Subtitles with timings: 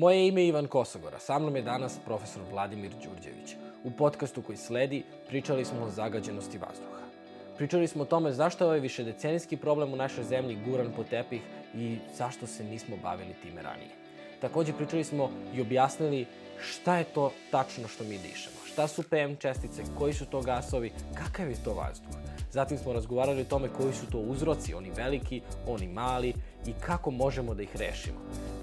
[0.00, 3.56] Moje ime je Ivan Kosogora, sa mnom je danas profesor Vladimir Đurđević.
[3.84, 7.04] U podcastu koji sledi pričali smo o zagađenosti vazduha.
[7.56, 11.40] Pričali smo o tome zašto je ovaj višedecenijski problem u našoj zemlji guran po tepih
[11.74, 13.90] i zašto se nismo bavili time ranije.
[14.40, 16.26] Takođe pričali smo i objasnili
[16.60, 18.56] šta je to tačno što mi dišemo.
[18.72, 22.14] Šta su PM čestice, koji su to gasovi, kakav je to vazduh.
[22.50, 26.34] Zatim smo razgovarali o tome koji su to uzroci, oni veliki, oni mali
[26.66, 28.18] i kako možemo da ih rešimo.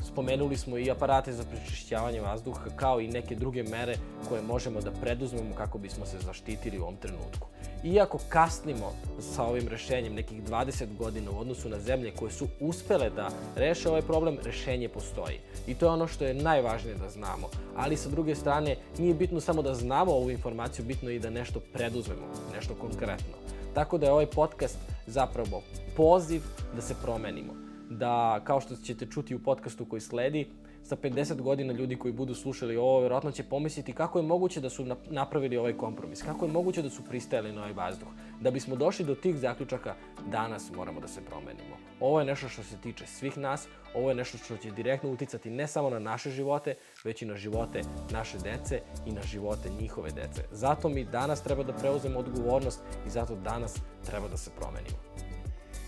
[0.08, 3.96] Spomenuli smo i aparate za prečišćavanje vazduha kao i neke druge mere
[4.30, 7.48] koje možemo da preduzmemo kako bismo se zaštitili u ovom trenutku.
[7.84, 13.10] Iako kasnimo sa ovim rešenjem nekih 20 godina u odnosu na zemlje koje su uspele
[13.10, 15.40] da reše ovaj problem, rešenje postoji.
[15.68, 17.50] I to je ono što je najvažnije da znamo.
[17.76, 21.30] Ali sa druge strane, nije bitno samo da znamo ovu informaciju, bitno je i da
[21.30, 23.38] nešto preduzmemo, nešto konkretno.
[23.74, 24.78] Tako da je ovaj podcast
[25.08, 25.62] zapravo
[25.96, 26.42] poziv
[26.76, 27.67] da se promenimo.
[27.90, 30.48] Da, kao što ćete čuti u podcastu koji sledi,
[30.88, 34.70] za 50 godina ljudi koji budu slušali ovo, verovatno će pomisliti kako je moguće da
[34.70, 38.08] su napravili ovaj kompromis, kako je moguće da su pristajali na ovaj vazduh.
[38.42, 39.96] Da bismo došli do tih zaključaka,
[40.32, 41.78] danas moramo da se promenimo.
[42.00, 45.50] Ovo je nešto što se tiče svih nas, ovo je nešto što će direktno uticati
[45.50, 50.12] ne samo na naše živote, već i na živote naše dece i na živote njihove
[50.12, 50.44] dece.
[50.52, 54.98] Zato mi danas treba da preuzemo odgovornost i zato danas treba da se promenimo.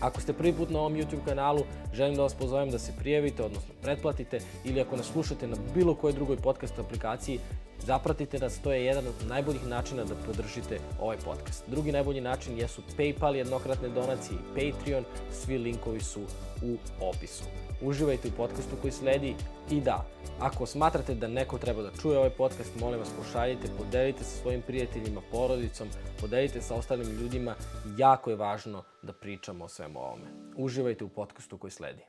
[0.00, 3.42] Ako ste prvi put na ovom YouTube kanalu, želim da vas pozovem da se prijavite,
[3.42, 7.38] odnosno pretplatite, ili ako nas slušate na bilo kojoj drugoj podcast aplikaciji,
[7.86, 11.64] zapratite nas, to je jedan od najboljih načina da podržite ovaj podcast.
[11.66, 16.20] Drugi najbolji način jesu PayPal, jednokratne donacije i Patreon, svi linkovi su
[16.62, 17.44] u opisu
[17.82, 19.34] uživajte u podcastu koji sledi
[19.70, 20.06] i da,
[20.40, 24.62] ako smatrate da neko treba da čuje ovaj podcast, molim vas pošaljite, podelite sa svojim
[24.62, 25.88] prijateljima, porodicom,
[26.20, 27.54] podelite sa ostalim ljudima,
[27.96, 30.26] jako je važno da pričamo o svemu ovome.
[30.56, 32.02] Uživajte u podcastu koji sledi.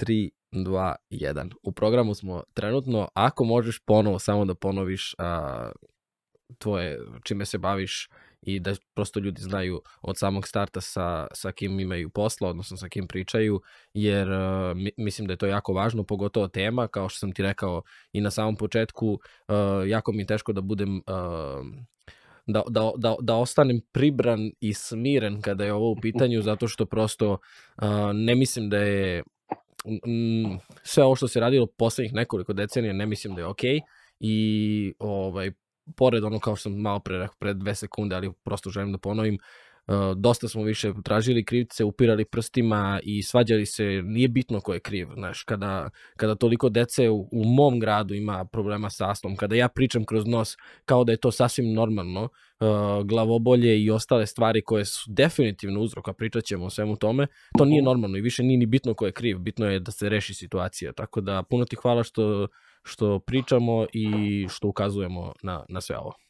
[0.00, 1.52] 3, 2, 1.
[1.62, 5.70] U programu smo trenutno, ako možeš ponovo samo da ponoviš a,
[6.58, 8.08] tvoje, čime se baviš
[8.42, 12.88] i da prosto ljudi znaju od samog starta sa, sa kim imaju posla, odnosno sa
[12.88, 13.60] kim pričaju,
[13.94, 17.42] jer a, mi, mislim da je to jako važno, pogotovo tema, kao što sam ti
[17.42, 17.82] rekao
[18.12, 19.18] i na samom početku,
[19.48, 21.62] a, jako mi je teško da budem a,
[22.46, 26.86] da, da, da, da ostanem pribran i smiren kada je ovo u pitanju, zato što
[26.86, 29.22] prosto uh, ne mislim da je
[29.86, 33.80] mm, sve ovo što se radilo poslednjih nekoliko decenija ne mislim da je okej okay.
[34.20, 35.52] i ovaj,
[35.96, 38.98] pored ono kao što sam malo pre rekao, pre dve sekunde, ali prosto želim da
[38.98, 39.69] ponovim, uh,
[40.16, 45.08] dosta smo više tražili krivce, upirali prstima i svađali se, nije bitno ko je kriv,
[45.14, 49.68] znaš, kada, kada toliko dece u, u mom gradu ima problema sa astmom, kada ja
[49.68, 54.84] pričam kroz nos kao da je to sasvim normalno, uh, glavobolje i ostale stvari koje
[54.84, 57.26] su definitivno uzrok, a pričat ćemo o svemu tome,
[57.58, 60.08] to nije normalno i više nije ni bitno ko je kriv, bitno je da se
[60.08, 62.48] reši situacija, tako da puno ti hvala što,
[62.82, 66.29] što pričamo i što ukazujemo na, na sve ovo.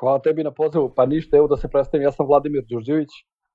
[0.00, 0.92] Hvala tebi na pozivu.
[0.96, 3.08] Pa ništa, evo da se predstavim, ja sam Vladimir Đurđević,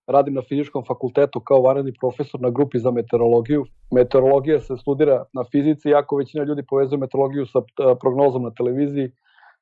[0.08, 3.66] radim na fizičkom fakultetu kao vanredni profesor na grupi za meteorologiju.
[3.92, 7.62] Meteorologija se studira na fizici, jako većina ljudi povezuje meteorologiju sa
[8.02, 9.12] prognozom na televiziji.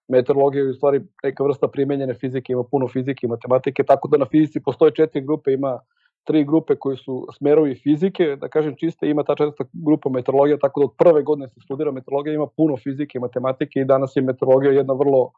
[0.08, 4.18] Meteorologija je u stvari neka vrsta primenjene fizike, ima puno fizike i matematike, tako da
[4.18, 5.80] na fizici postoje četiri grupe, ima
[6.24, 10.80] tri grupe koji su smerovi fizike, da kažem čiste, ima ta četvrta grupa meteorologija, tako
[10.80, 14.22] da od prve godine se studira meteorologija, ima puno fizike i matematike i danas je
[14.22, 15.32] meteorologija jedna vrlo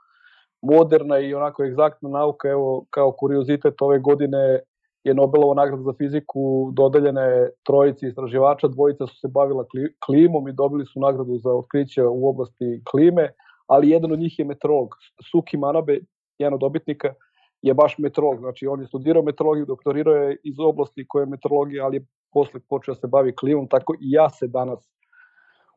[0.61, 4.59] moderna i onako egzaktna nauka, evo kao kuriozitet ove godine
[5.03, 9.65] je Nobelova nagrada za fiziku dodeljene trojici istraživača, dvojica su se bavila
[10.05, 13.29] klimom i dobili su nagradu za otkriće u oblasti klime,
[13.67, 14.89] ali jedan od njih je meteorolog,
[15.31, 15.99] Suki Manabe,
[16.39, 17.13] jedan od dobitnika,
[17.61, 21.85] je baš meteorolog, znači on je studirao meteorologiju, doktorirao je iz oblasti koje je meteorologija,
[21.85, 24.89] ali je posle počeo da se bavi klimom, tako i ja se danas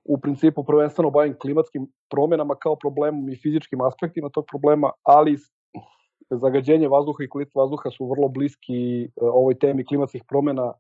[0.04, 5.36] u principu prvenstveno bavim klimatskim promenama kao problemom i fizičkim aspektima tog problema, ali
[6.30, 10.72] zagađenje vazduha i kvalitet vazduha su vrlo bliski e, ovoj temi klimatskih promena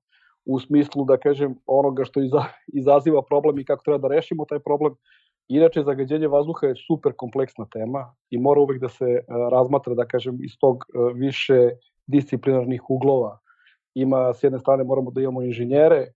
[0.44, 2.20] u smislu, da kažem, onoga što
[2.66, 4.94] izaziva problem i kako treba da rešimo taj problem.
[5.48, 10.06] Inače, zagađenje vazduha je super kompleksna tema i mora uvek da se e, razmatra, da
[10.06, 11.70] kažem, iz tog e, više
[12.06, 13.38] disciplinarnih uglova.
[13.94, 16.06] Ima, s jedne strane, moramo da imamo inženjere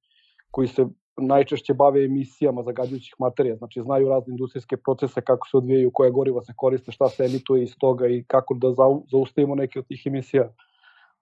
[0.50, 0.86] koji se
[1.16, 6.42] najčešće bave emisijama zagađujućih materija, znači znaju razne industrijske procese, kako se odvijaju, koja goriva
[6.42, 8.72] se koriste, šta se emituje iz toga i kako da
[9.10, 10.48] zaustavimo neke od tih emisija.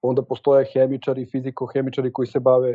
[0.03, 2.75] onda postoje hemičari, fizikohemičari koji se bave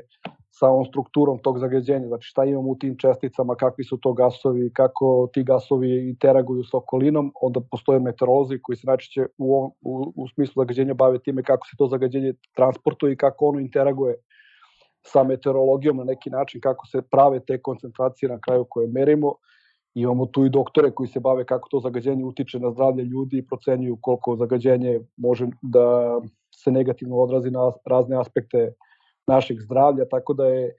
[0.52, 5.30] samom strukturom tog zagađenja, znači šta imamo u tim česticama, kakvi su to gasovi, kako
[5.34, 10.64] ti gasovi interaguju s okolinom, onda postoje meteorolozi koji se najčešće u, u, u smislu
[10.64, 14.16] zagađenja bave time kako se to zagađenje transportuje i kako ono interaguje
[15.06, 19.34] sa meteorologijom na neki način, kako se prave te koncentracije na kraju koje merimo.
[19.94, 23.46] Imamo tu i doktore koji se bave kako to zagađenje utiče na zdravlje ljudi i
[23.46, 26.20] procenjuju koliko zagađenje može da
[26.56, 28.74] se negativno odrazi na razne aspekte
[29.28, 30.76] našeg zdravlja, tako da je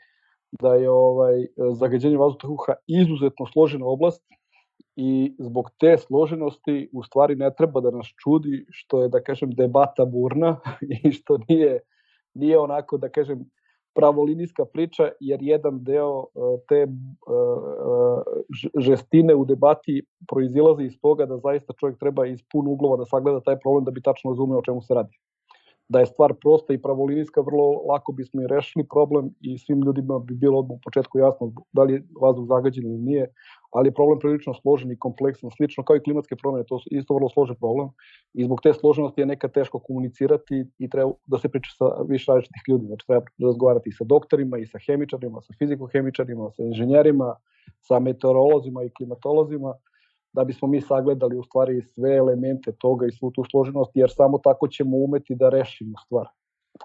[0.61, 4.23] da je ovaj zagađenje vazduha izuzetno složena oblast
[4.97, 9.51] i zbog te složenosti u stvari ne treba da nas čudi što je da kažem
[9.51, 10.57] debata burna
[11.05, 11.81] i što nije
[12.35, 13.45] nije onako da kažem
[13.95, 16.25] pravolinijska priča jer jedan deo
[16.69, 16.87] te
[18.79, 23.41] žestine u debati proizilazi iz toga da zaista čovjek treba iz pun uglova da sagleda
[23.41, 25.19] taj problem da bi tačno razumeo o čemu se radi.
[25.89, 30.19] Da je stvar prosta i pravolinijska, vrlo lako bismo i rešili problem i svim ljudima
[30.19, 33.33] bi bilo u početku jasno da li je vazduh zagađen ili nije,
[33.71, 37.15] ali je problem prilično složen i kompleksan, slično kao i klimatske promene, to je isto
[37.15, 37.89] vrlo složen problem
[38.35, 42.33] i zbog te složenosti je nekad teško komunicirati i treba da se priča sa više
[42.33, 47.35] različitih ljudi, znači treba razgovarati i sa doktorima, i sa hemičarima, sa fizikohemičarima, sa inženjerima,
[47.81, 49.75] sa meteorolozima i klimatolozima,
[50.33, 54.39] da bismo mi sagledali u stvari sve elemente toga i svu tu složenost, jer samo
[54.39, 56.27] tako ćemo umeti da rešimo stvar.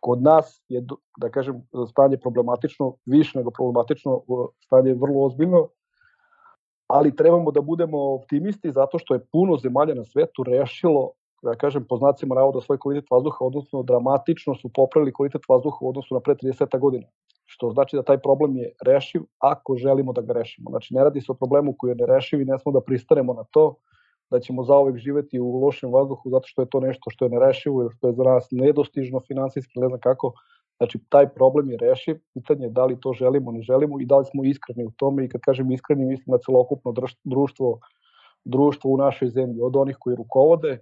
[0.02, 0.86] Kod nas je,
[1.18, 4.22] da kažem, stanje problematično, više nego problematično,
[4.66, 5.68] stanje je vrlo ozbiljno,
[6.88, 11.12] ali trebamo da budemo optimisti zato što je puno zemalja na svetu rešilo,
[11.44, 15.90] da kažem, po znacima navoda svoj kvalitet vazduha, odnosno dramatično su popravili kvalitet vazduha u
[15.90, 17.08] odnosu na pre 30 godina
[17.46, 20.70] što znači da taj problem je rešiv ako želimo da ga rešimo.
[20.70, 23.44] Znači ne radi se o problemu koji je nerešiv i ne smo da pristanemo na
[23.52, 23.76] to
[24.32, 27.82] da ćemo zaovek živeti u lošem vazduhu zato što je to nešto što je nerešivo
[27.82, 30.34] ili što je za nas nedostižno finansijski, ne znam kako.
[30.78, 34.18] Znači taj problem je rešiv, pitanje je da li to želimo, ne želimo i da
[34.18, 36.94] li smo iskreni u tome i kad kažem iskreni mislim na celokupno
[37.24, 37.80] društvo,
[38.46, 40.80] društvo u našoj zemlji, od onih koji rukovode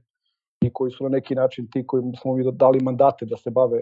[0.62, 3.82] i koji su na neki način ti koji smo mi dali mandate da se bave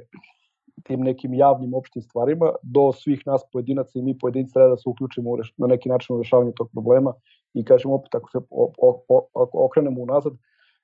[0.84, 4.90] tim nekim javnim opštim stvarima do svih nas pojedinaca i mi pojedinci treba da se
[4.90, 7.14] uključimo u reš, na neki način u rešavanju tog problema
[7.54, 10.34] i kažemo opet ako se o, o, o, okrenemo unazad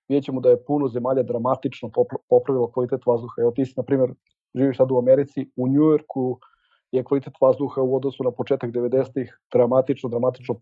[0.10, 1.92] vidjet ćemo da je puno zemalja dramatično
[2.30, 3.42] popravilo kvalitet vazduha.
[3.42, 4.14] Evo ti si, na primjer,
[4.56, 6.40] živiš sad u Americi, u Njujorku
[6.92, 10.56] je kvalitet vazduha u odnosu na početak 90-ih dramatično, dramatično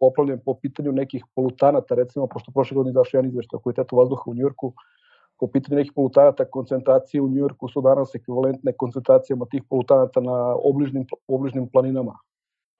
[0.00, 4.22] popravljen po pitanju nekih polutanata, recimo, pošto prošle godine izašao jedan izveštaj o kvalitetu vazduha
[4.26, 4.72] u Njujorku,
[5.40, 11.06] po pitanju nekih polutanata koncentracije u Njujorku su danas ekvivalentne koncentracijama tih polutanata na obližnim,
[11.28, 12.18] obližnim planinama.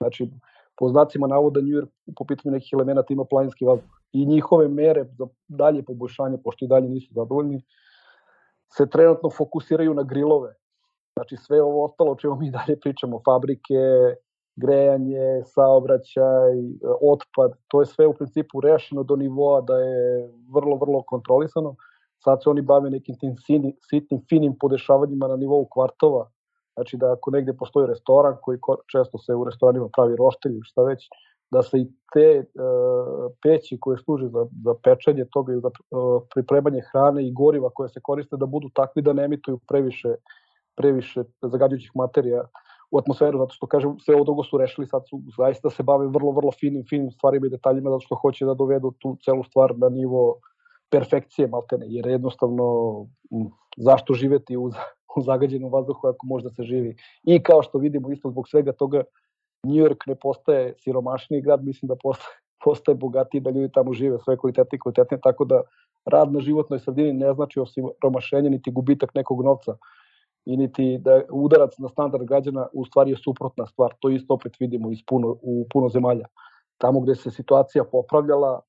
[0.01, 0.31] Znači,
[0.79, 4.01] po znacima navoda Njujork po pitanju nekih elemenata ima planinski vazduh.
[4.13, 7.63] I njihove mere za dalje poboljšanje, pošto i dalje nisu zadovoljni,
[8.73, 10.55] se trenutno fokusiraju na grilove.
[11.17, 13.81] Znači sve ovo ostalo o čemu mi dalje pričamo, fabrike,
[14.57, 16.53] grejanje, saobraćaj,
[17.13, 21.77] otpad, to je sve u principu rešeno do nivoa da je vrlo, vrlo kontrolisano
[22.25, 26.31] sad se oni bave nekim tim sini, sitnim, finim podešavanjima na nivou kvartova,
[26.75, 28.59] znači da ako negde postoji restoran koji
[28.93, 31.09] često se u restoranima pravi roštilj ili šta već,
[31.51, 36.23] da se i te uh, peći koje služe za, za pečenje toga i za uh,
[36.35, 40.15] pripremanje hrane i goriva koje se koriste da budu takvi da ne emituju previše,
[40.77, 42.45] previše zagađujućih materija
[42.91, 46.07] u atmosferu, zato što kažem, sve ovo drugo su rešili, sad su zaista se bave
[46.07, 49.79] vrlo, vrlo finim, finim stvarima i detaljima, zato što hoće da dovedu tu celu stvar
[49.79, 50.41] na nivo
[50.91, 52.67] perfekcije maltene, jer jednostavno
[53.77, 54.71] zašto živeti u,
[55.17, 56.97] u zagađenom vazduhu ako može da se živi.
[57.23, 59.03] I kao što vidimo isto zbog svega toga,
[59.63, 64.19] New York ne postaje siromašniji grad, mislim da postaje, postaje bogatiji, da ljudi tamo žive
[64.25, 65.63] sve kvalitetne i kvalitetne, tako da
[66.05, 69.77] rad na životnoj sredini ne znači osim romašenje, niti gubitak nekog novca
[70.47, 73.95] i niti da udarac na standard građana u stvari je suprotna stvar.
[74.01, 76.27] To isto opet vidimo iz puno, u puno zemalja.
[76.79, 78.61] Tamo gde se situacija popravljala,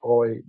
[0.00, 0.40] ovaj,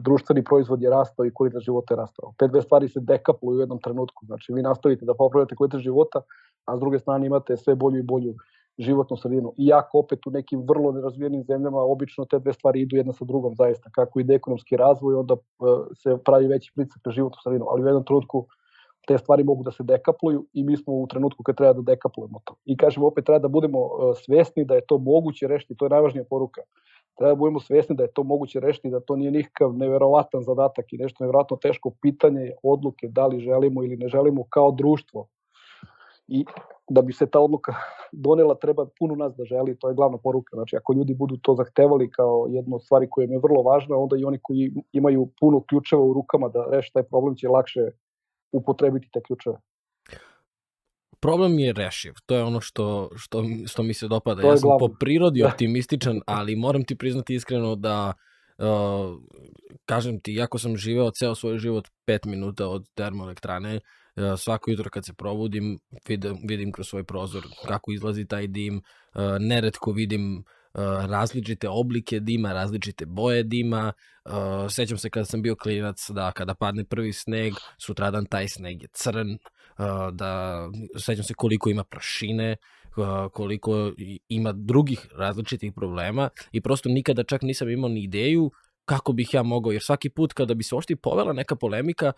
[0.00, 2.32] društveni proizvod je rastao i kvalitet života je rastao.
[2.38, 4.26] Te dve stvari se dekapluju u jednom trenutku.
[4.26, 6.22] Znači, vi nastavite da popravljate kvalitet života,
[6.64, 8.34] a s druge strane imate sve bolju i bolju
[8.78, 9.52] životnu sredinu.
[9.58, 13.54] Iako opet u nekim vrlo nerazvijenim zemljama obično te dve stvari idu jedna sa drugom
[13.54, 13.90] zaista.
[13.90, 15.36] Kako ide ekonomski razvoj, onda
[16.02, 17.66] se pravi veći pritisak na životnu sredinu.
[17.68, 18.46] Ali u jednom trenutku
[19.08, 22.40] te stvari mogu da se dekapluju i mi smo u trenutku kad treba da dekaplujemo
[22.44, 22.54] to.
[22.64, 23.78] I kažemo opet treba da budemo
[24.14, 26.62] svesni da je to moguće rešiti, to je najvažnija poruka
[27.16, 30.92] treba da budemo svesni da je to moguće rešiti, da to nije nikakav neverovatan zadatak
[30.92, 35.26] i nešto neverovatno teško pitanje odluke da li želimo ili ne želimo kao društvo.
[36.28, 36.44] I
[36.88, 37.74] da bi se ta odluka
[38.12, 40.56] donela treba puno nas da želi, to je glavna poruka.
[40.56, 43.96] Znači ako ljudi budu to zahtevali kao jednu od stvari koja im je vrlo važna,
[43.96, 47.80] onda i oni koji imaju puno ključeva u rukama da reše taj problem će lakše
[48.52, 49.56] upotrebiti te ključeve.
[51.20, 52.12] problem je rešiv.
[52.26, 54.42] To je ono što, što, što mi se dopada.
[54.42, 54.88] Ja sam glavno.
[54.88, 58.12] po prirodi optimističan, ali moram ti priznati iskreno da
[58.58, 58.64] uh,
[59.84, 63.82] kažem ti, iako sam živeo ceo svoj život 5 minuta od termoelektrane, uh,
[64.38, 65.78] svako jutro kad se probudim
[66.08, 68.76] vidim, vidim kroz svoj prozor kako izlazi taj dim,
[69.14, 70.44] uh, neretko vidim uh,
[71.04, 73.92] različite oblike dima, različite boje dima.
[74.68, 78.88] Sećam se kada sam bio klinac da kada padne prvi sneg, sutradan taj sneg je
[78.92, 79.38] crn,
[80.12, 80.62] da
[80.98, 82.56] sećam se koliko ima prašine,
[83.32, 83.92] koliko
[84.28, 88.50] ima drugih različitih problema i prosto nikada čak nisam imao ni ideju
[88.92, 92.12] kako bih ja mogao, jer svaki put kada bi se ošti povela neka polemika,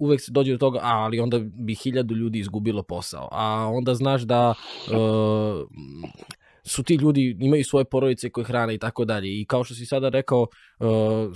[0.00, 3.94] uvek se dođe do toga, a, ali onda bi hiljadu ljudi izgubilo posao, a onda
[3.94, 4.54] znaš da
[6.64, 9.40] su ti ljudi, imaju svoje porodice koje hrane i tako dalje.
[9.40, 10.46] I kao što si sada rekao,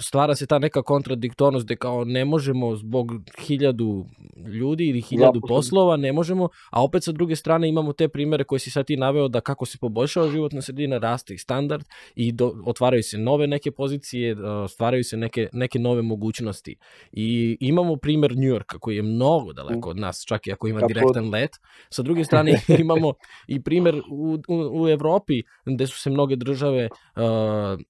[0.00, 4.06] stvara se ta neka kontradiktornost gde kao ne možemo zbog hiljadu
[4.46, 5.48] ljudi ili hiljadu Zaposlenih.
[5.48, 8.96] poslova, ne možemo, a opet sa druge strane imamo te primere koje si sad ti
[8.96, 11.84] naveo da kako se poboljšava životna sredina, raste i standard
[12.14, 16.76] i do, otvaraju se nove neke pozicije, uh, stvaraju se neke, neke nove mogućnosti.
[17.12, 20.80] I imamo primer New Yorka koji je mnogo daleko od nas, čak i ako ima
[20.88, 21.50] direktan let.
[21.90, 23.12] Sa druge strane imamo
[23.48, 27.80] i primer u, u, u Evropi gde su se mnoge države uh,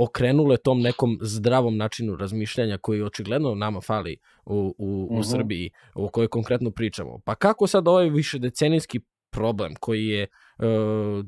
[0.00, 5.22] okrenule tom nekom zdravom načinu razmišljanja koji očigledno nama fali u, u, u Mhm.
[5.22, 7.18] Srbiji, o kojoj konkretno pričamo.
[7.24, 10.26] Pa kako sad ovaj višedecenijski problem koji je
[10.58, 11.24] uh,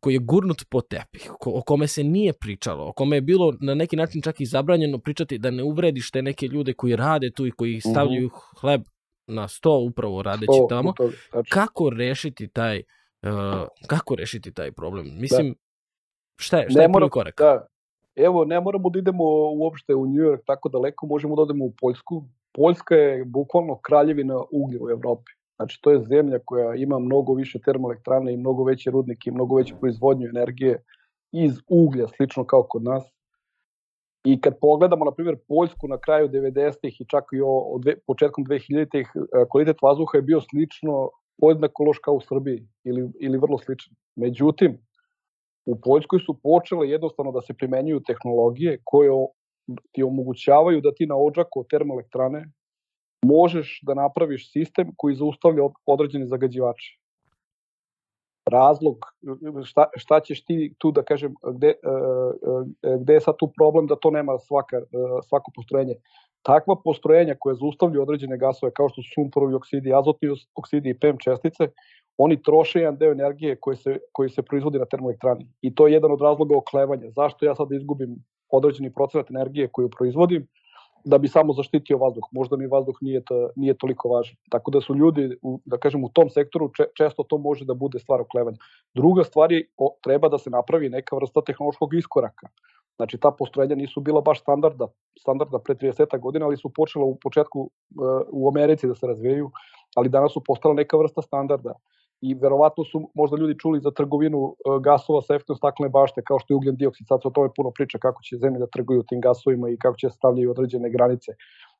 [0.00, 3.74] koji je gurnut po tepih, o kome se nije pričalo, o kome je bilo na
[3.74, 7.46] neki način čak i zabranjeno pričati da ne uvrediš te neke ljude koji rade tu
[7.46, 8.82] i koji stavljaju hleb
[9.26, 11.42] na sto upravo radeći To- tamo to- tačno.
[11.48, 12.82] kako rešiti taj
[13.22, 13.30] uh,
[13.86, 15.10] kako rešiti taj problem?
[15.14, 15.54] Mislim,
[16.36, 17.34] šta je, šta Ne je prvi mora- korak?
[17.38, 17.66] Da.
[18.24, 21.72] Evo, ne moramo da idemo uopšte u New York tako daleko, možemo da odemo u
[21.80, 22.24] Poljsku.
[22.52, 25.32] Poljska je bukvalno kraljevina uglja u Evropi.
[25.56, 29.56] Znači, to je zemlja koja ima mnogo više termoelektrane i mnogo veće rudnike i mnogo
[29.56, 30.82] veću proizvodnju energije
[31.32, 33.04] iz uglja, slično kao kod nas.
[34.24, 38.44] I kad pogledamo, na primjer, Poljsku na kraju 90-ih i čak i o, dve, početkom
[38.44, 41.10] 2000-ih, e, kvalitet vazduha je bio slično
[41.40, 43.94] podjednako loš kao u Srbiji ili, ili vrlo sličan.
[44.16, 44.78] Međutim,
[45.70, 49.10] u Poljskoj su počele jednostavno da se primenjuju tehnologije koje
[49.92, 52.44] ti omogućavaju da ti na odžaku od termoelektrane
[53.24, 56.96] možeš da napraviš sistem koji zaustavlja od- određene zagađivače.
[58.50, 58.96] Razlog,
[59.64, 61.72] šta, šta ćeš ti tu da kažem, gde, e,
[62.82, 64.82] e, gde je sad tu problem da to nema svaka, e,
[65.28, 65.94] svako postrojenje.
[66.42, 71.20] Takva postrojenja koja zaustavljaju određene gasove kao što su sumporovi oksidi, azotni oksidi i PM
[71.24, 71.68] čestice,
[72.22, 75.46] oni troše jedan deo energije koji se, koji se proizvodi na termoelektrani.
[75.62, 77.10] I to je jedan od razloga oklevanja.
[77.16, 78.16] Zašto ja sad izgubim
[78.50, 80.48] određeni procenat energije koju proizvodim,
[81.04, 82.24] da bi samo zaštitio vazduh.
[82.32, 84.36] Možda mi vazduh nije, to, nije toliko važan.
[84.50, 87.74] Tako da su ljudi, u, da kažem, u tom sektoru če, često to može da
[87.74, 88.58] bude stvar oklevanja.
[88.94, 92.48] Druga stvar je, o, treba da se napravi neka vrsta tehnološkog iskoraka.
[92.96, 97.16] Znači, ta postrojenja nisu bila baš standarda, standarda pre 30 godina, ali su počela u
[97.22, 99.50] početku uh, u Americi da se razvijaju,
[99.96, 101.74] ali danas su postala neka vrsta standarda.
[102.20, 106.38] I verovatno su možda ljudi čuli za trgovinu uh, gasova sa efektom staklene bašte, kao
[106.38, 107.06] što je ugljen dioksid.
[107.08, 109.96] Sad se o tome puno priča kako će zemlje da trguju tim gasovima i kako
[109.96, 111.32] će stavljaju određene granice.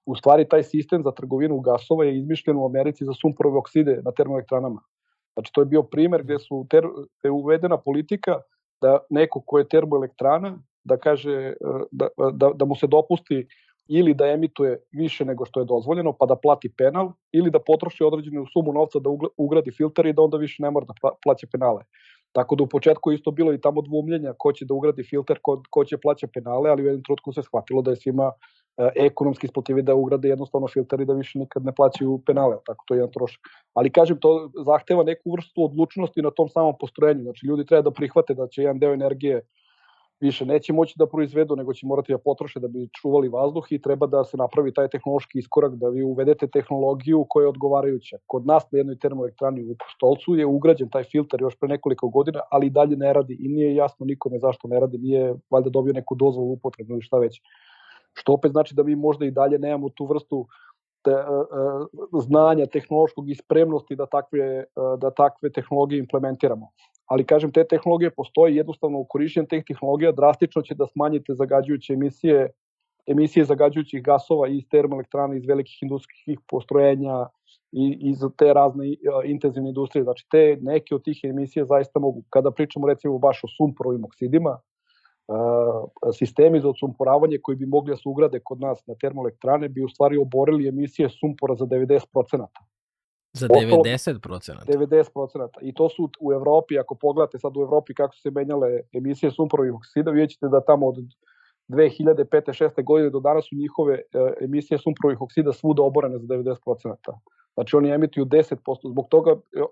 [0.06, 4.12] U stvari, taj sistem za trgovinu gasova je izmišljen u Americi za sumporove okside na
[4.12, 4.80] termoelektranama.
[5.34, 6.86] Znači, to je bio primer gde, su ter,
[7.18, 8.40] gde je uvedena politika
[8.80, 11.52] da neko ko je termoelektrana da kaže
[11.90, 13.46] da, da, da mu se dopusti
[13.90, 18.04] ili da emituje više nego što je dozvoljeno, pa da plati penal, ili da potroši
[18.04, 20.94] određenu sumu novca da ugradi filter i da onda više ne mora da
[21.24, 21.82] plaća penale.
[22.32, 25.62] Tako da u početku isto bilo i tamo dvumljenja ko će da ugradi filter, ko,
[25.70, 28.32] ko će plaća penale, ali u jednom trutku se shvatilo da je svima
[28.78, 32.84] e, ekonomski isplativi da ugrade jednostavno filter i da više nikad ne plaćaju penale, tako
[32.86, 33.40] to je jedan trošak.
[33.74, 37.90] Ali kažem, to zahteva neku vrstu odlučnosti na tom samom postrojenju, znači ljudi treba da
[37.90, 39.42] prihvate da će jedan deo energije
[40.20, 43.82] više neće moći da proizvedu, nego će morati da potroše da bi čuvali vazduh i
[43.82, 48.16] treba da se napravi taj tehnološki iskorak, da vi uvedete tehnologiju koja je odgovarajuća.
[48.26, 52.40] Kod nas na jednoj termoelektrani u Stolcu je ugrađen taj filter još pre nekoliko godina,
[52.50, 55.92] ali i dalje ne radi i nije jasno nikome zašto ne radi, nije valjda dobio
[55.92, 57.40] neku dozvolu upotrebu ili šta već.
[58.12, 60.46] Što opet znači da mi možda i dalje nemamo tu vrstu
[61.02, 66.68] te, uh, znanja tehnološkog i spremnosti da takve, uh, da takve tehnologije implementiramo
[67.10, 71.92] ali kažem, te tehnologije postoje, jednostavno u korišćenju teh tehnologija drastično će da smanjite zagađujuće
[71.92, 72.50] emisije,
[73.06, 77.26] emisije zagađujućih gasova iz termoelektrana, iz velikih industrijskih postrojenja
[77.72, 80.04] i iz te razne intenzivne industrije.
[80.04, 82.22] Znači, te neke od tih emisija zaista mogu.
[82.30, 84.58] Kada pričamo recimo baš o sumporovim oksidima,
[86.18, 89.88] sistemi za odsumporavanje koji bi mogli da se ugrade kod nas na termoelektrane bi u
[89.88, 92.46] stvari oborili emisije sumpora za 90%.
[93.32, 94.72] Za 90 procenata?
[94.72, 95.60] 90 procenata.
[95.62, 99.30] I to su u Evropi, ako pogledate sad u Evropi kako su se menjale emisije
[99.30, 100.96] sumporovih oksida, vidjet ćete da tamo od
[101.68, 102.64] 2005.
[102.64, 102.84] 6.
[102.84, 104.02] godine do danas su njihove e,
[104.40, 107.18] emisije sumporovih oksida svuda oborene za 90 procenata.
[107.54, 108.90] Znači oni emituju 10%.
[108.90, 109.62] Zbog toga, e,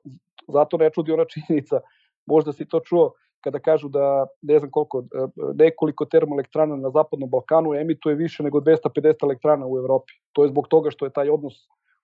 [0.49, 1.81] zato ne čudi ona činjenica,
[2.27, 7.31] možda si to čuo, kada kažu da ne znam koliko, e, nekoliko termoelektrana na Zapadnom
[7.31, 10.13] Balkanu emituje više nego 250 elektrana u Evropi.
[10.33, 11.55] To je zbog toga što je taj odnos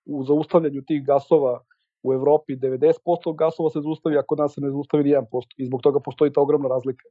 [0.05, 1.61] u zaustavljanju tih gasova
[2.03, 5.25] u Evropi 90% gasova se zaustavi, a kod nas se ne zaustavi ni 1%.
[5.57, 7.09] I zbog toga postoji ta ogromna razlika.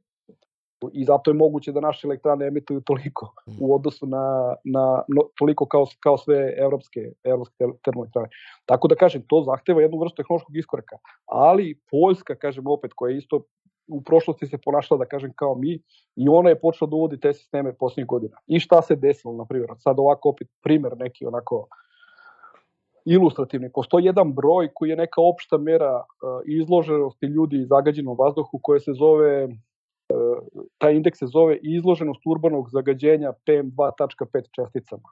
[0.93, 5.65] I zato je moguće da naše elektrane emituju toliko u odnosu na, na no, toliko
[5.65, 8.29] kao, kao sve evropske, evropske termoelektrane.
[8.65, 10.97] Tako da kažem, to zahteva jednu vrstu tehnološkog iskoraka.
[11.25, 13.41] Ali Poljska, kažem opet, koja je isto
[13.87, 15.79] u prošlosti se ponašala, da kažem, kao mi,
[16.15, 18.37] i ona je počela da uvodi te sisteme posljednjih godina.
[18.47, 21.67] I šta se desilo, na primjer, sad ovako opet primer neki onako
[23.05, 23.71] ilustrativni.
[23.73, 26.03] Postoji jedan broj koji je neka opšta mera
[26.45, 29.47] izloženosti ljudi zagađenom vazduhu koje se zove
[30.77, 35.09] taj indeks se zove izloženost urbanog zagađenja PM2.5 česticama.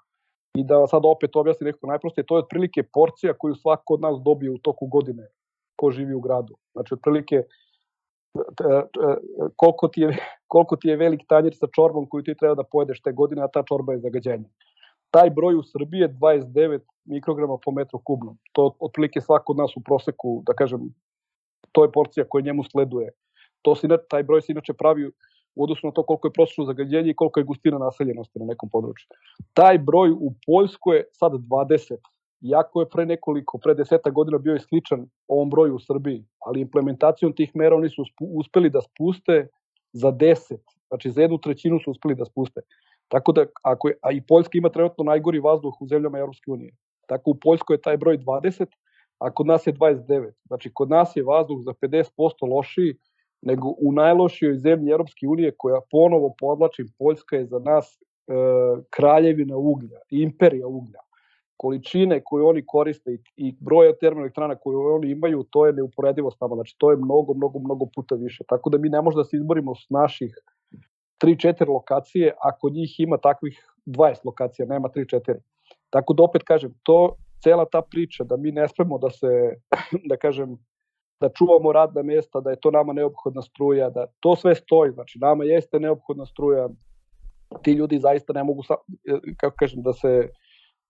[0.57, 4.21] I da sad opet objasnim nekako najprostije, to je otprilike porcija koju svako od nas
[4.25, 5.27] dobije u toku godine
[5.75, 6.55] ko živi u gradu.
[6.71, 7.43] Znači, otprilike
[9.55, 13.01] koliko ti je, koliko ti je velik tanjir sa čorbom koju ti treba da pojedeš
[13.01, 14.49] te godine, a ta čorba je zagađenje.
[15.11, 18.37] Taj broj u Srbiji je 29 mikrograma po metru kubnom.
[18.51, 20.89] To otprilike svako od nas u proseku, da kažem,
[21.71, 23.11] to je porcija koja njemu sleduje.
[23.61, 25.07] To se, taj broj se inače pravi
[25.55, 28.69] u odnosu na to koliko je prosečno zagađenje i koliko je gustina naseljenosti na nekom
[28.69, 29.07] području.
[29.53, 31.97] Taj broj u Poljskoj je sad 20
[32.43, 36.62] Iako je pre nekoliko, pre deseta godina bio i sličan ovom broju u Srbiji, ali
[36.62, 39.47] implementacijom tih mera oni su uspeli da spuste
[39.93, 40.57] za 10,
[40.88, 42.62] znači za jednu trećinu su uspeli da spuste.
[43.07, 46.71] Tako da, ako je, a i Poljska ima trenutno najgori vazduh u zemljama Europske unije.
[47.07, 48.65] Tako u Poljskoj je taj broj 20,
[49.17, 50.31] a kod nas je 29.
[50.47, 52.95] Znači, kod nas je vazduh za 50% lošiji
[53.41, 58.33] nego u najlošijoj zemlji Europske unije koja ponovo podlačim, Poljska je za nas e,
[58.89, 60.99] kraljevina uglja, imperija uglja
[61.57, 66.39] količine koje oni koriste i, i broja termoelektrana koje oni imaju, to je neuporedivo s
[66.39, 66.55] nama.
[66.55, 68.43] Znači, to je mnogo, mnogo, mnogo puta više.
[68.47, 70.35] Tako da mi ne možemo da se izborimo s naših
[71.23, 75.35] 3-4 lokacije, ako njih ima takvih 20 lokacija, nema 3-4.
[75.89, 79.55] Tako da opet kažem, to cela ta priča da mi ne smemo da se,
[80.09, 80.57] da kažem,
[81.21, 85.19] da čuvamo radna mesta, da je to nama neophodna struja, da to sve stoji, znači
[85.19, 86.69] nama jeste neophodna struja,
[87.61, 88.63] ti ljudi zaista ne mogu,
[89.37, 90.29] kako kažem, da se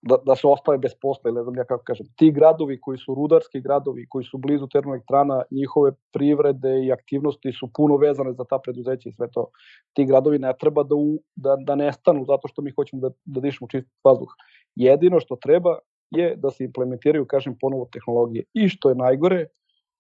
[0.04, 2.08] da, da se ostave bez posla, ne znam ja kako kažem.
[2.16, 7.70] Ti gradovi koji su rudarski gradovi, koji su blizu termoelektrana, njihove privrede i aktivnosti su
[7.74, 9.48] puno vezane za ta preduzeća i sve to.
[9.94, 13.42] Ti gradovi ne treba da, u, da, da nestanu zato što mi hoćemo da, da
[13.42, 14.30] dišemo čist vazduh.
[14.76, 15.78] Jedino što treba
[16.12, 18.44] je da se implementiraju, kažem, ponovo tehnologije.
[18.54, 19.46] I što je najgore,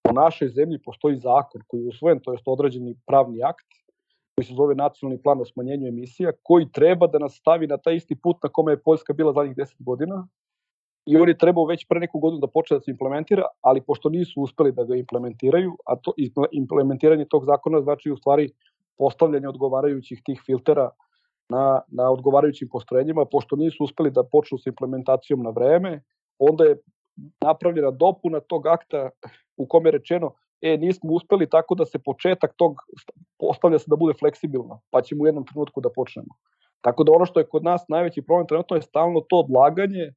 [0.09, 3.65] u našoj zemlji postoji zakon koji je usvojen, to je određeni pravni akt,
[4.35, 7.95] koji se zove Nacionalni plan o smanjenju emisija, koji treba da nas stavi na taj
[7.95, 10.27] isti put na kome je Poljska bila zadnjih 10 godina
[11.05, 14.09] i on je trebao već pre neku godinu da počne da se implementira, ali pošto
[14.09, 16.13] nisu uspeli da ga implementiraju, a to
[16.51, 18.49] implementiranje tog zakona znači u stvari
[18.97, 20.89] postavljanje odgovarajućih tih filtera
[21.49, 26.01] na, na odgovarajućim postrojenjima, pošto nisu uspeli da počnu sa implementacijom na vreme,
[26.39, 26.77] onda je
[27.41, 29.09] napravljena dopuna tog akta
[29.57, 32.75] u kome je rečeno e, nismo uspeli tako da se početak tog
[33.39, 36.35] postavlja se da bude fleksibilno, pa ćemo u jednom trenutku da počnemo.
[36.81, 40.13] Tako da ono što je kod nas najveći problem trenutno je stalno to odlaganje,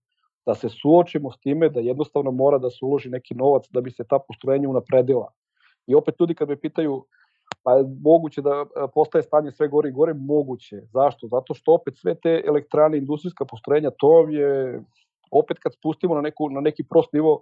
[0.46, 3.90] da se suočimo s time da jednostavno mora da se uloži neki novac da bi
[3.90, 5.32] se ta postrojenja unapredila.
[5.86, 7.04] I opet ljudi kad me pitaju
[7.62, 10.76] pa je moguće da e, postaje stanje sve gore i gore, moguće.
[10.92, 11.26] Zašto?
[11.26, 14.80] Zato što opet sve te elektrane, industrijska postrojenja, to je,
[15.30, 17.40] opet kad spustimo na, neku, na neki prost nivo,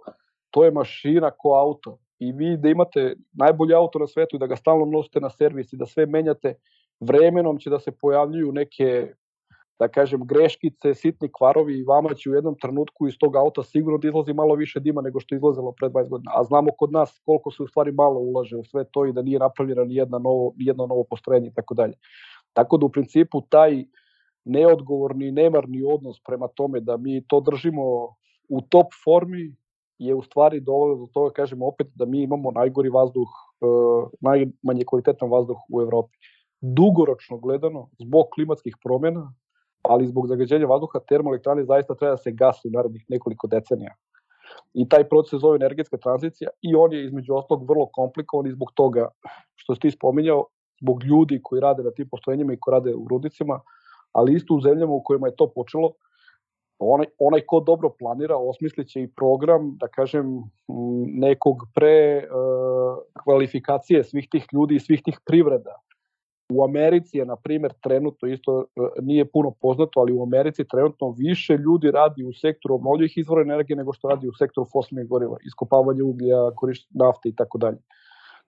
[0.51, 4.47] to je mašina ko auto i vi da imate najbolji auto na svetu i da
[4.47, 6.55] ga stalno nosite na servis i da sve menjate,
[6.99, 9.13] vremenom će da se pojavljuju neke
[9.79, 13.97] da kažem, greškice, sitni kvarovi i vama će u jednom trenutku iz tog auta sigurno
[13.97, 16.31] da izlazi malo više dima nego što je izlazilo pre 20 godina.
[16.35, 19.21] A znamo kod nas koliko se u stvari malo ulaže u sve to i da
[19.21, 21.93] nije napravljeno ni jedna novo, ni jedno novo postrojenje i tako dalje.
[22.53, 23.85] Tako da u principu taj
[24.45, 28.15] neodgovorni, nemarni odnos prema tome da mi to držimo
[28.49, 29.55] u top formi
[29.97, 33.27] je u stvari dovoljno do toga, kažemo opet, da mi imamo najgori vazduh,
[33.61, 36.17] uh, najmanje kvalitetan vazduh u Evropi.
[36.61, 39.33] Dugoročno gledano, zbog klimatskih promjena,
[39.81, 43.95] ali zbog zagađenja vazduha, termoelektrane zaista treba da se gasi u narednih nekoliko decenija.
[44.73, 48.71] I taj proces zove energetska tranzicija i on je između ostalog vrlo komplikovan i zbog
[48.75, 49.07] toga
[49.55, 50.45] što si ti spominjao,
[50.81, 53.59] zbog ljudi koji rade na tim postojenjima i koji rade u rudnicima,
[54.11, 55.91] ali isto u zemljama u kojima je to počelo,
[56.79, 60.43] onaj, onaj ko dobro planira osmislit će i program, da kažem,
[61.07, 65.75] nekog pre uh, kvalifikacije svih tih ljudi i svih tih privreda.
[66.49, 71.15] U Americi je, na primer, trenutno, isto uh, nije puno poznato, ali u Americi trenutno
[71.17, 75.37] više ljudi radi u sektoru obnovljivih izvora energije nego što radi u sektoru fosilnih goriva,
[75.45, 77.77] iskopavanje uglja, korištenje nafte i tako dalje.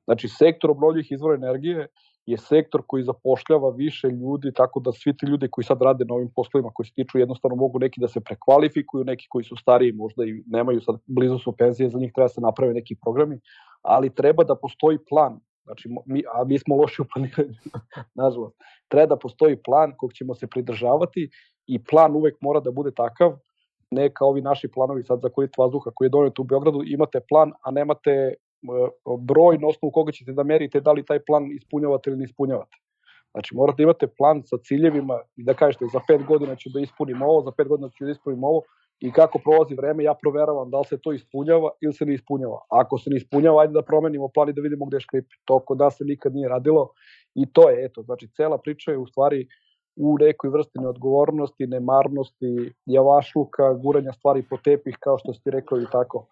[0.06, 1.88] Znači, sektor obnovljivih izvora energije
[2.28, 6.16] je sektor koji zapošljava više ljudi, tako da svi ti ljudi koji sad rade na
[6.16, 9.92] ovim poslovima koji se tiču jednostavno mogu neki da se prekvalifikuju, neki koji su stariji
[9.92, 13.40] možda i nemaju sad blizu su penzije, za njih treba da se naprave neki programi,
[13.82, 15.40] ali treba da postoji plan.
[15.64, 17.54] Znači, mi, a mi smo loši u planiranju,
[18.22, 18.56] nažalost.
[18.88, 21.30] Treba da postoji plan kog ćemo se pridržavati
[21.68, 23.38] i plan uvek mora da bude takav,
[23.92, 27.20] ne kao ovi naši planovi sad za korit vazduha koji je donet u Beogradu, imate
[27.30, 28.34] plan, a nemate
[29.20, 32.78] broj na osnovu koga ćete da merite da li taj plan ispunjavate ili ne ispunjavate.
[33.32, 36.80] Znači morate da imate plan sa ciljevima i da kažete za pet godina ću da
[36.80, 38.62] ispunim ovo, za pet godina ću da ispunim ovo
[39.00, 42.60] i kako prolazi vreme ja proveravam da li se to ispunjava ili se ne ispunjava.
[42.70, 45.36] Ako se ne ispunjava, ajde da promenimo plan i da vidimo gde škripi.
[45.46, 46.90] To kod nas se nikad nije radilo
[47.36, 49.48] i to je, eto, znači cela priča je u stvari
[49.96, 55.86] u nekoj vrsti neodgovornosti, nemarnosti, javašluka, guranja stvari po tepih, kao što ste rekao i
[55.92, 56.28] tako.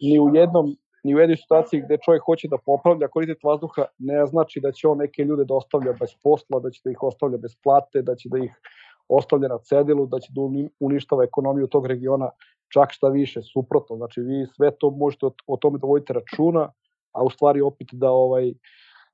[0.00, 0.76] I ni u jednom
[1.08, 4.88] ni u jednoj situaciji gde čovjek hoće da popravlja kvalitet vazduha, ne znači da će
[4.88, 8.14] on neke ljude da ostavlja bez posla, da će da ih ostavlja bez plate, da
[8.14, 8.60] će da ih
[9.08, 10.42] ostavlja na cedilu, da će da
[10.80, 12.30] uništava ekonomiju tog regiona,
[12.72, 13.96] čak šta više, suprotno.
[13.96, 16.68] Znači vi sve to možete o, tome da vodite računa,
[17.12, 18.52] a u stvari opet da ovaj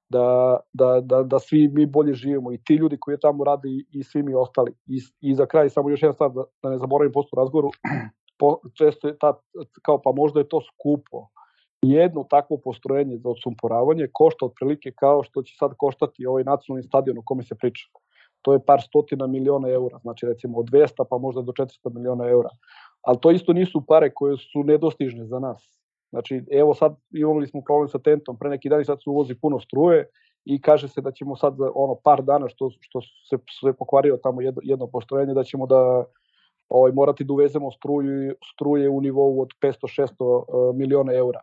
[0.08, 3.86] da, da, da, da svi mi bolje živimo i ti ljudi koji tamo rade i,
[3.90, 4.74] i svi mi ostali.
[4.86, 7.70] I, I za kraj samo još jedan stvar da, da ne zaboravim posto razgovoru,
[8.38, 9.40] po, često je ta,
[9.82, 11.28] kao pa možda je to skupo,
[11.90, 17.18] jedno takvo postrojenje za odsumporavanje košta otprilike kao što će sad koštati ovaj nacionalni stadion
[17.18, 17.84] o kome se priča.
[18.42, 22.28] To je par stotina miliona eura, znači recimo od 200 pa možda do 400 miliona
[22.28, 22.48] eura.
[23.02, 25.74] Ali to isto nisu pare koje su nedostižne za nas.
[26.10, 29.34] Znači, evo sad imali smo problem sa tentom, pre neki dan i sad se uvozi
[29.34, 30.06] puno struje
[30.44, 34.16] i kaže se da ćemo sad za ono par dana što, što se, se pokvario
[34.22, 36.04] tamo jedno, jedno postrojenje, da ćemo da
[36.68, 41.40] ovaj, morati da uvezemo struju, struje u nivou od 500-600 uh, miliona eura.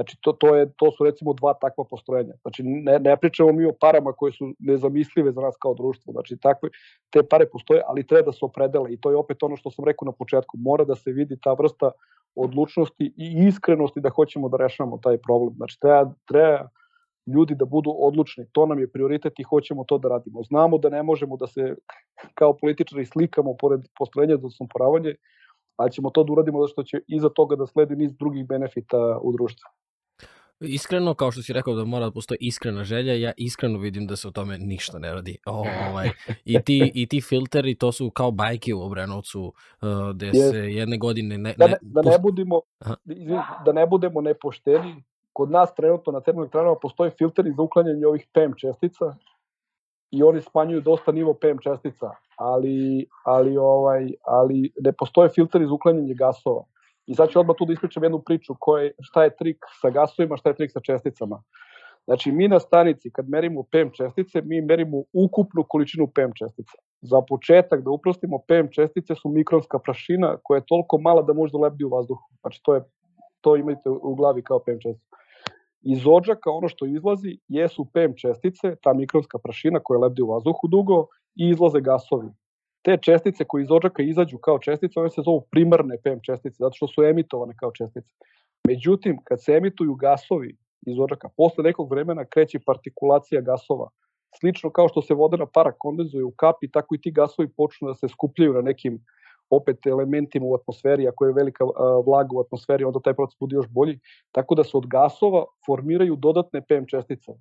[0.00, 2.32] Znači, to, to, je, to su recimo dva takva postrojenja.
[2.42, 6.12] Znači, ne, ne pričamo mi o parama koje su nezamislive za nas kao društvo.
[6.12, 6.70] Znači, takve,
[7.10, 8.92] te pare postoje, ali treba da se opredele.
[8.92, 10.56] I to je opet ono što sam rekao na početku.
[10.58, 11.90] Mora da se vidi ta vrsta
[12.34, 15.54] odlučnosti i iskrenosti da hoćemo da rešavamo taj problem.
[15.56, 16.68] Znači, treba, treba
[17.26, 18.46] ljudi da budu odlučni.
[18.52, 20.42] To nam je prioritet i hoćemo to da radimo.
[20.42, 21.74] Znamo da ne možemo da se
[22.34, 25.14] kao političari slikamo pored postrojenja za samporavanje,
[25.76, 29.18] ali ćemo to da uradimo zato što će iza toga da sledi niz drugih benefita
[29.22, 29.68] u društvu.
[30.60, 34.16] Iskreno, kao što si rekao da mora da postoji iskrena želja, ja iskreno vidim da
[34.16, 35.38] se o tome ništa ne radi.
[35.46, 36.10] O, ovaj,
[36.44, 40.50] i, ti, I ti filteri, to su kao bajke u Obrenovcu, uh, gde yes.
[40.50, 41.38] se jedne godine...
[41.38, 42.60] Ne, da ne, da, ne, da, ne budemo,
[43.64, 48.26] da ne budemo nepošteni, kod nas trenutno na termoelektranama elektranama postoji filteri za uklanjanje ovih
[48.32, 49.14] PM čestica
[50.10, 55.72] i oni smanjuju dosta nivo PM čestica, ali, ali, ovaj, ali ne postoje filteri za
[55.72, 56.64] uklanjanje gasova.
[57.06, 60.36] I sad ću odmah tu da ispričam jednu priču koje, šta je trik sa gasovima,
[60.36, 61.42] šta je trik sa česticama.
[62.04, 66.76] Znači, mi na stanici, kad merimo PM čestice, mi merimo ukupnu količinu PM čestica.
[67.00, 71.52] Za početak, da uprostimo, PM čestice su mikronska prašina koja je toliko mala da može
[71.52, 72.22] da lebdi u vazduhu.
[72.40, 72.80] Znači, to, je,
[73.40, 75.16] to imate u glavi kao PM čestica.
[75.82, 80.68] Iz odžaka ono što izlazi jesu PM čestice, ta mikronska prašina koja lebdi u vazduhu
[80.68, 82.28] dugo i izlaze gasovi.
[82.82, 86.74] Te čestice koje iz odžaka izađu kao čestice, one se zovu primarne PM čestice, zato
[86.74, 88.12] što su emitovane kao čestice.
[88.68, 93.88] Međutim, kad se emituju gasovi iz odžaka, posle nekog vremena kreće partikulacija gasova.
[94.40, 97.94] Slično kao što se vodena para kondenzuje u kapi, tako i ti gasovi počnu da
[97.94, 99.04] se skupljaju na nekim
[99.50, 101.64] opet elementima u atmosferi, ako je velika
[102.06, 103.98] vlaga u atmosferi, onda taj proces bude još bolji,
[104.32, 107.32] tako da se od gasova formiraju dodatne PM čestice.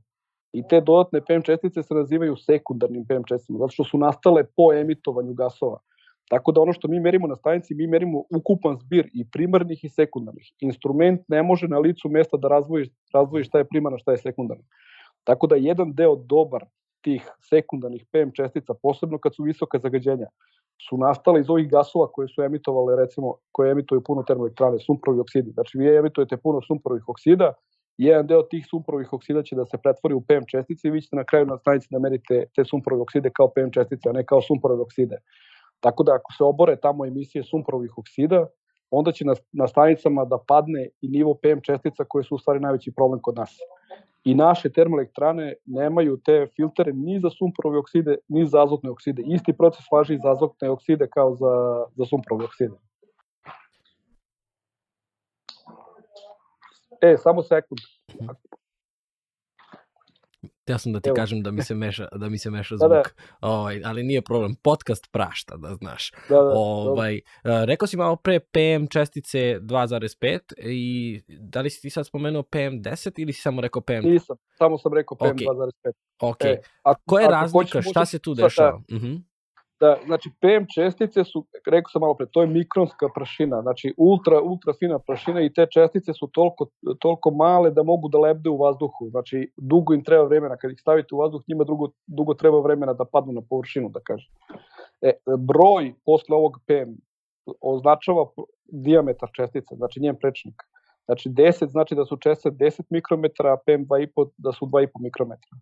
[0.54, 4.74] I te dodatne PM čestice se nazivaju sekundarnim PM česticama, zato što su nastale po
[4.74, 5.80] emitovanju gasova.
[6.30, 9.90] Tako da ono što mi merimo na stanici, mi merimo ukupan zbir i primarnih i
[9.90, 10.52] sekundarnih.
[10.60, 14.64] Instrument ne može na licu mesta da razvoji, razvoji šta je primarno, šta je sekundarno.
[15.24, 16.66] Tako da jedan deo dobar
[17.02, 20.28] tih sekundarnih PM čestica, posebno kad su visoka zagađenja,
[20.90, 25.52] su nastale iz ovih gasova koje su emitovale, recimo, koje emituju puno termoelektrane, sumprovi oksidi.
[25.52, 27.54] Znači, vi emitujete puno sumprovih oksida,
[28.06, 31.16] jedan deo tih sumprovih oksida će da se pretvori u PM čestice i vi ćete
[31.16, 34.42] na kraju na stanici da merite te sumprove okside kao PM čestice, a ne kao
[34.42, 35.18] sumprove okside.
[35.80, 38.46] Tako da ako se obore tamo emisije sumprovih oksida,
[38.92, 42.60] onda će na, na stanicama da padne i nivo PM čestica koje su u stvari
[42.60, 43.58] najveći problem kod nas.
[44.24, 49.24] I naše termoelektrane nemaju te filtere ni za sumporove okside, ni za azotne okside.
[49.26, 52.76] Isti proces važi i za azotne okside kao za, za sumporove okside.
[57.02, 57.80] E, samo sekund.
[60.68, 61.16] Ja sam da ti Evo.
[61.16, 62.96] kažem da mi se meša, da mi se meša Da, da.
[62.96, 63.16] zvuk.
[63.42, 64.56] Ovaj, ali nije problem.
[64.56, 66.12] Podcast prašta, da znaš.
[66.30, 66.52] Da, da.
[66.54, 72.06] Ovaj, e, rekao si malo pre PM čestice 2,5 i da li si ti sad
[72.06, 73.94] spomenuo PM10 ili si samo rekao PM?
[74.04, 75.36] Nisam, samo sam rekao PM Ok.
[75.36, 75.92] 2,5.
[76.22, 76.44] Ok.
[76.44, 77.82] E, ako, Koja je razlika?
[77.82, 78.82] Šta se tu sad, dešava?
[78.92, 79.16] Mhm.
[79.80, 84.42] Da, znači PM čestice su, rekao sam malo pre, to je mikronska prašina, znači ultra,
[84.42, 86.68] ultra fina prašina i te čestice su toliko,
[87.00, 90.80] toliko male da mogu da lebde u vazduhu, znači dugo im treba vremena, kad ih
[90.80, 94.32] stavite u vazduh njima dugo, dugo treba vremena da padnu na površinu, da kažem.
[95.02, 96.92] E, broj posle ovog PM
[97.62, 98.26] označava
[98.66, 100.64] diametar čestice, znači njen prečnik.
[101.06, 105.58] Znači 10 znači da su čestice 10 mikrometara, a PM 2,5 da su 2,5 mikrometra.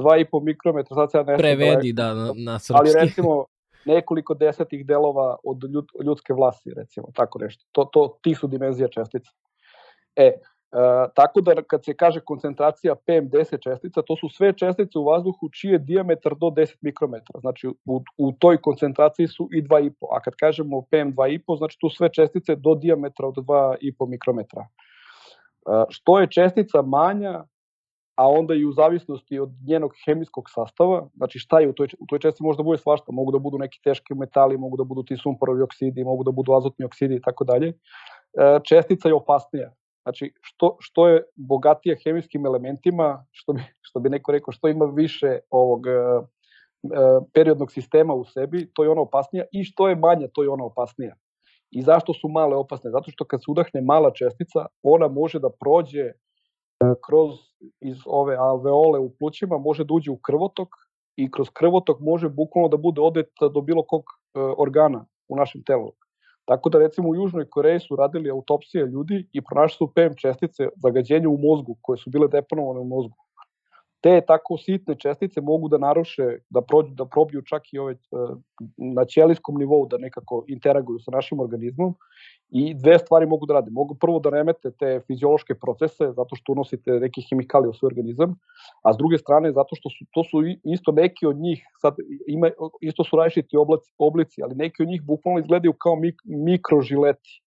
[0.00, 3.06] 2,5 mikrometra, sad se ja ne znam da Prevedi da, na, na ali srpski.
[3.06, 3.44] recimo
[3.84, 7.64] nekoliko desetih delova od ljud, ljudske vlasti, recimo, tako nešto.
[7.72, 9.30] To, to, ti su dimenzija čestica.
[10.16, 10.34] E, e,
[11.14, 15.70] tako da kad se kaže koncentracija PM10 čestica, to su sve čestice u vazduhu čiji
[15.70, 17.40] je diametar do 10 mikrometara.
[17.40, 19.92] Znači u, u toj koncentraciji su i 2,5.
[20.10, 24.60] A kad kažemo PM2,5, znači tu sve čestice do diametra od 2,5 mikrometra.
[24.62, 27.44] E, što je čestica manja,
[28.16, 32.06] a onda i u zavisnosti od njenog hemijskog sastava, znači šta je u toj, u
[32.06, 35.02] toj čestici može da bude svašta, mogu da budu neki teški metali, mogu da budu
[35.02, 37.74] ti sumporovi oksidi, mogu da budu azotni oksidi i tako dalje, e,
[38.64, 39.70] čestica je opasnija.
[40.02, 44.84] Znači, što, što je bogatija hemijskim elementima, što bi, što bi neko rekao, što ima
[44.84, 46.20] više ovog e, e,
[47.34, 50.64] periodnog sistema u sebi, to je ona opasnija i što je manja, to je ona
[50.64, 51.14] opasnija.
[51.70, 52.90] I zašto su male opasne?
[52.90, 56.12] Zato što kad se udahne mala čestica, ona može da prođe
[57.06, 57.30] kroz
[57.80, 60.68] iz ove alveole u plućima, može da uđe u krvotok
[61.16, 65.62] i kroz krvotok može bukvalno da bude odeta do bilo kog e, organa u našem
[65.64, 65.92] telu.
[66.44, 70.68] Tako da recimo u Južnoj Koreji su radili autopsije ljudi i pronašli su PM čestice
[70.76, 73.16] zagađenja u mozgu koje su bile deponovane u mozgu.
[74.00, 77.96] Te tako sitne čestice mogu da naruše, da prođu, da probiju čak i ove e,
[78.76, 81.94] na ćelijskom nivou da nekako interaguju sa našim organizmom
[82.50, 83.70] i dve stvari mogu da rade.
[83.70, 88.34] Mogu prvo da remete te fiziološke procese zato što unosite neke hemikalije u svoj organizam,
[88.82, 91.94] a s druge strane zato što su to su isto neki od njih sad
[92.26, 97.42] ima isto su različiti oblici, oblici, ali neki od njih bukvalno izgledaju kao mik, mikrožileti.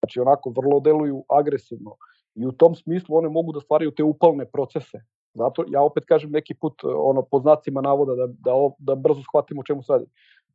[0.00, 1.96] Znači onako vrlo deluju agresivno.
[2.34, 5.00] I u tom smislu one mogu da stvaraju te upalne procese.
[5.34, 9.22] Zato ja opet kažem neki put e, ono pod znacima navoda da, da, da brzo
[9.22, 10.06] shvatimo čemu se radi.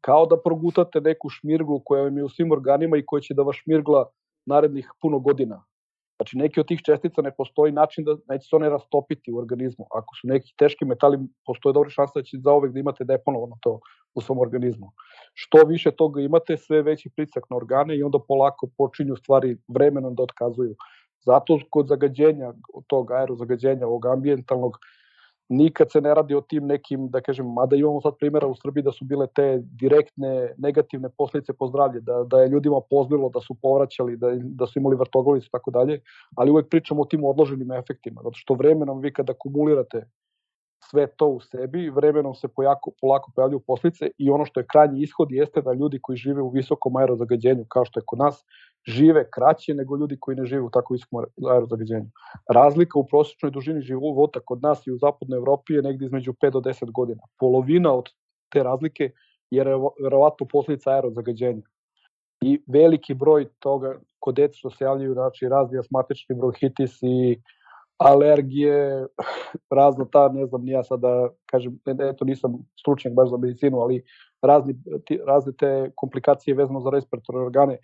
[0.02, 3.44] Kao da progutate neku šmirglu koja vam je u svim organima i koja će da
[3.44, 4.10] vas šmirgla
[4.46, 5.64] narednih puno godina.
[6.18, 9.86] Znači neki od tih čestica ne postoji način da neće se one rastopiti u organizmu.
[9.92, 13.80] Ako su neki teški metali, postoje dobra šansa da će zaovek da imate deponovano to
[14.16, 14.92] u svom organizmu.
[15.34, 20.16] Što više toga imate, sve veći pritisak na organe i onda polako počinju stvari vremenom
[20.16, 20.76] da otkazuju.
[21.26, 22.54] Zato kod zagađenja,
[22.88, 24.78] tog aerozagađenja, ovog ambijentalnog,
[25.50, 28.84] nikad se ne radi o tim nekim, da kažem, mada imamo sad primjera u Srbiji
[28.84, 33.42] da su bile te direktne negativne posljedice po zdravlje, da, da je ljudima pozbilo, da
[33.42, 36.02] su povraćali, da, da su imali vrtoglavicu i tako dalje,
[36.36, 40.06] ali uvek pričamo o tim odloženim efektima, zato što vremenom vi kada akumulirate
[40.94, 45.02] sve to u sebi, vremenom se pojako, polako pojavljuju posljedice i ono što je krajnji
[45.02, 48.46] ishod jeste da ljudi koji žive u visokom aerozagađenju, kao što je kod nas,
[48.88, 52.10] žive kraće nego ljudi koji ne žive u tako visokom aerozagađenju.
[52.50, 56.52] Razlika u prosječnoj dužini života kod nas i u zapadnoj Evropi je negde između 5
[56.52, 57.22] do 10 godina.
[57.40, 58.10] Polovina od
[58.54, 59.12] te razlike
[59.50, 59.64] je
[60.04, 61.62] verovatno posljedica aerozagađenja.
[62.42, 67.42] I veliki broj toga kod dece što se javljaju, znači razni asmatični bronhitis i
[68.04, 69.08] alergije,
[69.70, 73.80] razno ta, ne znam, ja sad da kažem, ne- eto nisam stručnjak baš za medicinu,
[73.80, 74.04] ali
[74.42, 77.78] razni, ti, razne te komplikacije vezano za respiratorne organe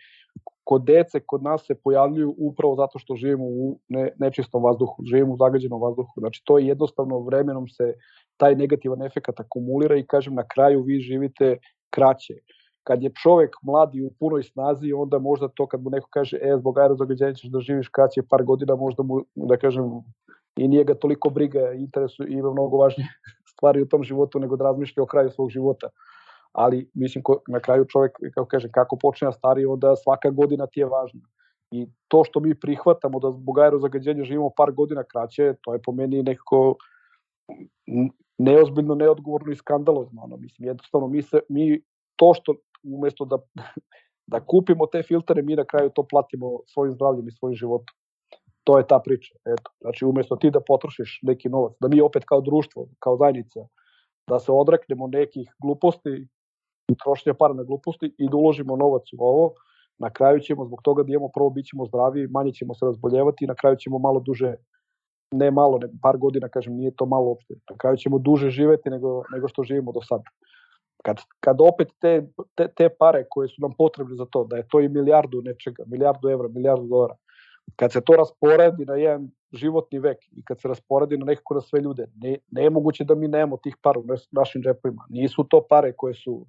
[0.64, 5.34] kod dece kod nas se pojavljuju upravo zato što živimo u ne, nečistom vazduhu, živimo
[5.34, 6.12] u zagađenom vazduhu.
[6.18, 7.94] Znači to je jednostavno vremenom se
[8.38, 11.58] taj negativan efekat akumulira i kažem na kraju vi živite
[11.90, 12.34] kraće.
[12.84, 16.38] Kad je čovek mlad i u punoj snazi, onda možda to kad mu neko kaže,
[16.42, 19.84] e, zbog aerozagađenja ćeš da živiš kraće par godina, možda mu, da kažem,
[20.56, 23.10] i nije ga toliko briga, interesu i ima mnogo važnije
[23.54, 25.90] stvari u tom životu nego da razmišlja o kraju svog života
[26.52, 30.80] ali mislim ko, na kraju čovjek, kako kaže, kako počne stari, onda svaka godina ti
[30.80, 31.22] je važna.
[31.72, 35.92] I to što mi prihvatamo da zbog aerozagađenja živimo par godina kraće, to je po
[35.92, 36.76] meni nekako
[38.38, 40.22] neozbiljno, neodgovorno i skandalozno.
[40.24, 41.82] Ono, mislim, jednostavno mi, se, mi
[42.16, 43.38] to što umesto da
[44.32, 47.96] da kupimo te filtere, mi na kraju to platimo svojim zdravljem i svojim životom.
[48.64, 49.36] To je ta priča.
[49.46, 49.72] Eto.
[49.82, 53.60] Znači, umjesto ti da potrošiš neki novac, da mi opet kao društvo, kao zajednica,
[54.30, 56.28] da se odreknemo nekih gluposti
[56.92, 59.54] i trošenja para na gluposti i da uložimo novac u ovo,
[59.98, 63.46] na kraju ćemo zbog toga da imamo prvo bit ćemo zdravi, manje ćemo se razboljevati
[63.46, 64.56] i na kraju ćemo malo duže
[65.32, 67.54] ne malo, ne, par godina, kažem, nije to malo uopšte.
[67.70, 70.24] Na kraju ćemo duže živeti nego, nego što živimo do sada.
[71.04, 74.68] Kad, kad opet te, te, te pare koje su nam potrebne za to, da je
[74.68, 77.16] to i milijardu nečega, milijardu evra, milijardu dolara,
[77.76, 81.62] kad se to rasporedi na jedan životni vek i kad se rasporedi na nekako na
[81.62, 85.06] sve ljude, ne, ne je moguće da mi nemamo tih para u našim džepovima.
[85.10, 86.46] Nisu to pare koje su,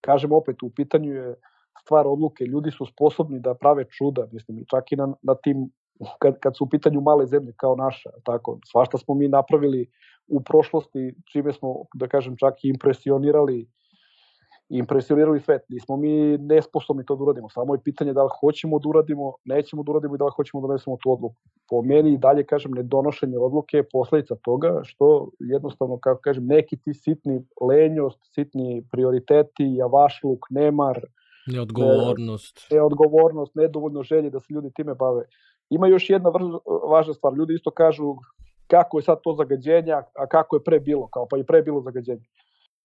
[0.00, 1.34] kažem opet, u pitanju je
[1.80, 5.70] stvar odluke, ljudi su sposobni da prave čuda, mislim, čak i na, na tim
[6.18, 9.90] kad, kad su u pitanju male zemlje kao naša, tako, svašta smo mi napravili
[10.28, 13.68] u prošlosti, čime smo, da kažem, čak i impresionirali
[14.68, 15.62] impresionirali svet.
[15.68, 17.48] Nismo mi nesposobni to da uradimo.
[17.48, 20.60] Samo je pitanje da li hoćemo da uradimo, nećemo da uradimo i da li hoćemo
[20.60, 21.36] da donesemo tu odluku.
[21.70, 26.76] Po meni i dalje, kažem, nedonošenje odluke je posledica toga što jednostavno, kako kažem, neki
[26.76, 31.00] ti sitni lenjost, sitni prioriteti, javašluk, nemar,
[31.46, 35.24] neodgovornost, ne, neodgovornost, nedovoljno želje da se ljudi time bave.
[35.70, 37.34] Ima još jedna vrlo važna stvar.
[37.34, 38.14] Ljudi isto kažu
[38.66, 41.80] kako je sad to zagađenje, a kako je pre bilo, kao pa i pre bilo
[41.80, 42.24] zagađenje.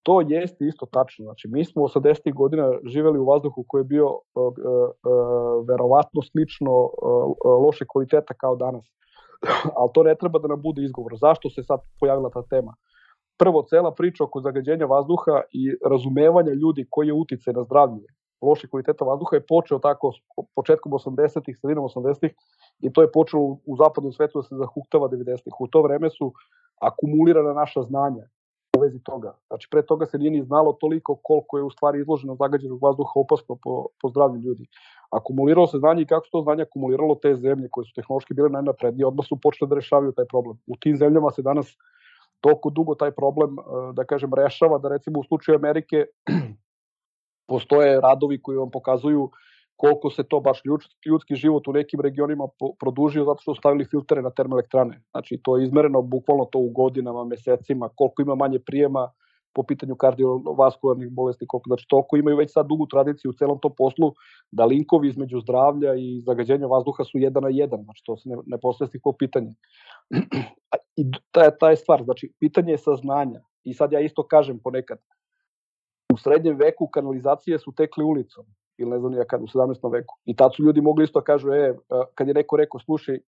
[0.04, 1.24] To jeste isto tačno.
[1.24, 2.34] Znači, mi smo 80.
[2.34, 4.54] godina živeli u vazduhu koji je bio uh, uh,
[5.68, 8.86] verovatno slično uh, loše kvaliteta kao danas.
[9.78, 11.14] Ali to ne treba da nam bude izgovor.
[11.22, 12.76] Zašto se sad pojavila ta tema?
[13.38, 18.08] Prvo, cela priča oko zagađenja vazduha i razumevanja ljudi koji je uticaj na zdravlje
[18.44, 20.12] loše kvaliteta vazduha je počeo tako
[20.56, 22.32] početkom 80-ih, sredinom 80-ih
[22.80, 25.54] i to je počelo u zapadnom svetu da se zahuktava 90-ih.
[25.60, 26.34] U to vreme su
[26.82, 28.24] akumulirana naša znanja
[28.78, 29.36] u vezi toga.
[29.48, 33.12] Znači, pre toga se nije ni znalo toliko koliko je u stvari izloženo zagađenog vazduha
[33.16, 34.66] opasno po, po zdravlju ljudi.
[35.10, 39.08] Akumuliralo se znanje i kako to znanje akumuliralo te zemlje koje su tehnološki bile najnaprednije,
[39.08, 40.58] odmah su počele da rešavaju taj problem.
[40.68, 41.78] U tim zemljama se danas
[42.42, 43.56] toliko dugo taj problem,
[43.94, 46.06] da kažem, rešava, da recimo u slučaju Amerike
[47.54, 49.30] postoje radovi koji vam pokazuju
[49.76, 50.62] koliko se to baš
[51.06, 52.48] ljudski život u nekim regionima
[52.80, 55.02] produžio zato što su stavili filtere na termoelektrane.
[55.12, 59.10] Znači to je izmereno bukvalno to u godinama, mesecima, koliko ima manje prijema
[59.56, 63.74] po pitanju kardiovaskularnih bolesti, koliko, znači toliko imaju već sad dugu tradiciju u celom tom
[63.78, 64.14] poslu,
[64.52, 68.38] da linkovi između zdravlja i zagađenja vazduha su jedan na jedan, znači to se ne,
[68.46, 69.54] ne postoje nikako pitanje.
[71.02, 73.42] I ta, ta je stvar, znači pitanje je saznanja.
[73.64, 74.98] I sad ja isto kažem ponekad,
[76.14, 78.46] u srednjem veku kanalizacije su tekle ulicom
[78.78, 79.92] ili ne znam ja kad, u 17.
[79.92, 80.16] veku.
[80.26, 81.74] I tad su ljudi mogli isto da kažu, e,
[82.16, 83.20] kad je neko rekao, slušaj,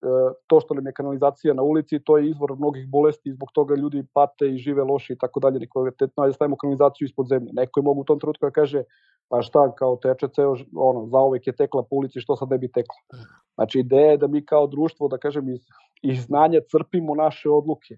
[0.48, 4.06] to što nam je kanalizacija na ulici, to je izvor mnogih bolesti, zbog toga ljudi
[4.14, 7.52] pate i žive loše i tako dalje, nekvalitetno, ajde stavimo kanalizaciju ispod zemlje.
[7.54, 8.84] Neko je mogu u tom trenutku da kaže,
[9.30, 12.72] pa šta, kao teče ceo, ono, zaovek je tekla po ulici, što sad ne bi
[12.72, 13.20] tekla.
[13.56, 15.62] Znači, ideja je da mi kao društvo, da kažem, iz,
[16.02, 17.96] iz znanja crpimo naše odluke.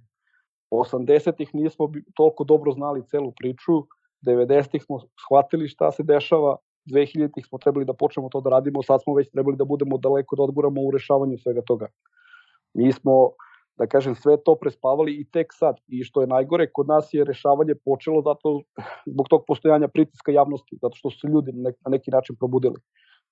[0.72, 3.84] 80-ih nismo toliko dobro znali celu priču,
[4.26, 6.58] 90-ih smo shvatili šta se dešava,
[6.92, 10.36] 2000-ih smo trebali da počnemo to da radimo, sad smo već trebali da budemo daleko
[10.36, 11.88] da odguramo u rešavanju svega toga.
[12.74, 13.32] Mi smo,
[13.78, 15.76] da kažem, sve to prespavali i tek sad.
[15.88, 18.62] I što je najgore, kod nas je rešavanje počelo zato
[19.06, 22.80] zbog tog postojanja pritiska javnosti, zato što su se ljudi na neki način probudili.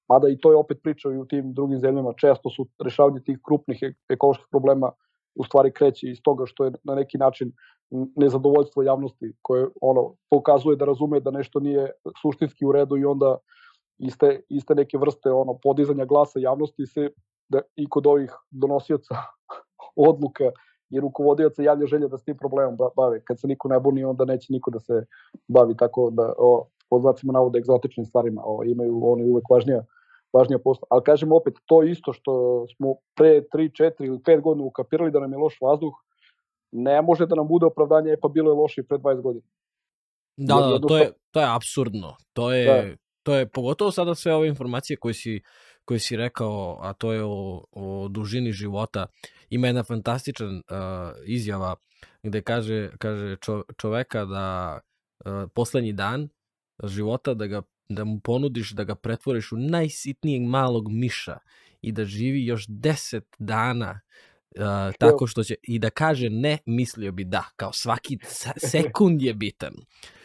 [0.09, 2.13] Mada i to je opet priča i u tim drugim zemljama.
[2.17, 4.91] Često su rešavanje tih krupnih ekoloških problema
[5.35, 7.51] u stvari kreće iz toga što je na neki način
[8.15, 13.37] nezadovoljstvo javnosti koje ono pokazuje da razume da nešto nije suštinski u redu i onda
[13.97, 17.09] iste, iste neke vrste ono podizanja glasa javnosti se
[17.49, 19.15] da i kod ovih donosioca
[20.09, 20.51] odluka
[20.89, 23.21] i rukovodioca javlja želja da s tim problemom bave.
[23.23, 25.05] Kad se niko ne buni, onda neće niko da se
[25.47, 28.41] bavi tako da o, pod znacima navode egzotičnim stvarima.
[28.45, 29.83] O, imaju oni uvek važnija
[30.37, 30.87] važnija posla.
[30.89, 35.19] Ali kažem opet, to isto što smo pre 3, 4 ili 5 godina ukapirali da
[35.19, 35.93] nam je loš vazduh,
[36.71, 39.45] ne može da nam bude opravdanje, e pa bilo je loše pre 20 godina.
[40.37, 42.15] Da, da, da to je, to je absurdno.
[42.33, 42.95] To je, da.
[43.23, 45.41] to je pogotovo sada sve ove informacije koje si,
[45.85, 49.05] koje si rekao, a to je o, o dužini života.
[49.49, 50.61] Ima jedna fantastična uh,
[51.25, 51.75] izjava
[52.23, 56.29] gde kaže, kaže čo, čoveka da uh, poslednji dan
[56.83, 61.37] života da ga da mu ponudiš da ga pretvoriš u najsitnijeg malog miša
[61.81, 63.99] i da živi još 10 dana
[64.57, 68.17] Uh, tako što će i da kaže ne, mislio bi da, kao svaki
[68.71, 69.73] sekund je bitan.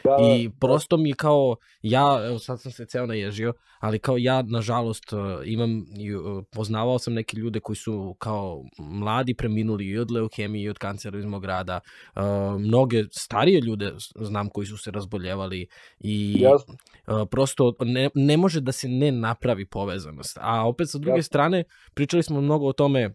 [0.04, 0.54] Da, I da.
[0.60, 5.20] prosto mi kao, ja, evo sad sam se ceo naježio, ali kao ja, nažalost, uh,
[5.44, 10.68] imam, uh, poznavao sam neke ljude koji su kao mladi preminuli i od leukemije i
[10.68, 11.80] od kancera iz mog grada.
[12.16, 12.22] Uh,
[12.60, 15.66] mnoge starije ljude znam koji su se razboljevali
[16.00, 16.74] i Jasne.
[17.06, 20.38] Uh, prosto ne, ne može da se ne napravi povezanost.
[20.40, 21.22] A opet sa druge Jasne.
[21.22, 21.64] strane,
[21.94, 23.14] pričali smo mnogo o tome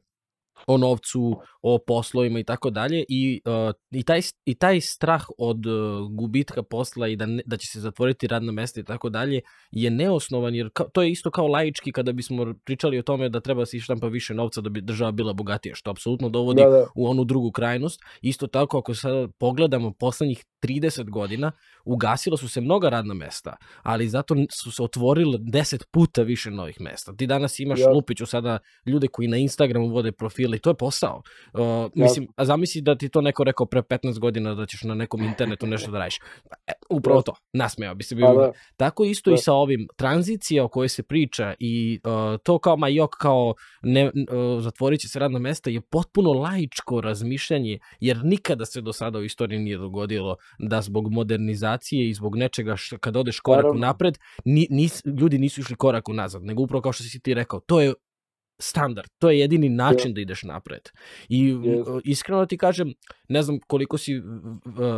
[0.67, 5.65] o novcu, o poslovima i tako dalje i, uh, i, taj, i taj strah od
[5.65, 9.41] uh, gubitka posla i da, ne, da će se zatvoriti radna mesta i tako dalje
[9.71, 13.39] je neosnovan jer ka, to je isto kao laički kada bismo pričali o tome da
[13.39, 16.69] treba da se ištampa više novca da bi država bila bogatija, što apsolutno dovodi da,
[16.69, 16.85] da.
[16.95, 18.01] u onu drugu krajnost.
[18.21, 21.51] Isto tako ako sad pogledamo poslednjih 30 godina,
[21.85, 26.81] ugasilo su se mnoga radna mesta, ali zato su se otvorile 10 puta više novih
[26.81, 27.13] mesta.
[27.17, 27.89] Ti danas imaš ja.
[27.89, 31.21] Lupiću sada ljude koji na Instagramu vode profile i to je posao.
[31.53, 31.89] Uh, ja.
[31.95, 35.23] Mislim, a zamisli da ti to neko rekao pre 15 godina da ćeš na nekom
[35.31, 36.19] internetu nešto da radiš.
[36.67, 37.23] E, upravo ja.
[37.23, 38.27] to, nasmeo bi se bio.
[38.27, 38.51] Pa da.
[38.77, 39.33] Tako isto ja.
[39.33, 39.87] i sa ovim.
[39.95, 45.07] Tranzicija o kojoj se priča i uh, to kao majok kao ne, uh, zatvorit će
[45.07, 49.77] se radna mesta je potpuno laičko razmišljanje, jer nikada se do sada u istoriji nije
[49.77, 53.79] dogodilo da zbog modernizacije i zbog nečega što kad odeš korak Naravno.
[53.79, 57.59] napred, ni, nis, ljudi nisu išli korak unazad, nego upravo kao što si ti rekao,
[57.59, 57.93] to je
[58.59, 60.15] standard, to je jedini način yeah.
[60.15, 60.89] da ideš napred.
[61.29, 62.01] I yes.
[62.03, 62.93] iskreno da ti kažem,
[63.29, 64.23] ne znam koliko si uh,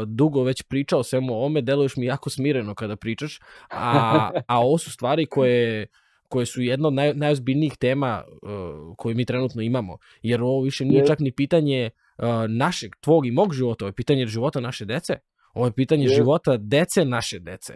[0.07, 3.39] dugo već pričao svemu o ome, deluješ mi jako smireno kada pričaš,
[3.69, 5.87] a, a ovo su stvari koje
[6.29, 9.97] koje su jedna od naj, najozbiljnijih tema uh, koje mi trenutno imamo.
[10.21, 11.07] Jer ovo više nije yes.
[11.07, 15.15] čak ni pitanje uh, našeg, tvog i mog života, ovo je pitanje života naše dece.
[15.53, 16.15] Ovo je pitanje yes.
[16.15, 17.73] života dece naše dece.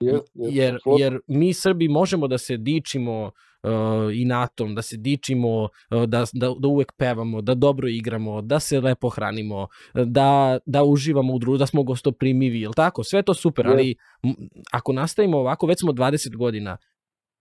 [0.00, 3.32] Yes, yes, jer, jer mi Srbi možemo da se dičimo uh,
[4.14, 8.60] i natom, da se dičimo, uh, da, da, da uvek pevamo, da dobro igramo, da
[8.60, 13.04] se lepo hranimo, da, da uživamo u društvu, da smo gostoprimivi, ili tako?
[13.04, 13.70] Sve to super, yes.
[13.70, 13.96] ali
[14.72, 16.76] ako nastavimo ovako, već smo 20 godina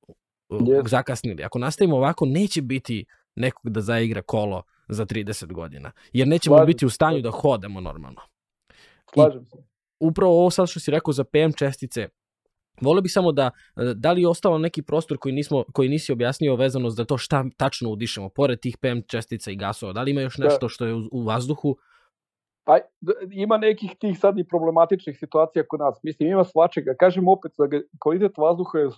[0.08, 0.16] uh,
[0.60, 0.88] yes.
[0.88, 1.44] zakasnili.
[1.44, 3.06] Ako nastavimo ovako, neće biti
[3.36, 6.68] nekog da zaigra kolo za 30 godina, jer nećemo Slažem.
[6.68, 8.22] biti u stanju da hodamo normalno.
[9.14, 9.58] Slažem se
[10.00, 12.10] upravo ovo sad što si rekao za PM čestice,
[12.82, 13.50] Volio bih samo da,
[13.96, 17.46] da li je ostalo neki prostor koji, nismo, koji nisi objasnio vezano za to šta
[17.58, 20.44] tačno udišemo, pored tih PM čestica i gasova, da li ima još da.
[20.44, 21.78] nešto što je u, u vazduhu?
[22.64, 22.78] Pa,
[23.32, 26.00] ima nekih tih sad i problematičnih situacija kod nas.
[26.04, 26.96] Mislim, ima svačega.
[27.00, 28.90] Kažem opet, da kvalitet vazduha je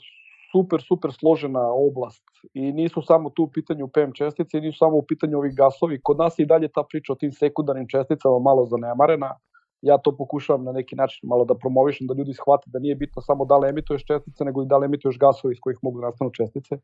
[0.51, 2.23] super, super složena oblast
[2.53, 5.99] i nisu samo tu u pitanju PM čestice, nisu samo u pitanju ovih gasovi.
[6.03, 9.35] Kod nas i dalje ta priča o tim sekundarnim česticama malo zanemarena
[9.81, 13.21] ja to pokušavam na neki način malo da promovišem, da ljudi shvate da nije bitno
[13.21, 16.07] samo da li emituješ čestice, nego i da li emituješ gasove iz kojih mogu da
[16.07, 16.77] nastanu čestice.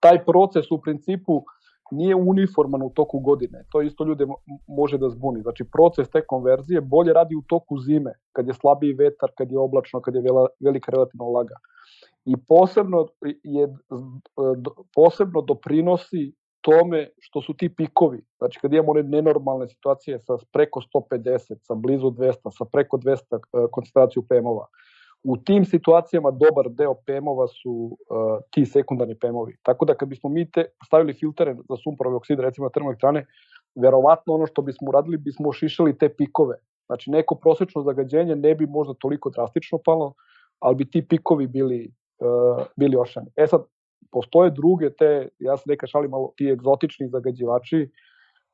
[0.00, 1.42] Taj proces u principu
[1.90, 3.64] nije uniforman u toku godine.
[3.70, 4.26] To isto ljude
[4.66, 5.42] može da zbuni.
[5.42, 9.58] Znači, proces te konverzije bolje radi u toku zime, kad je slabiji vetar, kad je
[9.58, 10.22] oblačno, kad je
[10.60, 11.54] velika relativna vlaga.
[12.24, 13.06] I posebno,
[13.42, 13.68] je,
[14.94, 16.32] posebno doprinosi
[16.64, 21.74] tome što su ti pikovi, znači kad imamo one nenormalne situacije sa preko 150, sa
[21.74, 23.38] blizu 200, sa preko 200 e,
[23.70, 24.66] koncentraciju PM-ova,
[25.24, 29.56] u tim situacijama dobar deo PM-ova su uh, ti sekundarni PM-ovi.
[29.62, 33.26] Tako da kad bismo mi te stavili filtere za sumporove okside recimo na termoelektrane,
[33.74, 36.56] verovatno ono što bismo uradili bismo ošišali te pikove.
[36.86, 40.12] Znači neko prosečno zagađenje ne bi možda toliko drastično palo,
[40.58, 43.30] ali bi ti pikovi bili, uh, bili ošani.
[43.36, 43.64] E sad,
[44.12, 47.90] postoje druge te, ja se neka šalim malo, ti egzotični zagađivači,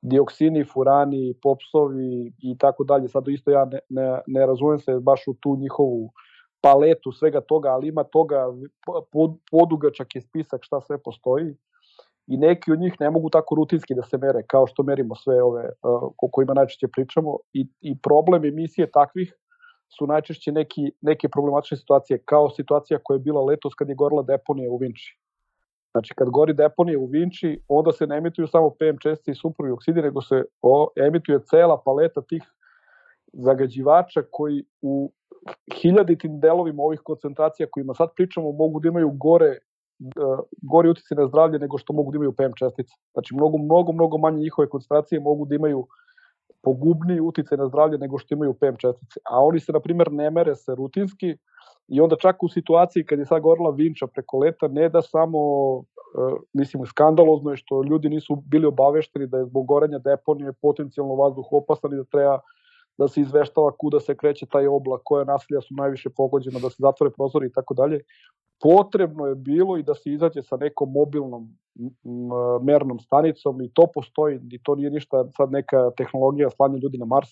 [0.02, 3.08] dioksini, furani, popsovi i tako dalje.
[3.08, 6.10] Sad isto ja ne, ne, ne razumem se baš u tu njihovu
[6.60, 8.46] paletu svega toga, ali ima toga,
[9.12, 11.54] pod, podugačak je spisak šta sve postoji
[12.26, 15.42] i neki od njih ne mogu tako rutinski da se mere, kao što merimo sve
[15.42, 19.34] ove uh, o kojima najčešće pričamo i, i problem emisije takvih
[19.98, 24.22] su najčešće neki, neke problematične situacije, kao situacija koja je bila letos kad je gorila
[24.22, 25.19] deponija u Vinči.
[25.92, 29.72] Znači, kad gori deponije u Vinči, onda se ne emituju samo PM čestice i sumporovi
[29.72, 32.42] oksidi, nego se o, emituje cela paleta tih
[33.32, 35.12] zagađivača koji u
[35.74, 41.26] hiljaditim delovima ovih koncentracija kojima sad pričamo mogu da imaju gore uh, gori utice na
[41.26, 42.94] zdravlje nego što mogu da imaju PM čestice.
[43.12, 45.86] Znači, mnogo, mnogo, mnogo manje njihove koncentracije mogu da imaju
[46.62, 49.20] pogubniji utice na zdravlje nego što imaju PM čestice.
[49.30, 51.36] A oni se, na primjer, ne mere se rutinski,
[51.88, 55.40] I onda čak u situaciji kad je sad gorila Vinča preko leta, ne da samo,
[55.76, 55.84] uh,
[56.52, 61.46] mislim, skandalozno je što ljudi nisu bili obavešteni da je zbog goranja deponije potencijalno vazduh
[61.50, 62.38] opasan i da treba
[62.98, 66.76] da se izveštava kuda se kreće taj oblak, koja nasilja su najviše pogođena, da se
[66.78, 68.00] zatvore prozori i tako dalje.
[68.62, 71.48] Potrebno je bilo i da se izađe sa nekom mobilnom
[72.62, 77.04] mernom stanicom i to postoji i to nije ništa sad neka tehnologija slanja ljudi na
[77.04, 77.30] Mars.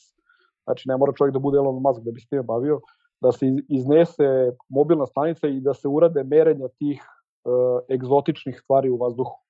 [0.64, 2.80] Znači ne mora čovjek da bude Elon Musk da bi se time bavio,
[3.20, 7.02] da se iznese mobilna stanica i da se urade merenja tih
[7.44, 9.48] uh, egzotičnih stvari u vazduhu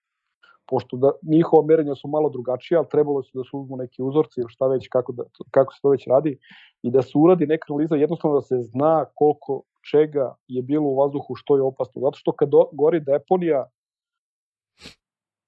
[0.68, 4.40] pošto da, njihova merenja su malo drugačija, ali trebalo se da se uzmu neki uzorci
[4.40, 6.38] ili šta već, kako, da, kako se to već radi,
[6.82, 10.96] i da se uradi neka analiza, jednostavno da se zna koliko čega je bilo u
[10.96, 12.00] vazduhu, što je opasno.
[12.00, 13.66] Zato što kad gori deponija,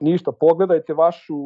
[0.00, 1.36] ništa, pogledajte vašu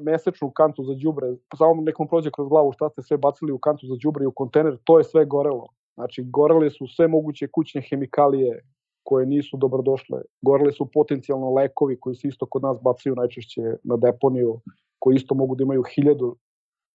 [0.00, 3.86] mesečnu kantu za đubre, samo nekom prođe kroz glavu šta ste sve bacili u kantu
[3.86, 5.68] za đubre i u kontener, to je sve gorelo.
[5.94, 8.60] Znači, gorele su sve moguće kućne hemikalije,
[9.04, 10.22] koje nisu dobrodošle.
[10.42, 14.60] Gorele su potencijalno lekovi koji se isto kod nas bacaju najčešće na deponiju,
[14.98, 16.36] koji isto mogu da imaju hiljadu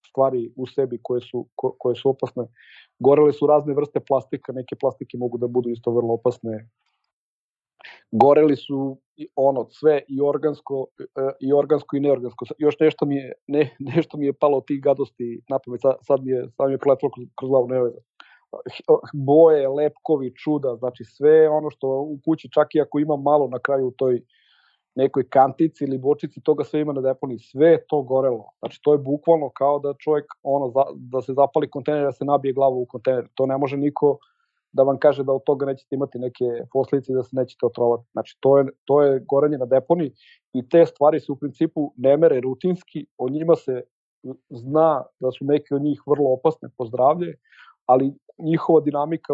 [0.10, 2.44] stvari u sebi koje su, ko, koje su opasne.
[3.00, 6.70] Gorele su razne vrste plastika, neke plastike mogu da budu isto vrlo opasne.
[8.12, 8.98] Goreli su
[9.36, 11.06] ono sve i organsko e,
[11.40, 12.46] i organsko i neorgansko.
[12.58, 15.82] Još nešto mi je ne, nešto mi je palo od tih gadosti na pamet.
[15.82, 18.00] Sad, sad mi je sad mi je proletelo kroz, kroz glavu, ne veze
[19.14, 23.60] boje, lepkovi, čuda, znači sve ono što u kući, čak i ako ima malo na
[23.60, 24.22] kraju u toj
[24.96, 28.50] nekoj kantici ili bočici, toga sve ima na deponi, sve to gorelo.
[28.60, 32.54] Znači to je bukvalno kao da čovjek ono, da se zapali kontener, da se nabije
[32.54, 33.28] glavu u kontener.
[33.34, 34.18] To ne može niko
[34.72, 38.04] da vam kaže da od toga nećete imati neke posljedice da se nećete otrovati.
[38.12, 40.12] Znači to je, to je gorenje na deponi
[40.54, 43.82] i te stvari se u principu ne mere rutinski, o njima se
[44.50, 47.36] zna da su neke od njih vrlo opasne po zdravlje,
[47.86, 49.34] ali njihova dinamika,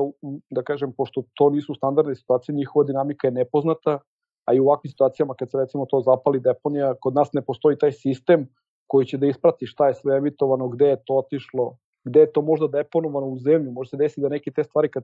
[0.49, 3.99] da kažem, pošto to nisu standardne situacije, njihova dinamika je nepoznata,
[4.45, 7.77] a i u ovakvim situacijama kad se recimo to zapali deponija, kod nas ne postoji
[7.77, 8.47] taj sistem
[8.87, 12.41] koji će da isprati šta je sve emitovano, gde je to otišlo, gde je to
[12.41, 15.03] možda deponovano u zemlju, može se desiti da neke te stvari kad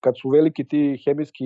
[0.00, 1.44] kad su veliki ti hemijski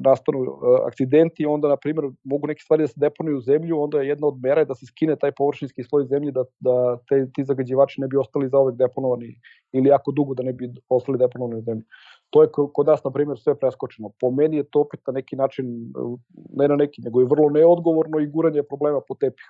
[0.00, 0.48] nastanu e,
[0.86, 4.26] akcidenti, onda, na primjer, mogu neke stvari da se deponuju u zemlju, onda je jedna
[4.26, 8.08] od mera da se skine taj površinski sloj zemlje, da, da te, ti zagađivači ne
[8.08, 9.40] bi ostali za uvek deponovani
[9.72, 11.84] ili jako dugo da ne bi ostali deponovani u zemlji.
[12.30, 14.10] To je kod nas, na primjer, sve preskočeno.
[14.20, 15.92] Po meni je to opet na neki način,
[16.52, 19.46] ne na neki, nego je vrlo neodgovorno i guranje problema po tepih.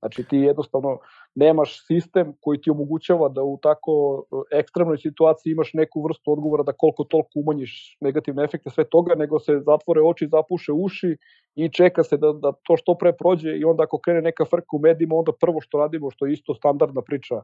[0.00, 0.98] Znači ti jednostavno
[1.34, 6.62] nemaš sistem koji ti omogućava da u tako e, ekstremnoj situaciji imaš neku vrstu odgovora
[6.62, 11.16] da koliko toliko umanjiš negativne efekte sve toga, nego se zatvore oči, zapuše uši
[11.54, 14.76] i čeka se da, da to što pre prođe i onda ako krene neka frka
[14.76, 17.42] u medijima, onda prvo što radimo, što je isto standardna priča,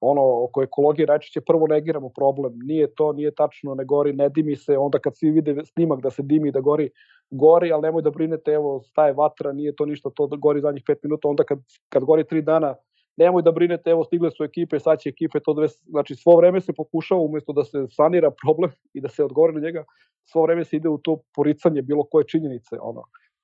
[0.00, 2.52] ono oko ekologije najčešće prvo negiramo problem.
[2.62, 6.10] Nije to, nije tačno, ne gori, ne dimi se, onda kad svi vide snimak da
[6.10, 6.90] se dimi, da gori,
[7.30, 10.96] gori, ali nemoj da brinete, evo, staje vatra, nije to ništa, to gori zadnjih 5
[11.02, 12.74] minuta, onda kad, kad gori 3 dana,
[13.16, 16.60] nemoj da brinete, evo, stigle su ekipe, sad će ekipe, to dve, znači svo vreme
[16.60, 19.84] se pokušava umesto da se sanira problem i da se odgovori na njega,
[20.24, 23.02] svo vreme se ide u to poricanje bilo koje činjenice, ono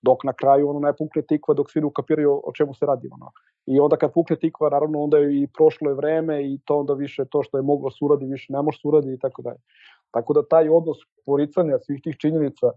[0.08, 3.08] dok na kraju ono ne pukne tikva dok svi ne ukapiraju o čemu se radi
[3.12, 3.30] ono.
[3.66, 6.94] I onda kad pukne tikva naravno onda je i prošlo je vreme i to onda
[6.94, 9.62] više to što je moglo suradi više ne može suradi i tako dalje.
[10.10, 12.72] Tako da taj odnos poricanja svih tih činjenica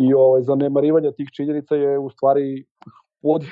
[0.00, 2.64] i ovaj zanemarivanja tih činjenica je u stvari
[3.22, 3.44] pod,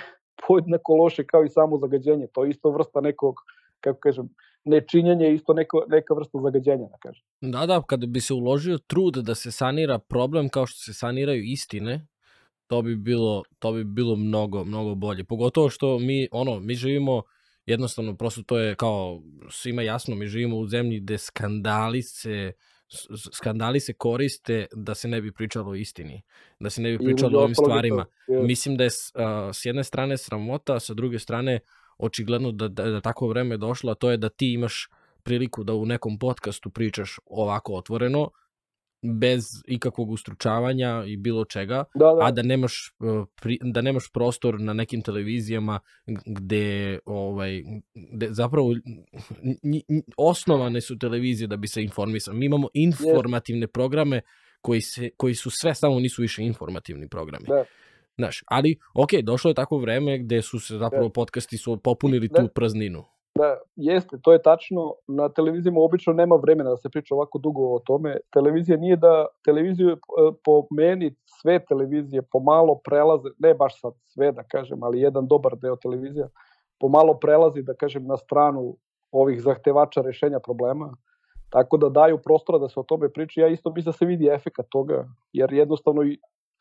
[0.46, 2.26] podjednako loše kao i samo zagađenje.
[2.32, 3.34] To je isto vrsta nekog
[3.80, 4.28] kako kažem,
[4.64, 7.24] nečinjenje je isto neko, neka vrsta zagađenja, da kažem.
[7.40, 11.42] Da, da, kada bi se uložio trud da se sanira problem kao što se saniraju
[11.44, 12.06] istine,
[12.68, 15.24] to bi bilo, to bi bilo mnogo, mnogo bolje.
[15.24, 17.22] Pogotovo što mi, ono, mi živimo,
[17.66, 22.52] jednostavno, prosto to je kao svima jasno, mi živimo u zemlji gde skandali se,
[23.32, 26.22] skandali se koriste da se ne bi pričalo o istini,
[26.60, 28.04] da se ne bi pričalo o ovim stvarima.
[28.26, 31.60] To, Mislim da je uh, s jedne strane sramota, a sa druge strane
[31.98, 34.88] očigledno da, da, da tako vreme je došlo, a to je da ti imaš
[35.22, 38.30] priliku da u nekom podcastu pričaš ovako otvoreno,
[39.02, 42.26] bez ikakvog ustručavanja i bilo čega, da, da.
[42.26, 45.80] a da nemaš, e, da nemaš prostor na nekim televizijama
[46.26, 47.62] gde, ovaj,
[48.12, 48.74] gde zapravo
[50.16, 52.34] osnovane su televizije da bi se informisao.
[52.34, 54.20] Mi imamo informativne programe
[54.60, 57.44] koji, se, koji su sve samo nisu više informativni programi.
[57.48, 57.64] Da.
[58.16, 61.12] Znaš, ali, ok, došlo je tako vreme gde su se zapravo da.
[61.12, 62.40] podcasti su popunili da.
[62.42, 63.04] tu prazninu.
[63.38, 64.94] Da, jeste, to je tačno.
[65.06, 68.16] Na televizijama obično nema vremena da se priča ovako dugo o tome.
[68.32, 69.96] Televizija nije da, televiziju e,
[70.44, 75.56] po meni sve televizije pomalo prelaze, ne baš sad sve da kažem, ali jedan dobar
[75.56, 76.28] deo televizija,
[76.80, 78.76] pomalo prelazi da kažem na stranu
[79.12, 80.92] ovih zahtevača rešenja problema.
[81.50, 83.40] Tako da daju prostora da se o tome priča.
[83.40, 86.02] Ja isto mislim da se vidi efekat toga, jer jednostavno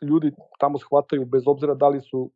[0.02, 2.32] ljudi tamo shvataju, bez obzira da li su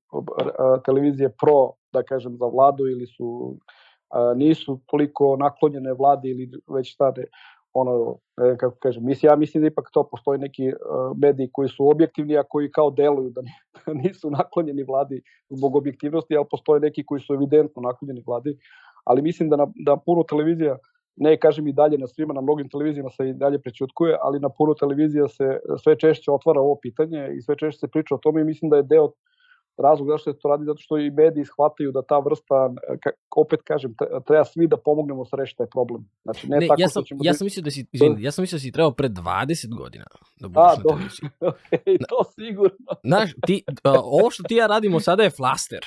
[0.86, 3.58] televizije pro, da kažem, za vladu ili su
[4.36, 7.24] nisu toliko naklonjene vladi ili već stane
[7.74, 11.70] ono, ne, kako kažem, mislim, ja mislim da ipak to postoji neki uh, mediji koji
[11.70, 13.42] su objektivni, a koji kao deluju da,
[13.86, 18.58] da nisu naklonjeni vladi zbog objektivnosti, ali postoje neki koji su evidentno naklonjeni vladi,
[19.04, 20.78] ali mislim da na, da puno televizija,
[21.16, 24.50] ne kažem i dalje na svima, na mnogim televizijama se i dalje prećutkuje, ali na
[24.50, 28.42] puno televizija se sve češće otvara ovo pitanje i sve češće se priča o tome
[28.42, 29.12] i mislim da je deo
[29.78, 32.56] razlog zašto se to radi, zato što i mediji shvataju da ta vrsta,
[33.36, 33.96] opet kažem,
[34.28, 36.10] treba svi da pomognemo sa reši taj problem.
[36.24, 37.20] Znači, ne, ne tako ja sam, ćemo...
[37.24, 40.06] ja sam mislio da si, izvini, ja sam mislio da si trebao pre 20 godina
[40.40, 41.30] da budeš A, na televiziji.
[41.50, 42.92] okay, to sigurno.
[43.04, 43.64] Znaš, ti,
[44.04, 45.86] ovo što ti ja radimo sada je flaster.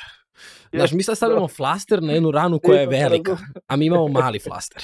[0.73, 4.39] Znaš, mi sad stavljamo flaster na jednu ranu koja je velika, a mi imamo mali
[4.39, 4.83] flaster.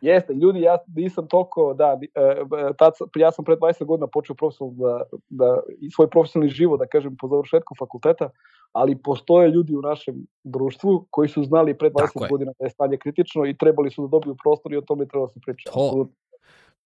[0.00, 4.36] Jeste, ljudi, ja nisam toliko, da, e, e, tad, ja sam pre 20 godina počeo
[4.36, 5.60] profesionalno da, da,
[5.94, 8.30] svoj profesionalni život, da kažem, po završetku fakulteta,
[8.72, 12.96] ali postoje ljudi u našem društvu koji su znali pre 20 godina da je stanje
[12.96, 15.70] kritično i trebali su da dobiju prostor i o tome treba da se priča.
[15.70, 16.08] To,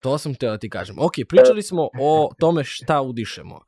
[0.01, 0.97] to sam teo da ti kažem.
[0.99, 3.61] Ok, pričali smo o tome šta udišemo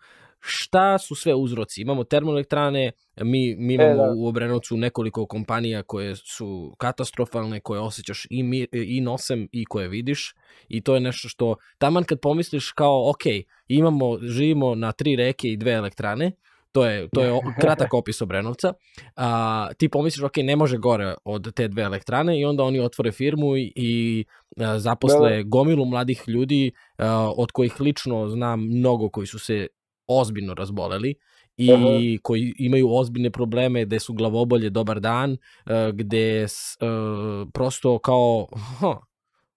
[0.47, 1.83] šta su sve uzroci.
[1.83, 4.13] Imamo termoelektrane, mi, mi e, imamo e, da.
[4.17, 9.89] u Obrenovcu nekoliko kompanija koje su katastrofalne, koje osjećaš i, mi, i nosem i koje
[9.89, 10.35] vidiš
[10.69, 13.23] i to je nešto što taman kad pomisliš kao ok,
[13.69, 16.33] imamo, živimo na tri reke i dve elektrane,
[16.73, 18.73] to je, to je kratak opis Obrenovca,
[19.17, 23.13] a, ti pomisliš, ok, ne može gore od te dve elektrane i onda oni otvore
[23.13, 24.25] firmu i, i
[24.57, 25.43] a, zaposle da, da.
[25.43, 29.67] gomilu mladih ljudi a, od kojih lično znam mnogo koji su se
[30.07, 31.15] ozbiljno razboleli
[31.57, 32.19] i uh -huh.
[32.23, 38.47] koji imaju ozbiljne probleme gde su glavobolje dobar dan, uh, gde uh, prosto kao,
[38.81, 38.99] ha,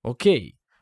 [0.04, 0.24] ok,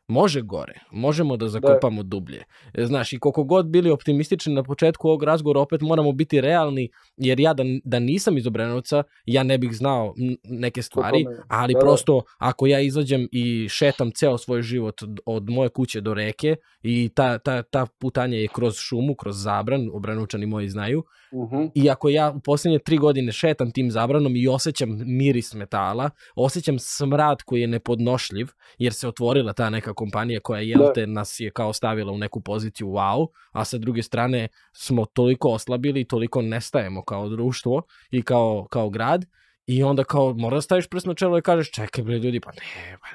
[0.07, 2.07] može gore, možemo da zakopamo da.
[2.07, 2.43] dublje.
[2.73, 6.89] E, znaš, i koliko god bili optimistični na početku ovog razgovora, opet moramo biti realni,
[7.17, 11.79] jer ja da, da nisam iz Obrenovca, ja ne bih znao neke stvari, ali da,
[11.79, 11.85] da.
[11.85, 17.09] prosto ako ja izađem i šetam ceo svoj život od moje kuće do reke i
[17.15, 21.71] ta, ta, ta putanja je kroz šumu, kroz zabran, Obrenovčani moji znaju, uh -huh.
[21.75, 26.79] i ako ja u poslednje tri godine šetam tim zabranom i osjećam miris metala, osjećam
[26.79, 28.47] smrad koji je nepodnošljiv,
[28.77, 30.93] jer se otvorila ta neka kompanija koja jel da.
[30.93, 35.49] te nas je kao stavila u neku poziciju wow, a sa druge strane smo toliko
[35.49, 39.25] oslabili i toliko nestajemo kao društvo i kao, kao grad
[39.67, 42.51] i onda kao mora da staviš prst na čelo i kažeš čekaj bre ljudi pa
[42.51, 43.07] ne, pa,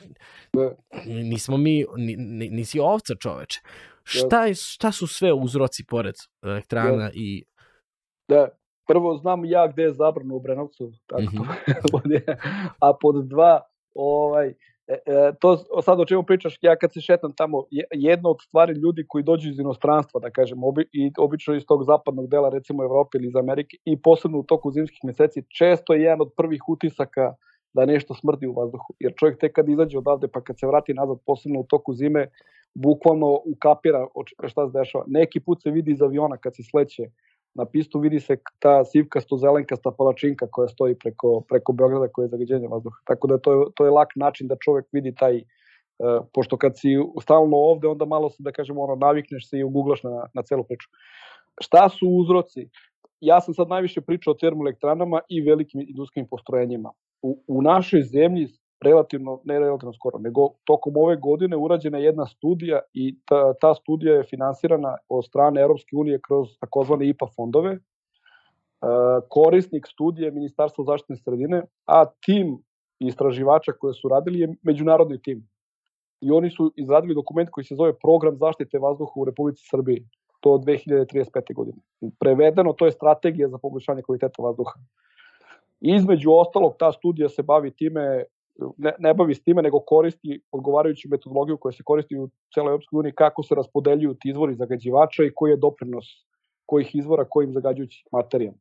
[0.58, 0.74] da.
[1.04, 2.16] nismo mi, ni,
[2.50, 3.60] nisi ovca čoveče.
[4.04, 7.44] Šta, je, šta su sve uzroci pored elektrana i...
[8.32, 8.48] Da,
[8.86, 11.48] prvo znam ja gde je zabrano u Brenovcu, tako mm
[12.04, 12.36] -hmm.
[12.80, 13.60] a pod dva,
[13.94, 14.54] ovaj,
[14.86, 18.72] E, e, to sad o čemu pričaš, ja kad se šetam tamo, jedna od stvari
[18.72, 22.84] ljudi koji dođu iz inostranstva, da kažem, obi, i obično iz tog zapadnog dela, recimo
[22.84, 26.68] Evrope ili iz Amerike, i posebno u toku zimskih meseci, često je jedan od prvih
[26.68, 27.34] utisaka
[27.72, 28.94] da nešto smrdi u vazduhu.
[28.98, 32.28] Jer čovjek tek kad izađe odavde, pa kad se vrati nazad, posebno u toku zime,
[32.74, 34.06] bukvalno ukapira
[34.48, 35.04] šta se dešava.
[35.06, 37.02] Neki put se vidi iz aviona kad se sleće
[37.55, 42.28] na pistu vidi se ta sivkasto zelenkasta palačinka koja stoji preko, preko Beograda koja je
[42.28, 42.96] zagađenje vazduha.
[43.05, 46.78] Tako da to je, to je lak način da čovek vidi taj, uh, pošto kad
[46.78, 50.42] si stalno ovde, onda malo se, da kažemo, ono, navikneš se i uguglaš na, na
[50.42, 50.88] celu priču.
[51.61, 52.68] Šta su uzroci?
[53.20, 56.90] Ja sam sad najviše pričao o termoelektranama i velikim industrijskim postrojenjima.
[57.22, 58.48] U, u našoj zemlji
[58.82, 64.14] relativno, ne relativno skoro, nego tokom ove godine urađena jedna studija i ta, ta studija
[64.14, 67.72] je finansirana od strane Europske unije kroz takozvane IPA fondove.
[67.72, 67.78] E,
[69.28, 72.58] korisnik studije je Ministarstvo zaštitne sredine, a tim
[72.98, 75.48] istraživača koje su radili je međunarodni tim.
[76.20, 80.06] I oni su izradili dokument koji se zove Program zaštite vazduha u Republici Srbiji.
[80.40, 81.54] To od 2035.
[81.54, 81.78] godine.
[82.18, 84.74] Prevedeno, to je strategija za poboljšanje kvaliteta vazduha.
[85.80, 88.24] Između ostalog, ta studija se bavi time
[88.78, 92.98] ne, ne bavi s time, nego koristi odgovarajuću metodologiju koja se koristi u celoj Europskoj
[92.98, 96.07] uniji kako se raspodeljuju ti izvori zagađivača i koji je doprinos
[96.66, 98.59] kojih izvora kojim zagađujućih materijama.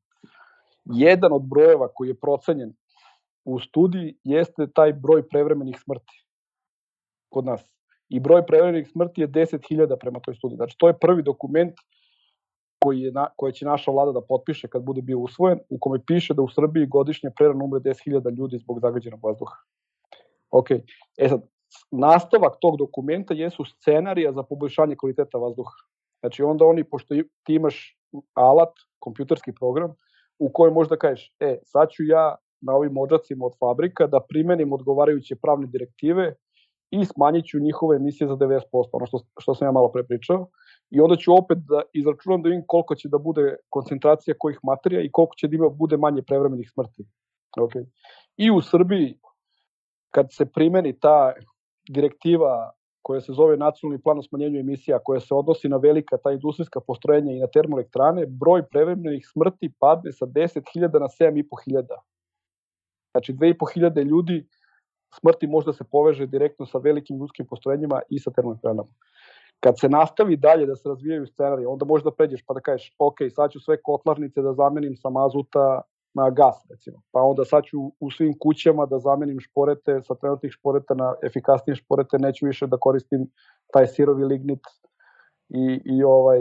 [0.86, 2.74] Jedan od brojeva koji je procenjen
[3.46, 6.26] u studiji jeste taj broj prevremenih smrti
[7.30, 7.62] kod nas.
[8.10, 10.56] I broj prevremenih smrti je 10.000 prema toj studiji.
[10.56, 11.74] Znači, to je prvi dokument
[12.84, 16.00] koji je na, koje će naša vlada da potpiše kad bude bio usvojen, u kome
[16.08, 19.56] piše da u Srbiji godišnje prerano umre 10.000 ljudi zbog zagađenog vazduha.
[20.52, 20.72] Ok,
[21.18, 21.42] e sad,
[21.92, 25.76] nastavak tog dokumenta jesu scenarija za poboljšanje kvaliteta vazduha.
[26.20, 27.98] Znači onda oni, pošto ti imaš
[28.34, 29.94] alat, kompjuterski program,
[30.40, 34.74] u kojem možda kažeš, e, sad ću ja na ovim ođacima od fabrika da primenim
[34.74, 36.36] odgovarajuće pravne direktive
[36.92, 40.48] i smanjit ću njihove emisije za 90%, ono što, što sam ja malo pre pričao,
[40.90, 45.02] i onda ću opet da izračunam da vidim koliko će da bude koncentracija kojih materija
[45.02, 47.06] i koliko će da ima bude manje prevremenih smrti.
[47.58, 47.86] Okay.
[48.38, 49.20] I u Srbiji
[50.12, 51.34] kad se primeni ta
[51.90, 56.32] direktiva koja se zove nacionalni plan o smanjenju emisija, koja se odnosi na velika ta
[56.32, 61.86] industrijska postrojenja i na termoelektrane, broj prevremenih smrti padne sa 10.000 na 7.500.
[63.12, 64.48] Znači 2.500 ljudi
[65.20, 68.90] smrti možda se poveže direktno sa velikim ljudskim postrojenjima i sa termoelektranama.
[69.60, 72.96] Kad se nastavi dalje da se razvijaju scenarije, onda možeš da pređeš pa da kažeš,
[73.00, 75.82] ok, sad ću sve kotlarnice da zamenim sa mazuta
[76.14, 77.02] na gas, recimo.
[77.12, 81.76] Pa onda sad ću u svim kućama da zamenim šporete sa trenutnih šporeta na efikasnije
[81.76, 83.28] šporete, neću više da koristim
[83.74, 84.60] taj sirovi lignit
[85.50, 86.40] i, i ovaj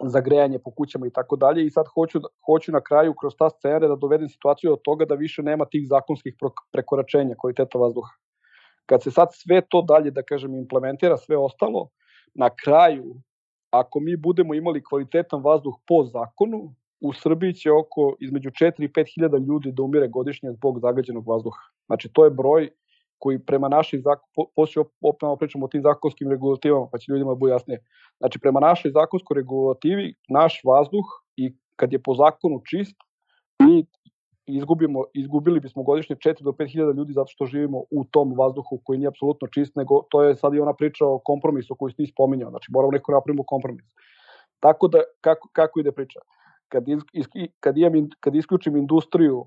[0.00, 3.50] za grejanje po kućama i tako dalje i sad hoću, hoću na kraju kroz ta
[3.50, 6.34] scenarija da dovedem situaciju od toga da više nema tih zakonskih
[6.72, 8.10] prekoračenja kvaliteta vazduha.
[8.86, 11.88] Kad se sad sve to dalje, da kažem, implementira, sve ostalo,
[12.34, 13.14] na kraju,
[13.70, 16.74] ako mi budemo imali kvalitetan vazduh po zakonu,
[17.04, 21.28] u Srbiji će oko između 4 i 5 hiljada ljudi da umire godišnje zbog zagađenog
[21.28, 21.60] vazduha.
[21.86, 22.70] Znači, to je broj
[23.18, 24.02] koji prema našoj
[24.56, 27.78] poslije opet malo pričamo o tim zakonskim regulativama, pa će ljudima da bude jasnije.
[28.18, 31.04] Znači, prema našoj zakonskoj regulativi, naš vazduh
[31.36, 32.96] i kad je po zakonu čist,
[33.62, 33.86] mi
[34.46, 38.80] izgubimo, izgubili bismo godišnje 4 do 5 hiljada ljudi zato što živimo u tom vazduhu
[38.84, 42.02] koji nije apsolutno čist, nego to je sad i ona priča o kompromisu koju ste
[42.02, 43.84] ispominjao, znači moramo neko da napravimo kompromis.
[44.60, 46.20] Tako da, kako, kako ide priča?
[46.74, 47.26] Kad, iz,
[47.60, 49.44] kad, imam, kad isključim industriju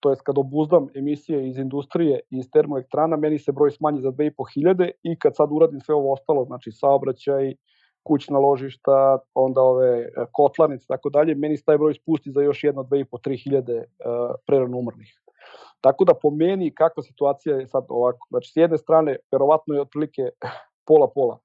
[0.00, 4.12] to jest kad obuzdam emisije iz industrije i iz termoelektrana, meni se broj smanji za
[4.12, 7.54] 2500 i kad sad uradim sve ovo ostalo, znači saobraćaj,
[8.02, 12.42] kućna ložišta, onda ove e, kotlarnice i tako dalje, meni se taj broj spusti za
[12.42, 13.84] još jedno 2500-3000 uh,
[14.46, 15.20] prerano umrlih.
[15.80, 18.26] Tako da po meni kakva situacija je sad ovako.
[18.30, 20.22] Znači s jedne strane, verovatno je otprilike
[20.88, 21.38] pola-pola.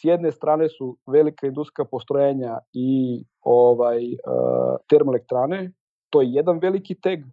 [0.00, 5.72] S jedne strane su velika industrijska postrojenja i ovaj uh, termoelektrane,
[6.10, 7.24] to je jedan veliki teg,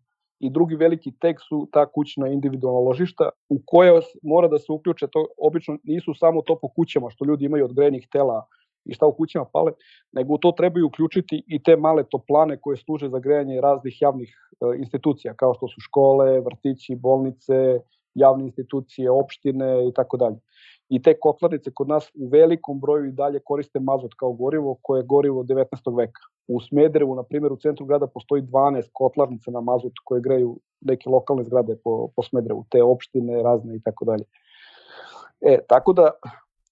[0.42, 5.08] i drugi veliki tek su ta kućna individualna ložišta u koje mora da se uključe,
[5.08, 8.46] to obično nisu samo to po kućama što ljudi imaju od grejenih tela
[8.86, 9.72] i šta u kućama pale,
[10.12, 14.78] nego to trebaju uključiti i te male toplane koje služe za grejanje raznih javnih e,
[14.78, 17.80] institucija, kao što su škole, vrtići, bolnice,
[18.16, 20.40] javne institucije, opštine i tako dalje
[20.92, 25.00] i te kotlarnice kod nas u velikom broju i dalje koriste mazot kao gorivo, koje
[25.00, 25.98] je gorivo 19.
[25.98, 26.22] veka.
[26.48, 31.10] U Smederevu, na primjer, u centru grada postoji 12 kotlarnica na mazot koje greju neke
[31.10, 34.24] lokalne zgrade po, po Smederevu, te opštine razne i tako dalje.
[35.42, 36.12] E, tako da,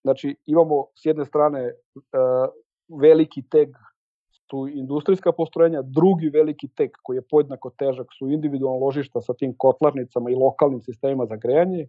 [0.01, 2.49] znači, imamo s jedne strane uh,
[3.01, 3.69] veliki teg
[4.51, 9.53] su industrijska postrojenja, drugi veliki tek koji je podjednako težak su individualno ložišta sa tim
[9.57, 11.87] kotlarnicama i lokalnim sistemima za grejanje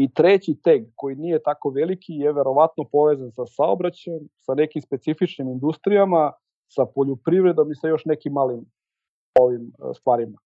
[0.00, 5.48] I treći teg koji nije tako veliki je verovatno povezan sa saobraćajem, sa nekim specifičnim
[5.48, 6.32] industrijama,
[6.68, 8.64] sa poljoprivredom i sa još nekim malim
[9.40, 10.38] ovim e, stvarima.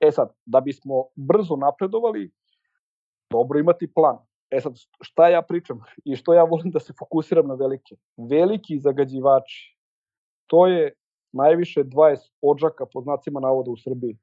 [0.00, 2.30] E sad, da bismo brzo napredovali,
[3.30, 4.18] dobro imati plan.
[4.50, 7.96] E sad, šta ja pričam i što ja volim da se fokusiram na velike?
[8.16, 9.76] Veliki zagađivači,
[10.46, 10.92] to je
[11.32, 14.18] najviše 20 odžaka pod znacima navoda u Srbiji.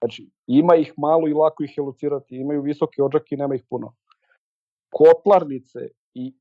[0.00, 3.64] Znači, ima ih malo i lako ih je locirati, imaju visoke odžake i nema ih
[3.70, 3.94] puno.
[4.90, 6.32] Kotlarnice i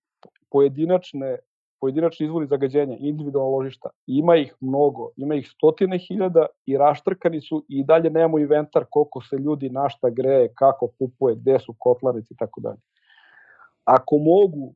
[0.51, 1.37] pojedinačne
[1.79, 7.65] pojedinačni izvori zagađenja, individualna ložišta, ima ih mnogo, ima ih stotine hiljada i raštrkani su
[7.69, 12.37] i dalje nemamo inventar koliko se ljudi našta greje, kako kupuje, gde su kotlarnice i
[12.37, 12.79] tako dalje.
[13.83, 14.73] Ako mogu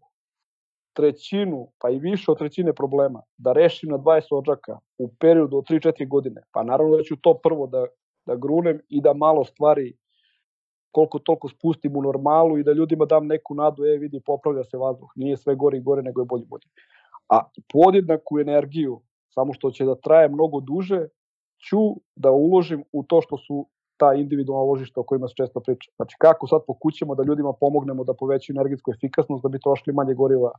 [0.93, 5.63] trećinu, pa i više od trećine problema da rešim na 20 odžaka u periodu od
[5.69, 7.85] 3-4 godine, pa naravno da ću to prvo da
[8.25, 9.93] da grunem i da malo stvari
[10.91, 14.77] koliko toliko spustim u normalu i da ljudima dam neku nadu, e vidi popravlja se
[14.77, 16.67] vazduh, nije sve gore i gore nego je bolje bolje.
[17.29, 21.07] A podjednaku energiju, samo što će da traje mnogo duže,
[21.69, 21.79] ću
[22.15, 23.65] da uložim u to što su
[23.97, 25.91] ta individualna ložišta o kojima se često priča.
[25.95, 29.95] Znači kako sad po kućama da ljudima pomognemo da povećaju energetsku efikasnost, da bi trošili
[29.95, 30.51] manje goriva,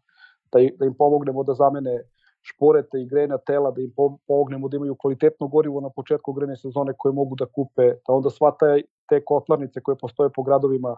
[0.53, 2.03] da, da im pomognemo da zamene
[2.43, 3.93] šporete i grejna tela, da im
[4.27, 8.31] pomognemo da imaju kvalitetno gorivo na početku grejne sezone koje mogu da kupe, da onda
[8.31, 10.97] sva taj, te kotlarnice koje postoje po gradovima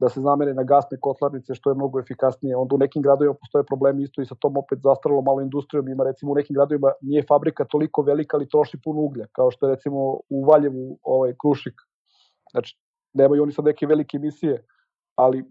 [0.00, 2.56] da se zamene na gasne kotlarnice što je mnogo efikasnije.
[2.56, 5.88] Onda u nekim gradovima postoje problemi isto i sa tom opet zastaralo malo industrijom.
[5.88, 9.66] Ima recimo u nekim gradovima nije fabrika toliko velika ali troši puno uglja, kao što
[9.66, 11.74] je recimo u Valjevu ovaj Krušik.
[12.50, 12.78] Znači,
[13.12, 14.64] nemaju oni sad neke velike emisije,
[15.16, 15.44] ali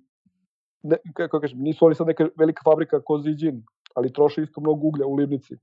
[0.83, 3.63] ne, kako kažem, nisu oni sad neka velika fabrika ko Ziđin,
[3.99, 5.57] ali troši isto mnogo uglja u livnici.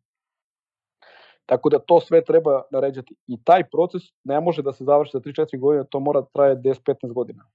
[1.47, 3.15] Tako da to sve treba naređati.
[3.27, 6.57] I taj proces ne može da se završi za 3-4 godine, to mora da traje
[6.57, 7.47] 10-15 godina.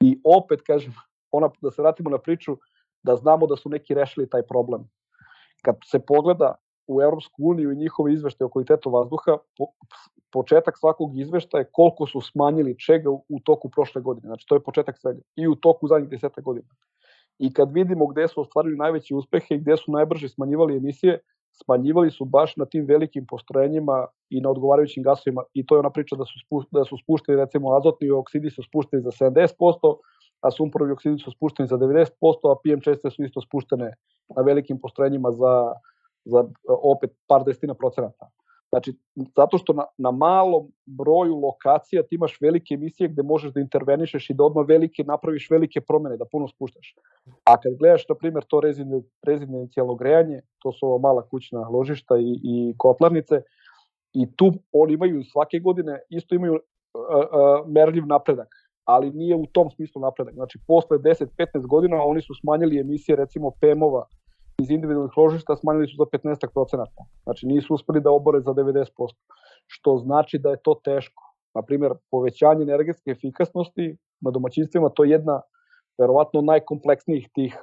[0.00, 0.94] I opet, kažem,
[1.32, 2.56] ona, da se vratimo na priču,
[3.02, 4.84] da znamo da su neki rešili taj problem.
[5.62, 6.54] Kad se pogleda
[6.86, 9.66] u Europsku uniju i njihove izveštaje o kvalitetu vazduha, po,
[10.32, 14.26] početak svakog izveštaja je koliko su smanjili čega u, u toku prošle godine.
[14.26, 15.20] Znači, to je početak svega.
[15.36, 16.68] I u toku zadnjih deseta godina.
[17.40, 21.18] I kad vidimo gde su ostvarili najveće uspehe i gde su najbrže smanjivali emisije,
[21.64, 25.90] smanjivali su baš na tim velikim postrojenjima i na odgovarajućim gasovima i to je ona
[25.90, 29.96] priča da su, spu, da su spušteni recimo azotni oksidi su spušteni za 70%,
[30.40, 32.06] a sumporovi oksidi su spušteni za 90%,
[32.52, 33.94] a PM česte su isto spuštene
[34.36, 35.72] na velikim postrojenjima za,
[36.24, 38.30] za opet par desetina procenata.
[38.70, 38.92] Znači,
[39.36, 44.30] zato što na, na malom broju lokacija ti imaš velike emisije gde možeš da intervenišeš
[44.30, 46.94] i da odmah velike napraviš velike promene, da puno spuštaš.
[47.44, 48.60] A kad gledaš, na primjer, to
[49.26, 53.42] rezidencijalno grejanje, to su ova mala kućna ložišta i, i kotlarnice,
[54.12, 58.48] i tu oni imaju svake godine, isto imaju uh, uh, merljiv napredak,
[58.84, 60.34] ali nije u tom smislu napredak.
[60.34, 64.06] Znači, posle 10-15 godina oni su smanjili emisije, recimo, PM-ova
[64.60, 66.86] iz individualnih ložišta smanjili su za 15%.
[67.24, 68.86] Znači nisu uspeli da obore za 90%,
[69.66, 71.22] što znači da je to teško.
[71.54, 75.40] Naprimjer, povećanje energetske efikasnosti na domaćinstvima, to je jedna,
[75.98, 77.56] verovatno, najkompleksnijih tih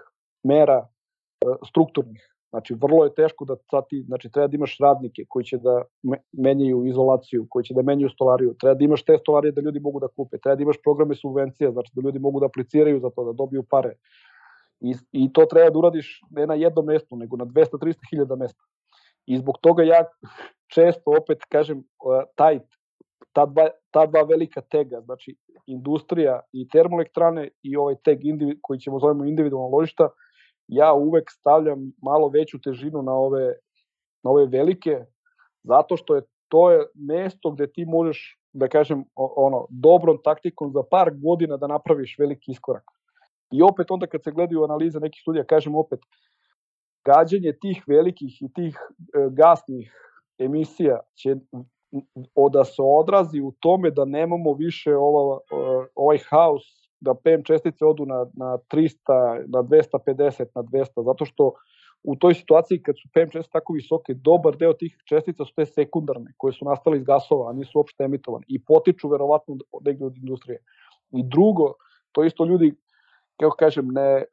[0.44, 2.38] mera e, strukturnih.
[2.50, 5.82] Znači, vrlo je teško da sad ti, znači, treba da imaš radnike koji će da
[6.32, 10.00] menjaju izolaciju, koji će da menjaju stolariju, treba da imaš te stolarije da ljudi mogu
[10.00, 13.26] da kupe, treba da imaš programe subvencija, znači da ljudi mogu da apliciraju za to,
[13.26, 13.94] da dobiju pare,
[14.80, 18.64] I, I to treba da uradiš ne na jednom mestu, nego na 200-300 hiljada mesta.
[19.26, 20.06] I zbog toga ja
[20.74, 21.84] često opet kažem
[22.36, 22.60] taj,
[23.34, 28.80] ta, dva, ta dva velika tega, znači industrija i termoelektrane i ovaj teg individ, koji
[28.80, 30.10] ćemo zovemo individualno ložišta,
[30.68, 33.54] ja uvek stavljam malo veću težinu na ove,
[34.24, 35.06] na ove velike,
[35.64, 40.84] zato što je to je mesto gde ti možeš, da kažem, ono, dobrom taktikom za
[40.92, 42.84] par godina da napraviš veliki iskorak.
[43.52, 46.00] I opet onda kad se gledaju analize nekih studija, kažem opet,
[47.06, 49.94] gađanje tih velikih i tih e, gasnih
[50.38, 51.36] emisija će
[52.52, 56.64] da se odrazi u tome da nemamo više ova, e, ovaj haos,
[57.00, 61.54] da PM čestice odu na, na 300, na 250, na 200, zato što
[62.04, 65.66] u toj situaciji kad su PM čestice tako visoke, dobar deo tih čestica su te
[65.66, 70.18] sekundarne, koje su nastale iz gasova, a nisu uopšte emitovane i potiču verovatno negde od
[70.18, 70.60] industrije.
[71.12, 71.74] I drugo,
[72.12, 72.74] to isto ljudi
[73.40, 74.24] kako kažem, ne,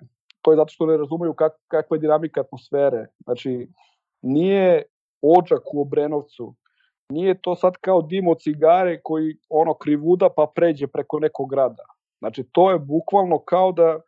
[0.42, 3.06] to je zato što ne razumeju kak, kakva je dinamika atmosfere.
[3.24, 3.68] Znači,
[4.22, 4.82] nije
[5.22, 6.54] ođak u Obrenovcu,
[7.12, 11.84] nije to sad kao dim od cigare koji ono krivuda pa pređe preko nekog grada.
[12.18, 14.00] Znači, to je bukvalno kao da,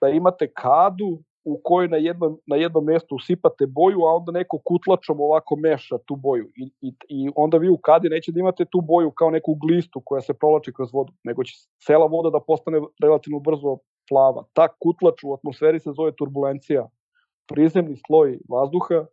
[0.00, 1.18] da imate kadu
[1.48, 5.98] u kojoj na jednom, na jednom mestu usipate boju, a onda neko kutlačom ovako meša
[6.06, 6.50] tu boju.
[6.56, 10.02] I, i, I onda vi u kadi neće da imate tu boju kao neku glistu
[10.04, 11.54] koja se provlači kroz vodu, nego će
[11.86, 13.78] cela voda da postane relativno brzo
[14.08, 14.44] plava.
[14.52, 16.88] Ta kutlač u atmosferi se zove turbulencija.
[17.48, 19.06] Prizemni sloj vazduha,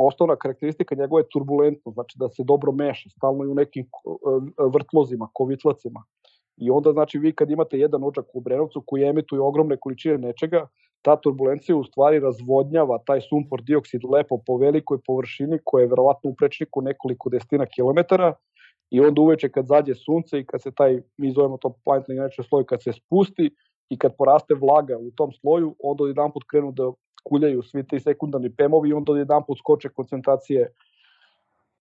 [0.00, 3.88] osnovna karakteristika njegove je turbulentno, znači da se dobro meša, stalno i u nekim e,
[4.72, 6.04] vrtlozima, kovitlacima.
[6.56, 10.66] I onda, znači, vi kad imate jedan očak u Brenovcu koji emituje ogromne količine nečega,
[11.02, 16.30] ta turbulencija u stvari razvodnjava taj sumpor dioksid lepo po velikoj površini koja je verovatno
[16.30, 18.34] u prečniku nekoliko desetina kilometara
[18.90, 22.44] i onda uveče kad zađe sunce i kad se taj, mi zovemo to planetni granični
[22.44, 23.50] sloj, kad se spusti
[23.90, 26.92] i kad poraste vlaga u tom sloju, onda jedan put krenu da
[27.24, 30.72] kuljaju svi ti sekundarni pemovi i onda jedan put skoče koncentracije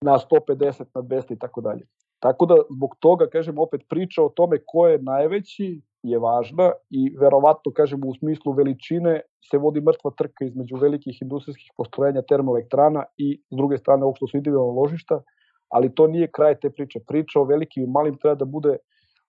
[0.02, 1.88] na 150, na 200 i tako dalje.
[2.20, 7.10] Tako da zbog toga, kažem, opet priča o tome ko je najveći je važna i
[7.20, 13.42] verovatno, kažem, u smislu veličine se vodi mrtva trka između velikih industrijskih postrojenja termoelektrana i
[13.52, 15.22] s druge strane ovog što su individualno ložišta,
[15.70, 17.00] ali to nije kraj te priče.
[17.08, 18.78] Priča o velikim i malim treba da bude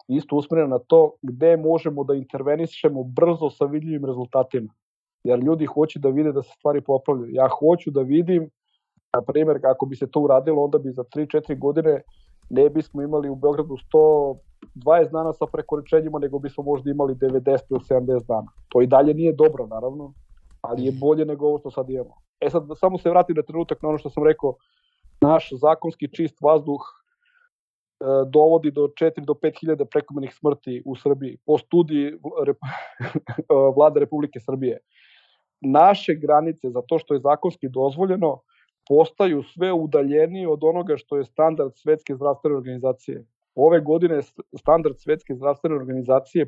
[0.08, 4.72] isto usmjerena na to gde možemo da intervenišemo brzo sa vidljivim rezultatima.
[5.24, 7.34] Jer ljudi hoće da vide da se stvari popravljaju.
[7.34, 8.50] Ja hoću da vidim,
[9.14, 12.02] na primjer, kako bi se to uradilo, onda bi za 3-4 godine
[12.50, 13.76] ne bismo imali u Beogradu
[14.74, 18.48] 120 dana sa prekoračenjima, nego bismo možda imali 90 ili 70 dana.
[18.68, 20.12] To i dalje nije dobro, naravno,
[20.60, 22.14] ali je bolje nego ovo što sad imamo.
[22.40, 24.54] E sad, samo se vratim na trenutak na ono što sam rekao,
[25.20, 31.38] naš zakonski čist vazduh e, dovodi do 4 do 5 hiljada prekomenih smrti u Srbiji
[31.46, 32.12] po studiji
[33.76, 34.78] vlade Republike Srbije.
[35.60, 38.40] Naše granice, za to što je zakonski dozvoljeno,
[38.88, 43.24] postaju sve udaljeniji od onoga što je standard svetske zdravstvene organizacije.
[43.54, 44.22] Ove godine
[44.58, 46.46] standard svetske zdravstvene organizacije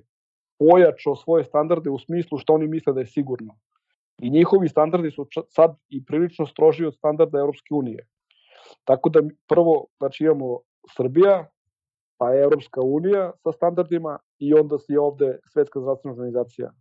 [0.58, 3.54] pojačao svoje standarde u smislu što oni misle da je sigurno.
[4.22, 8.06] I njihovi standardi su sad i prilično stroži od standarda Europske unije.
[8.84, 10.58] Tako da prvo, znači imamo
[10.96, 11.46] Srbija,
[12.18, 16.72] pa je Evropska unija sa standardima i onda si ovde Svetska zdravstvena organizacija.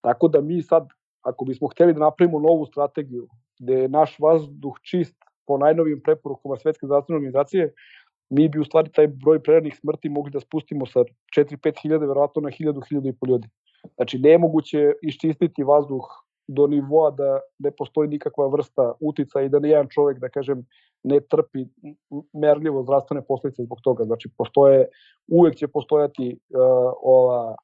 [0.00, 0.88] Tako da mi sad,
[1.22, 3.28] ako bismo hteli da napravimo novu strategiju
[3.60, 7.72] gde je naš vazduh čist po najnovijim preporukama Svetske zdravstvene organizacije,
[8.30, 11.04] mi bi u stvari taj broj preranih smrti mogli da spustimo sa
[11.36, 13.48] 4-5 hiljada, verovatno na 1000-1000 i po ljudi.
[13.96, 16.04] Znači, nemoguće iščistiti vazduh
[16.48, 20.66] do nivoa da ne postoji nikakva vrsta utica i da ne jedan čovek, da kažem,
[21.02, 21.66] ne trpi
[22.32, 24.04] merljivo zdravstvene posledice zbog toga.
[24.04, 24.88] Znači, postoje,
[25.28, 26.60] uvek će postojati uh,
[27.02, 27.56] ova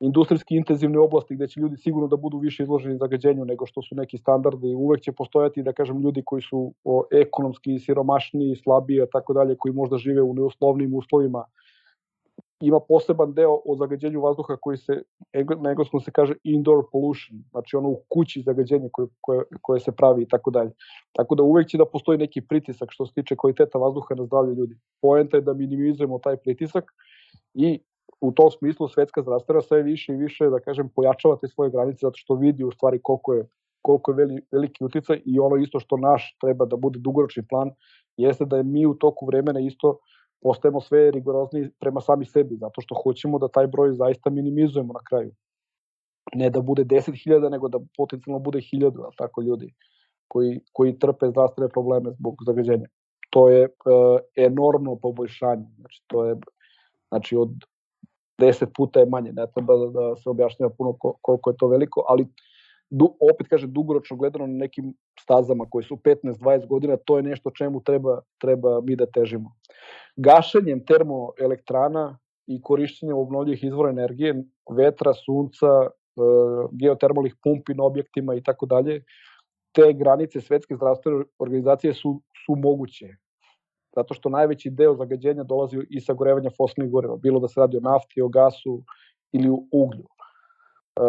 [0.00, 3.94] industrijski intenzivne oblasti gde će ljudi sigurno da budu više izloženi zagađenju nego što su
[3.94, 4.74] neki standardi.
[4.74, 9.74] Uvek će postojati, da kažem, ljudi koji su o, ekonomski siromašniji, slabiji, tako dalje, koji
[9.74, 11.44] možda žive u neuslovnim uslovima.
[12.60, 15.02] Ima poseban deo o zagađenju vazduha koji se,
[15.62, 19.92] na engleskom se kaže indoor pollution, znači ono u kući zagađenje koje, koje, koje se
[19.92, 20.70] pravi i tako dalje.
[21.12, 24.54] Tako da uvek će da postoji neki pritisak što se tiče kvaliteta vazduha na zdravlje
[24.54, 24.78] ljudi.
[25.00, 26.84] Poenta je da minimizujemo taj pritisak
[27.54, 27.80] i
[28.20, 31.98] u tom smislu svetska zdravstvena sve više i više, da kažem, pojačava te svoje granice
[32.02, 33.48] zato što vidi u stvari koliko je,
[33.82, 37.70] koliko je veli, veliki uticaj i ono isto što naš treba da bude dugoročni plan
[38.16, 39.98] jeste da je mi u toku vremena isto
[40.42, 45.00] postajemo sve rigorozniji prema sami sebi, zato što hoćemo da taj broj zaista minimizujemo na
[45.08, 45.32] kraju.
[46.34, 49.74] Ne da bude 10.000, nego da potencijalno bude 1000, tako ljudi
[50.28, 52.86] koji, koji trpe zdravstvene probleme zbog zagađenja.
[53.30, 53.70] To je e,
[54.36, 55.66] enormno poboljšanje.
[55.78, 56.36] Znači, to je
[57.08, 57.50] znači od
[58.38, 62.04] 10 puta je manje, ne treba da, da se objašnjava puno koliko je to veliko,
[62.08, 62.26] ali
[62.90, 67.50] du, opet kaže dugoročno gledano na nekim stazama koji su 15-20 godina, to je nešto
[67.50, 69.52] čemu treba, treba mi da težimo.
[70.16, 75.90] Gašenjem termoelektrana i korišćenjem obnovljivih izvora energije, vetra, sunca, e,
[76.72, 79.02] geotermalnih pumpi na objektima i tako dalje,
[79.72, 83.16] te granice svetske zdravstvene organizacije su, su moguće
[83.96, 87.80] zato što najveći deo zagađenja dolazi iz sagorevanja fosilnih goriva, bilo da se radi o
[87.80, 88.82] nafti, o gasu
[89.32, 90.04] ili o uglju.
[90.04, 91.00] E,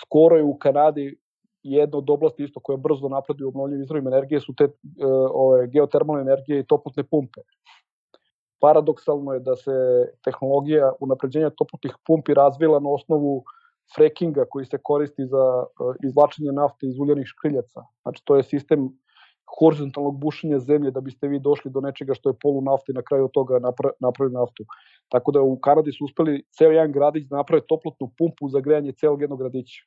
[0.00, 1.16] skoro je u Kanadi
[1.62, 4.70] jedna od oblasti isto koja brzo napreduje u obnovljivim izvorima energije su te e,
[5.32, 7.40] ove, geotermalne energije i toplotne pumpe.
[8.60, 9.72] Paradoksalno je da se
[10.24, 13.44] tehnologija unapređenja toplotnih pumpi razvila na osnovu
[13.96, 17.82] frekinga koji se koristi za e, izvlačenje nafte iz uljanih škriljaca.
[18.02, 18.90] Znači to je sistem
[19.58, 23.02] horizontalnog bušenja zemlje da biste vi došli do nečega što je polu nafte i na
[23.02, 24.64] kraju toga napra, napravili naftu.
[25.08, 28.92] Tako da u Kanadi su uspeli ceo jedan gradić da naprave toplotnu pumpu za grejanje
[28.92, 29.84] celog jednog gradića.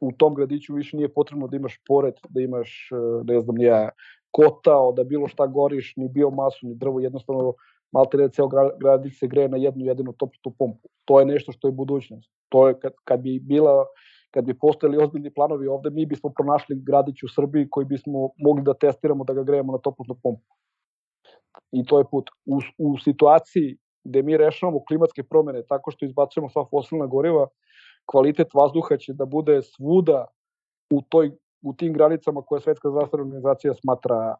[0.00, 3.88] U tom gradiću više nije potrebno da imaš pored, da imaš, e, ne znam, nije
[4.30, 7.54] kotao, da bilo šta goriš, ni biomasu, ni drvo, jednostavno
[7.92, 8.48] malte ne ceo
[8.80, 10.88] gradić se greje na jednu jedinu toplotnu pumpu.
[11.04, 12.30] To je nešto što je budućnost.
[12.48, 13.86] To je kad, kad bi bila
[14.30, 18.62] kad bi postojali ozbiljni planovi ovde, mi bismo pronašli gradić u Srbiji koji bismo mogli
[18.62, 20.54] da testiramo da ga grejemo na toplotnu pompu.
[21.72, 22.30] I to je put.
[22.46, 27.46] U, u situaciji gde mi rešavamo klimatske promene tako što izbacujemo sva fosilna goriva,
[28.06, 30.26] kvalitet vazduha će da bude svuda
[30.90, 31.30] u toj
[31.62, 34.34] u tim granicama koje Svetska zdravstvena organizacija smatra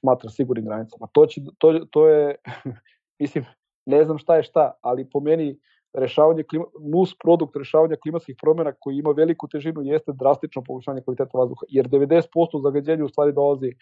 [0.00, 1.06] smatra sigurnim granicama.
[1.12, 2.36] To će to to je
[3.20, 3.44] mislim
[3.86, 5.58] ne znam šta je šta, ali po meni
[5.94, 11.38] rešavanje klima, nus produkt rešavanja klimatskih promjena koji ima veliku težinu jeste drastično poboljšanje kvaliteta
[11.38, 13.72] vazduha, jer 90% zagađenja u stvari dolazi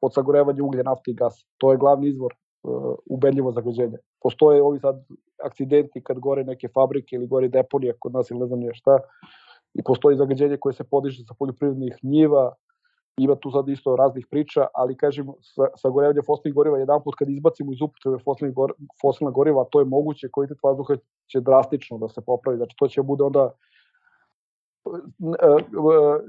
[0.00, 1.46] od sagorevanja uglja, nafte i gasa.
[1.58, 3.98] To je glavni izvor uh, ubedljivo zagađenja.
[4.22, 5.04] Postoje ovi sad
[5.44, 8.98] akcidenti kad gore neke fabrike ili gore deponija kod nas ili ne znam nije šta
[9.74, 12.52] i postoji zagađenje koje se podiže sa poljoprivrednih njiva,
[13.20, 15.26] ima tu sad isto raznih priča, ali kažem,
[15.76, 19.84] sagorevanje fosilnih goriva, jedan put kad izbacimo iz upotrebe fosilnih gor, fosilna goriva, to je
[19.84, 20.96] moguće, kvalitet vazduha
[21.32, 23.50] će drastično da se popravi, znači to će bude onda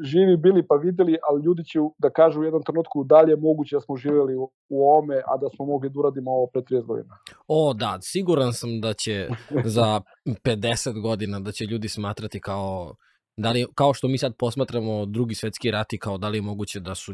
[0.04, 3.76] živi bili pa videli, ali ljudi će da kažu u jednom trenutku da je moguće
[3.76, 6.86] da smo živeli u, u ome, a da smo mogli da uradimo ovo pre 30
[6.86, 7.18] godina.
[7.48, 9.28] O, da, siguran sam da će
[9.66, 12.96] za 50 godina da će ljudi smatrati kao
[13.38, 16.42] Da li, kao što mi sad posmatramo drugi svetski rat i kao da li je
[16.42, 17.14] moguće da su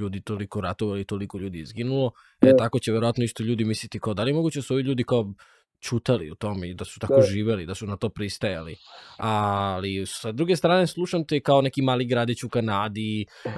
[0.00, 2.10] ljudi toliko ratovali, toliko ljudi izginulo,
[2.40, 2.56] e, da.
[2.56, 5.04] tako će verovatno isto ljudi misliti kao da li je moguće da su ovi ljudi
[5.04, 5.32] kao
[5.80, 7.22] čutali u tome i da su tako da.
[7.22, 8.76] živeli, da su na to pristajali.
[9.16, 13.52] Ali sa druge strane slušam te kao neki mali gradić u Kanadi, uh,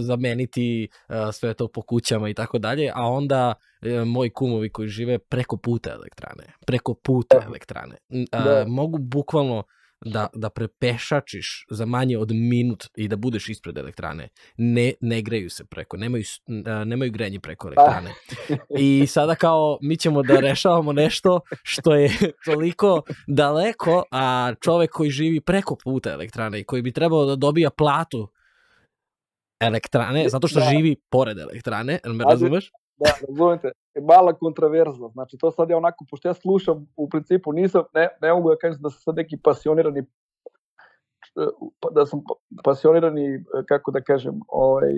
[0.00, 4.88] zameniti uh, sve to po kućama i tako dalje, a onda uh, moji kumovi koji
[4.88, 7.46] žive preko puta elektrane, preko puta da.
[7.46, 8.64] elektrane, uh, da.
[8.68, 9.62] mogu bukvalno
[10.04, 14.28] da, da prepešačiš za manje od minut i da budeš ispred elektrane.
[14.56, 16.24] Ne, ne greju se preko, nemaju,
[16.86, 18.10] nemaju grenje preko elektrane.
[18.78, 22.10] I sada kao mi ćemo da rešavamo nešto što je
[22.44, 27.70] toliko daleko, a čovek koji živi preko puta elektrane i koji bi trebao da dobija
[27.70, 28.28] platu
[29.60, 30.66] elektrane, zato što da.
[30.70, 32.70] živi pored elektrane, me razumeš?
[32.98, 33.72] Da, razumete,
[34.02, 35.08] mala kontraverza.
[35.08, 38.56] Znači, to sad je onako, pošto ja slušam, u principu nisam, ne, ne mogu da
[38.56, 40.04] kažem da sam sad neki pasionirani
[41.80, 42.20] pa, da sam
[42.64, 44.94] pasionirani, kako da kažem, ovaj,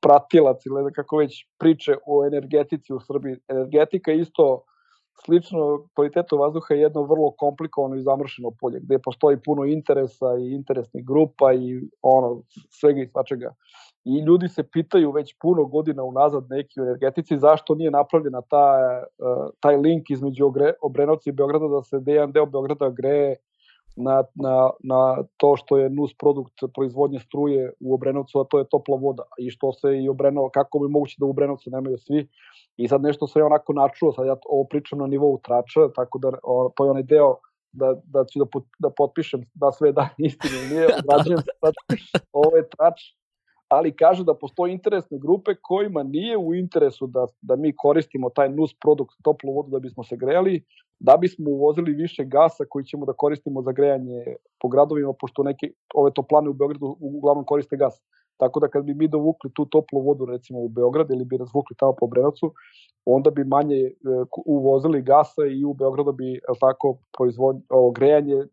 [0.00, 3.36] pratilac ili da kako već priče o energetici u Srbiji.
[3.48, 4.64] Energetika isto
[5.24, 10.54] slično kvalitetu vazduha je jedno vrlo komplikovano i zamršeno polje, gde postoji puno interesa i
[10.54, 13.54] interesnih grupa i ono, svega i svačega.
[14.04, 18.64] I ljudi se pitaju već puno godina unazad neki u energetici zašto nije napravljena ta,
[19.60, 20.52] taj link između
[20.82, 23.36] Obrenovca i Beograda da se jedan deo Beograda greje
[23.96, 28.68] na, na, na to što je nus produkt proizvodnje struje u Obrenovcu, a to je
[28.68, 29.22] topla voda.
[29.38, 32.28] I što se i Obrenov, kako bi moguće da u Obrenovcu nemaju svi.
[32.76, 36.18] I sad nešto se je onako načuo, sad ja ovo pričam na nivou trača, tako
[36.18, 37.36] da o, to je onaj deo
[37.72, 41.74] da, da ću da, put, da potpišem da sve da istinu nije odrađen, sad,
[42.32, 43.00] ovo je trač,
[43.68, 48.48] ali kaže da postoje interesne grupe kojima nije u interesu da, da mi koristimo taj
[48.48, 50.64] nus produkt toplu vodu da bismo se grejali,
[51.00, 55.72] da bismo uvozili više gasa koji ćemo da koristimo za grejanje po gradovima, pošto neke
[55.94, 58.00] ove toplane u Beogradu uglavnom koriste gas.
[58.36, 61.76] Tako da kad bi mi dovukli tu toplu vodu recimo u Beograd ili bi razvukli
[61.76, 62.52] tamo po Brenovcu,
[63.04, 63.92] onda bi manje e,
[64.46, 68.46] uvozili gasa i u Beogradu bi tako proizvod, o, grejanje,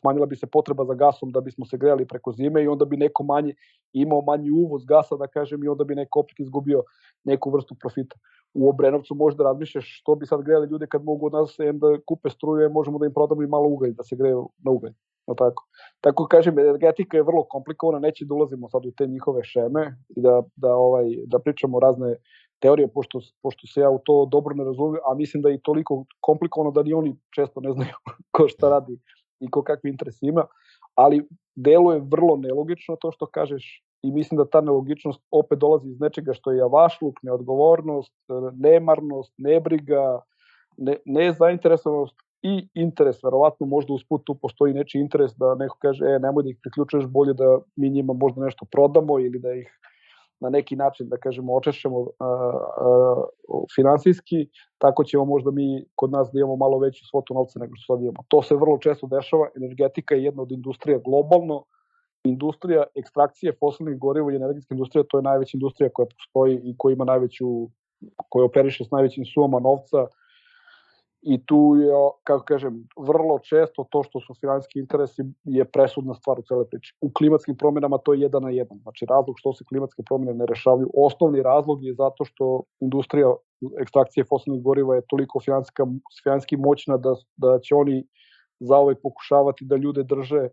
[0.00, 2.96] smanjila bi se potreba za gasom da bismo se grejali preko zime i onda bi
[2.96, 3.54] neko manje
[3.92, 6.82] imao manji uvoz gasa, da kažem, i onda bi neko opet izgubio
[7.24, 8.16] neku vrstu profita.
[8.54, 12.30] U Obrenovcu da razmišljaš što bi sad grejali ljude kad mogu od nas da kupe
[12.30, 14.92] struje, možemo da im prodamo i malo ugalj, da se greju na ugalj.
[15.26, 15.66] No tako.
[16.00, 20.20] Tako kažem, energetika je vrlo komplikovana, neće da ulazimo sad u te njihove šeme i
[20.20, 22.16] da, da, ovaj, da pričamo razne
[22.62, 26.04] teorije, pošto, pošto se ja u to dobro ne razumem, a mislim da je toliko
[26.20, 27.94] komplikovano da ni oni često ne znaju
[28.34, 28.98] ko šta radi
[29.40, 30.46] i ko kakvi interes ima,
[30.94, 36.00] ali deluje vrlo nelogično to što kažeš i mislim da ta nelogičnost opet dolazi iz
[36.00, 38.14] nečega što je javašluk, neodgovornost,
[38.52, 40.20] nemarnost, nebriga,
[40.76, 46.18] ne, nezainteresovanost i interes, verovatno možda usput tu postoji nečiji interes da neko kaže, e,
[46.18, 49.78] nemoj da ih priključuješ, bolje da mi njima možda nešto prodamo ili da ih
[50.42, 52.08] na neki način, da kažemo, očešemo uh,
[53.48, 57.72] uh, finansijski, tako ćemo možda mi kod nas da imamo malo veću svotu novca nego
[57.76, 58.24] što sad imamo.
[58.28, 61.64] To se vrlo često dešava, energetika je jedna od industrija globalno,
[62.24, 66.92] industrija ekstrakcije fosilnih goriva i energetska industrija, to je najveća industrija koja postoji i koja
[66.92, 67.46] ima najveću,
[68.28, 70.06] koja operiše s najvećim sumama novca,
[71.22, 71.92] i tu je,
[72.24, 76.96] kako kažem, vrlo često to što su finansijski interesi je presudna stvar u cele priči.
[77.00, 78.78] U klimatskim promenama to je jedan na jedan.
[78.82, 83.34] Znači razlog što se klimatske promene ne rešavaju, osnovni razlog je zato što industrija
[83.80, 85.40] ekstrakcije fosilnih goriva je toliko
[86.22, 88.04] finansijski moćna da, da će oni
[88.60, 90.48] zaovek pokušavati da ljude drže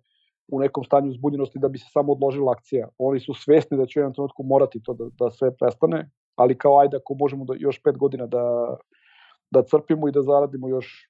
[0.51, 2.87] u nekom stanju zbunjenosti da bi se samo odložila akcija.
[2.97, 6.57] Oni su svesni da će u jednom trenutku morati to da, da sve prestane, ali
[6.57, 8.75] kao ajde ako možemo da još pet godina da
[9.51, 11.09] da crpimo i da zaradimo još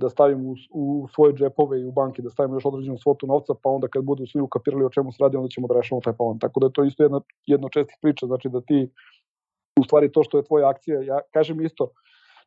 [0.00, 3.54] da stavimo u, u svoje džepove i u banke, da stavimo još određenu svotu novca,
[3.62, 6.16] pa onda kad budu svi ukapirali o čemu se radi, onda ćemo da rešamo taj
[6.16, 6.38] plan.
[6.38, 8.90] Tako da je to isto jedna, jedna čestih priča, znači da ti
[9.80, 11.90] u stvari to što je tvoja akcija, ja kažem isto,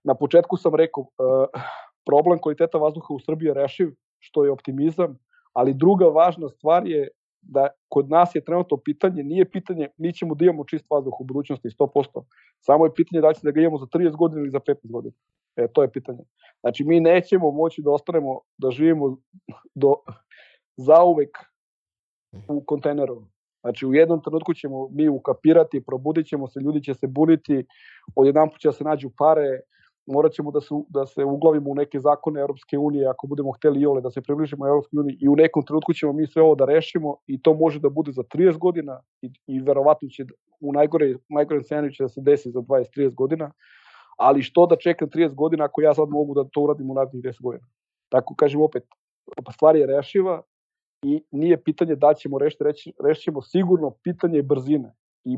[0.04, 1.62] na početku sam rekao, uh,
[2.06, 5.18] problem kvaliteta vazduha u Srbiji je rešiv, što je optimizam,
[5.54, 7.08] ali druga važna stvar je
[7.50, 11.24] da kod nas je trenutno pitanje, nije pitanje, mi ćemo da imamo čist vazduh u
[11.24, 12.24] budućnosti 100%,
[12.60, 15.14] samo je pitanje da će da ga imamo za 30 godina ili za 15 godina.
[15.56, 16.24] E, to je pitanje.
[16.62, 19.18] Znači, mi nećemo moći da ostanemo, da živimo
[19.76, 19.96] do,
[20.78, 21.38] zauvek
[22.48, 23.24] u kontejneru.
[23.62, 27.66] Znači, u jednom trenutku ćemo mi ukapirati, probudit ćemo se, ljudi će se buniti,
[28.16, 29.60] odjedan će da se nađu pare,
[30.08, 33.82] morat ćemo da se, da se uglavimo u neke zakone Europske unije, ako budemo hteli
[33.82, 36.56] i ole da se približimo Europskoj uniji i u nekom trenutku ćemo mi sve ovo
[36.56, 40.26] da rešimo i to može da bude za 30 godina i, i verovatno će
[40.60, 43.52] u najgore, najgore scenariju će da se desi za 20-30 godina,
[44.18, 47.24] ali što da čekam 30 godina ako ja sad mogu da to uradim u narednih
[47.24, 47.68] 10 godina.
[48.10, 48.84] Tako kažem opet,
[49.54, 50.42] stvar je rešiva
[51.06, 54.94] i nije pitanje da ćemo rešiti, reći, rešićemo sigurno pitanje brzine
[55.28, 55.38] i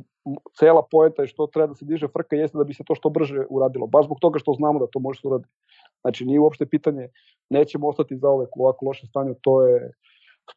[0.59, 3.09] cela poenta je što treba da se diže frka jeste da bi se to što
[3.09, 3.87] brže uradilo.
[3.87, 5.49] Baš zbog toga što znamo da to može se uraditi.
[6.01, 7.09] Znači nije uopšte pitanje,
[7.49, 9.91] nećemo ostati za ove u ovako lošem stanju, to je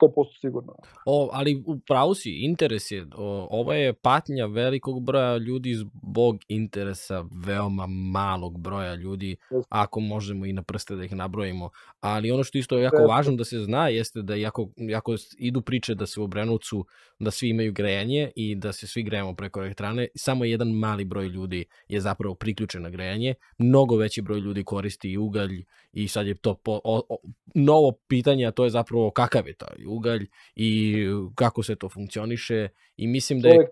[0.01, 0.73] 100% sigurno.
[1.07, 6.39] O, ali u pravu si, interes je, o, ovo je patnja velikog broja ljudi zbog
[6.49, 9.63] interesa veoma malog broja ljudi, yes.
[9.69, 11.71] ako možemo i na prste da ih nabrojimo.
[12.01, 13.09] Ali ono što isto je jako yes.
[13.09, 16.85] važno da se zna jeste da jako, jako idu priče da se u Obrenovcu,
[17.19, 21.27] da svi imaju grejanje i da se svi grejemo preko elektrane, samo jedan mali broj
[21.27, 26.27] ljudi je zapravo priključen na grejanje, mnogo veći broj ljudi koristi i ugalj i sad
[26.27, 27.17] je to po, o, o,
[27.55, 30.97] novo pitanje, a to je zapravo kakav je taj ugalj i
[31.35, 33.55] kako se to funkcioniše i mislim da je...
[33.55, 33.71] Čovjek,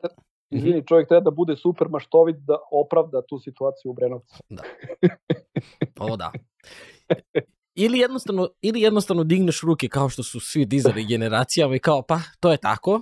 [0.51, 4.35] izvini, čovjek treba da bude super maštovit da opravda tu situaciju u Brenovcu.
[4.49, 4.63] Da.
[5.99, 6.33] Ovo da.
[7.75, 12.21] ili jednostavno, ili jednostavno digneš ruke kao što su svi dizali generacijama i kao pa
[12.41, 13.01] to je tako,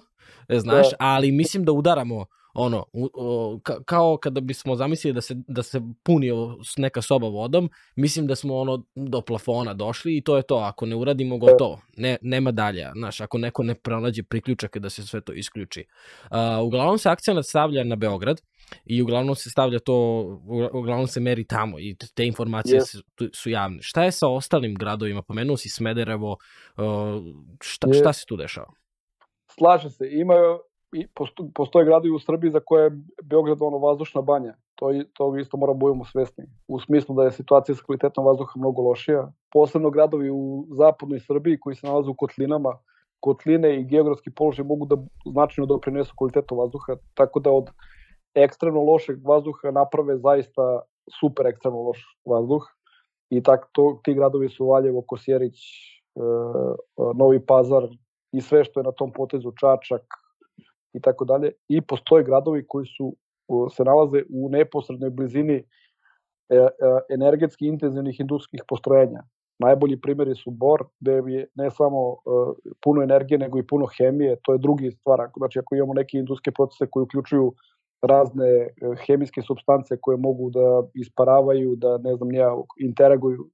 [0.48, 0.96] znaš, Da.
[0.98, 2.26] ali mislim da udaramo
[2.60, 6.30] ono, u, o, ka, kao kada bismo zamislili da se, da se puni
[6.76, 10.86] neka soba vodom, mislim da smo ono do plafona došli i to je to, ako
[10.86, 15.20] ne uradimo gotovo, ne, nema dalje, znaš, ako neko ne pronađe priključak da se sve
[15.20, 15.84] to isključi.
[16.30, 16.36] Uh,
[16.66, 18.42] uglavnom se akcija stavlja na Beograd
[18.84, 19.92] i uglavnom se stavlja to,
[20.46, 22.84] ugla- uglavnom se meri tamo i te informacije Yes.
[22.84, 23.02] su,
[23.34, 23.78] su javne.
[23.82, 25.22] Šta je sa ostalim gradovima?
[25.22, 26.36] Pomenuo si Smederevo,
[27.60, 28.00] šta, Yes.
[28.00, 28.72] šta se tu dešava?
[29.58, 30.34] Slažem se, ima
[30.92, 34.54] i posto- postoje gradovi u Srbiji za koje je Beograd ono vazdušna banja.
[34.74, 36.44] To, to isto moramo budemo svesni.
[36.68, 39.32] U smislu da je situacija sa kvalitetom vazduha mnogo lošija.
[39.52, 42.78] Posebno gradovi u zapadnoj Srbiji koji se nalaze u kotlinama,
[43.20, 44.96] kotline i geografski položaj mogu da
[45.32, 47.70] značajno doprinesu kvalitetu vazduha, tako da od
[48.34, 50.80] ekstremno lošeg vazduha naprave zaista
[51.20, 52.62] super ekstremno loš vazduh.
[53.30, 55.54] I tako to, ti gradovi su Valjevo, Kosjerić,
[56.16, 56.24] e, e,
[57.14, 57.88] Novi Pazar
[58.32, 60.02] i sve što je na tom potezu Čačak
[60.92, 61.52] i tako dalje.
[61.68, 63.14] I postoje gradovi koji su
[63.76, 65.64] se nalaze u neposrednoj blizini e,
[66.54, 66.68] e,
[67.10, 69.22] energetski intenzivnih industrijskih postrojenja.
[69.58, 72.16] Najbolji primjeri su Bor, gde je ne samo e,
[72.82, 75.28] puno energije, nego i puno hemije, to je drugi stvar.
[75.36, 77.54] Znači, ako imamo neke industrijske procese koji uključuju
[78.02, 78.68] razne
[79.06, 83.50] hemijske substance koje mogu da isparavaju, da ne znam ja, interaguju,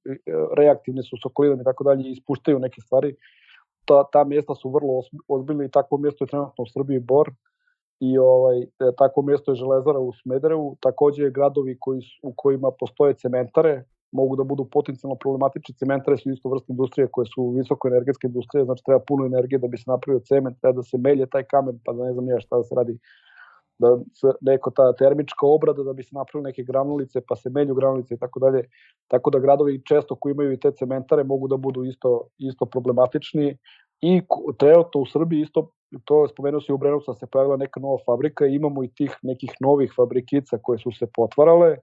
[0.56, 3.16] reaktivne su s okolinom i tako dalje ispuštaju neke stvari.
[3.84, 7.30] Ta, ta mjesta su vrlo ozbiljne i takvo mjesto je trenutno u Srbiji Bor
[8.00, 8.66] i ovaj e,
[8.98, 14.36] takvo mjesto je Železara u Smederevu, takođe gradovi koji su, u kojima postoje cementare mogu
[14.36, 15.74] da budu potencijalno problematični.
[15.74, 19.68] Cementare su isto vrsta industrije koje su visoko energetske industrije, znači treba puno energije da
[19.68, 22.40] bi se napravio cement, treba da se melje taj kamen, pa da ne znam ja
[22.40, 22.98] šta da se radi
[23.78, 27.74] da se neko ta termička obrada da bi se napravili neke granulice, pa se menju
[27.74, 28.68] granulice i tako dalje.
[29.08, 33.56] Tako da gradovi često koji imaju i te cementare mogu da budu isto, isto problematični
[34.00, 34.22] i
[34.58, 35.70] trenutno u Srbiji isto,
[36.04, 39.50] to spomenuo si u Brenovcu se pojavila neka nova fabrika i imamo i tih nekih
[39.60, 41.76] novih fabrikica koje su se potvarale,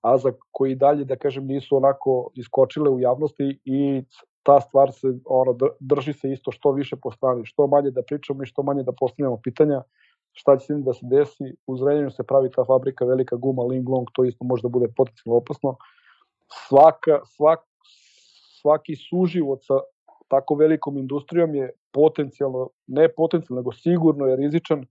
[0.00, 4.02] a za koji dalje, da kažem, nisu onako iskočile u javnosti i
[4.42, 8.02] ta stvar se ono, dr- drži se isto što više po strani, što manje da
[8.02, 9.82] pričamo i što manje da postavljamo pitanja
[10.32, 11.54] šta će s njim da se desi.
[11.66, 14.88] U Zrenjaninu se pravi ta fabrika velika guma Ling Long, to isto može da bude
[14.96, 15.76] potencijalno opasno.
[16.68, 17.60] Svaka, svak,
[18.60, 19.80] svaki suživot sa
[20.28, 24.86] tako velikom industrijom je potencijalno, ne potencijalno, nego sigurno je rizičan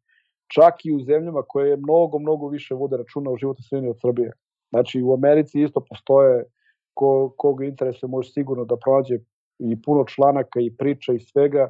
[0.47, 4.31] čak i u zemljama koje mnogo, mnogo više vode računa o životnoj sredini od Srbije.
[4.69, 6.43] Znači u Americi isto postoje
[6.93, 9.19] ko, koga interesuje može sigurno da pronađe
[9.59, 11.69] i puno članaka i priča i svega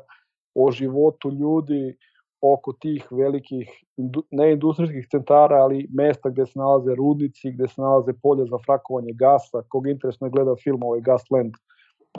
[0.56, 1.98] o životu ljudi
[2.41, 7.82] oko tih velikih, indu, ne industrijskih centara, ali mesta gde se nalaze rudnici, gde se
[7.82, 11.53] nalaze polje za frakovanje gasa, koga interesno je gleda film ovaj Gasland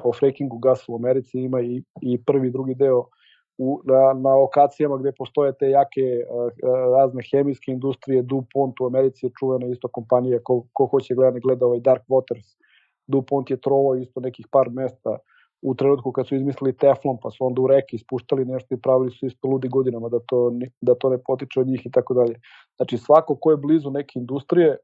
[0.04, 3.04] o frackingu gasa u Americi, ima i, i prvi drugi deo
[3.58, 6.52] u, na, na lokacijama gde postoje te jake uh,
[6.96, 11.40] razne hemijske industrije, DuPont u Americi je čuvena isto kompanija, ko, ko hoće gleda, ne
[11.40, 12.56] gleda ovaj Dark Waters,
[13.06, 15.18] DuPont je trovao isto nekih par mesta
[15.62, 19.10] u trenutku kad su izmislili teflon, pa su onda u reke ispuštali nešto i pravili
[19.10, 22.34] su isto ludi godinama da to, da to ne potiče od njih i tako dalje.
[22.76, 24.76] Znači svako ko je blizu neke industrije,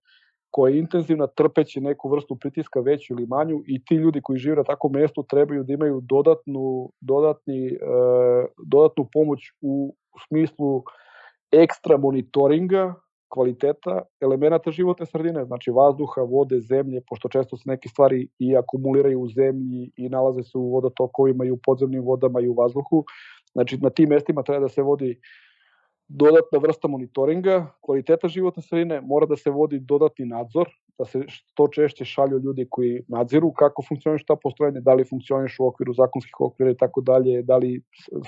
[0.51, 4.57] koja je intenzivna, trpeći neku vrstu pritiska veću ili manju i ti ljudi koji žive
[4.57, 7.79] na takvom mestu trebaju da imaju dodatnu, dodatni, e,
[8.67, 10.83] dodatnu pomoć u, u smislu
[11.53, 12.95] ekstra monitoringa
[13.29, 19.21] kvaliteta elemenata životne sredine, znači vazduha, vode, zemlje, pošto često se neke stvari i akumuliraju
[19.21, 23.05] u zemlji i nalaze se u vodotokovima i u podzemnim vodama i u vazduhu.
[23.53, 25.21] Znači na tim mestima treba da se vodi
[26.09, 31.69] dodatna vrsta monitoringa, kvaliteta životne sredine, mora da se vodi dodatni nadzor, da se što
[31.69, 36.41] češće šalju ljudi koji nadziru kako funkcioniše ta postrojenje, da li funkcioniše u okviru zakonskih
[36.41, 37.83] okvira i tako dalje, da li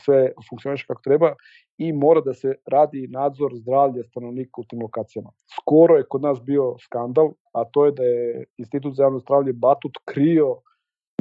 [0.05, 1.33] sve funkcioniše kako treba
[1.79, 5.31] i mora da se radi nadzor zdravlja stanovnika u tim lokacijama.
[5.61, 9.53] Skoro je kod nas bio skandal, a to je da je Institut za javno zdravlje
[9.53, 10.57] Batut krio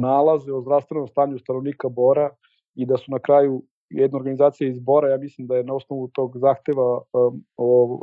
[0.02, 2.30] nalaze o zdravstvenom stanju stanovnika Bora
[2.74, 6.08] i da su na kraju jedna organizacija iz Bora, ja mislim da je na osnovu
[6.08, 8.00] tog zahteva um, o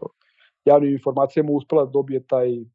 [0.65, 2.65] javnim informacijama uspela da dobije taj,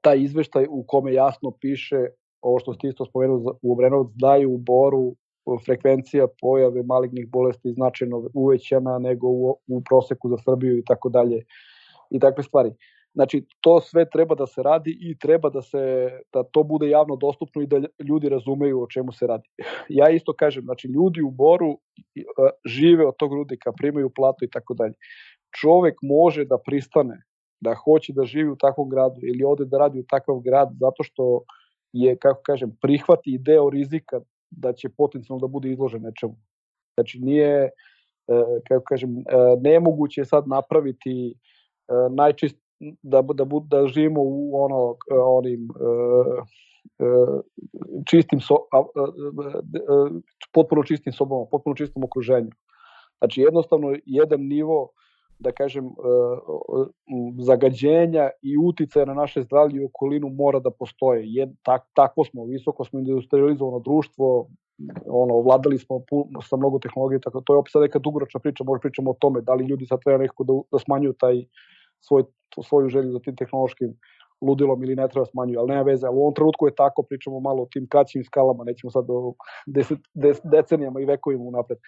[0.00, 2.06] taj izveštaj u kome jasno piše
[2.42, 5.16] ovo što ste isto spomenuli u Obrenovac, da je u Boru
[5.64, 11.44] frekvencija pojave malignih bolesti značajno uvećana nego u, u proseku za Srbiju i tako dalje
[12.10, 12.72] i takve stvari.
[13.14, 17.16] Znači, to sve treba da se radi i treba da se da to bude javno
[17.16, 19.48] dostupno i da ljudi razumeju o čemu se radi.
[19.88, 21.78] Ja isto kažem, znači ljudi u Boru
[22.66, 24.94] žive od tog rudnika, primaju platu i tako dalje.
[25.60, 27.22] Čovek može da pristane
[27.60, 31.02] da hoće da živi u takvom gradu ili ode da radi u takav grad zato
[31.02, 31.42] što
[31.92, 34.20] je, kako kažem, prihvati deo rizika
[34.50, 36.36] da će potencijalno da bude izložen nečemu.
[36.94, 37.70] Znači nije, e,
[38.68, 39.22] kako kažem, e,
[39.60, 41.34] nemoguće je sad napraviti
[42.10, 42.56] najčist,
[43.02, 45.68] da, da, da živimo u ono, onim
[48.10, 48.56] čistim so,
[50.52, 52.50] potpuno čistim sobama, potpuno čistom okruženju.
[53.18, 54.88] Znači jednostavno jedan nivo
[55.40, 55.90] da kažem, e,
[57.38, 61.22] zagađenja i uticaja na naše zdravlje i okolinu mora da postoje.
[61.24, 64.48] Jed, tak, tako smo, visoko smo industrializovano društvo,
[65.06, 66.00] ono, vladali smo
[66.48, 69.40] sa mnogo tehnologije, tako to je opet sad neka dugoročna priča, možda pričamo o tome,
[69.40, 71.44] da li ljudi sad treba nekako da, da smanjuju taj
[72.00, 72.24] svoj,
[72.62, 73.94] svoju želju za tim tehnološkim
[74.40, 77.40] ludilom ili ne treba smanjuju, ali nema veze, ali u ovom trenutku je tako, pričamo
[77.40, 79.34] malo o tim kraćim skalama, nećemo sad o
[79.66, 81.78] deset, des, decenijama i vekovima unapred.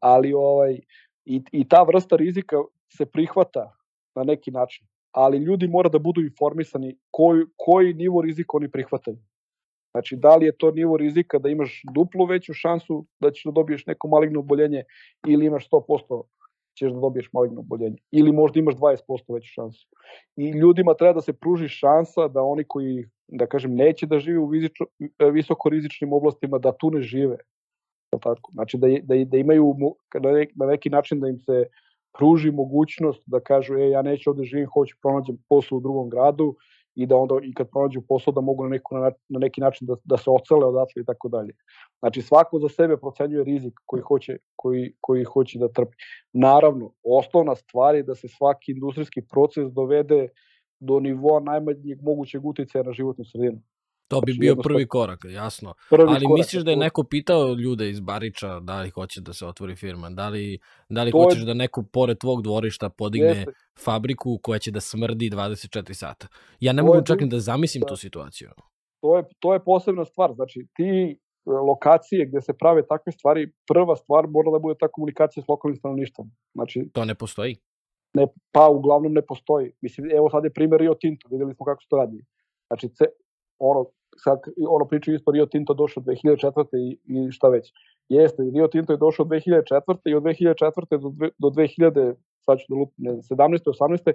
[0.00, 0.80] Ali ovaj,
[1.24, 2.56] i, i ta vrsta rizika
[2.88, 3.72] se prihvata
[4.14, 9.18] na neki način, ali ljudi mora da budu informisani koji, koji nivo rizika oni prihvataju.
[9.90, 13.50] Znači, da li je to nivo rizika da imaš duplo veću šansu da ćeš da
[13.50, 14.84] dobiješ neko maligno oboljenje
[15.26, 16.22] ili imaš 100%
[16.78, 17.96] ćeš da dobiješ maligno oboljenje.
[18.10, 19.86] Ili možda imaš 20% veću šansu.
[20.36, 24.38] I ljudima treba da se pruži šansa da oni koji, da kažem, neće da žive
[24.38, 24.50] u
[25.32, 27.36] visoko rizičnim oblastima, da tu ne žive.
[28.10, 28.52] Tako.
[28.52, 29.74] Znači da, da, da imaju
[30.54, 31.64] na neki način da im se
[32.18, 36.56] pruži mogućnost da kažu, e, ja neću ovde živim, hoću pronađem posao u drugom gradu
[36.94, 38.94] i da onda i kad pronađu posao da mogu na, neku,
[39.28, 41.52] na neki način da, da se ocele odatle i tako dalje.
[41.98, 45.96] Znači svako za sebe procenjuje rizik koji hoće, koji, koji hoće da trpi.
[46.32, 50.28] Naravno, osnovna stvar je da se svaki industrijski proces dovede
[50.80, 53.60] do nivoa najmanjeg mogućeg uticaja na životnu sredinu.
[54.08, 55.74] To bi znači, bio prvi korak, jasno.
[55.90, 59.32] Prvi Ali korak, misliš da je neko pitao ljude iz Bariča da li hoće da
[59.32, 60.10] se otvori firma?
[60.10, 60.58] Da li,
[60.88, 61.44] da li hoćeš je...
[61.44, 63.52] da neko pored tvog dvorišta podigne Jeste.
[63.84, 66.26] fabriku koja će da smrdi 24 sata?
[66.60, 67.86] Ja ne to mogu čak ni da zamislim da.
[67.86, 68.50] tu situaciju.
[69.00, 70.32] To je, to je posebna stvar.
[70.34, 71.16] Znači, ti e,
[71.50, 75.76] lokacije gde se prave takve stvari, prva stvar mora da bude ta komunikacija s lokalnim
[75.76, 76.30] stanovništvom.
[76.54, 77.56] Znači, to ne postoji?
[78.14, 79.72] Ne, pa uglavnom ne postoji.
[79.80, 82.24] Mislim, evo sad je primjer Rio Tinto, videli smo kako se to radi.
[82.66, 82.88] Znači,
[83.58, 83.84] ono,
[84.16, 84.38] sad,
[84.68, 86.66] ono pričaju isto Rio Tinto došao 2004.
[86.72, 87.72] i, i šta već.
[88.08, 89.98] Jeste, Rio Tinto je došao 2004.
[90.04, 90.98] i od 2004.
[90.98, 92.14] do, do 2000,
[92.44, 93.58] sad ću da lupim, 17.
[93.80, 94.12] 18.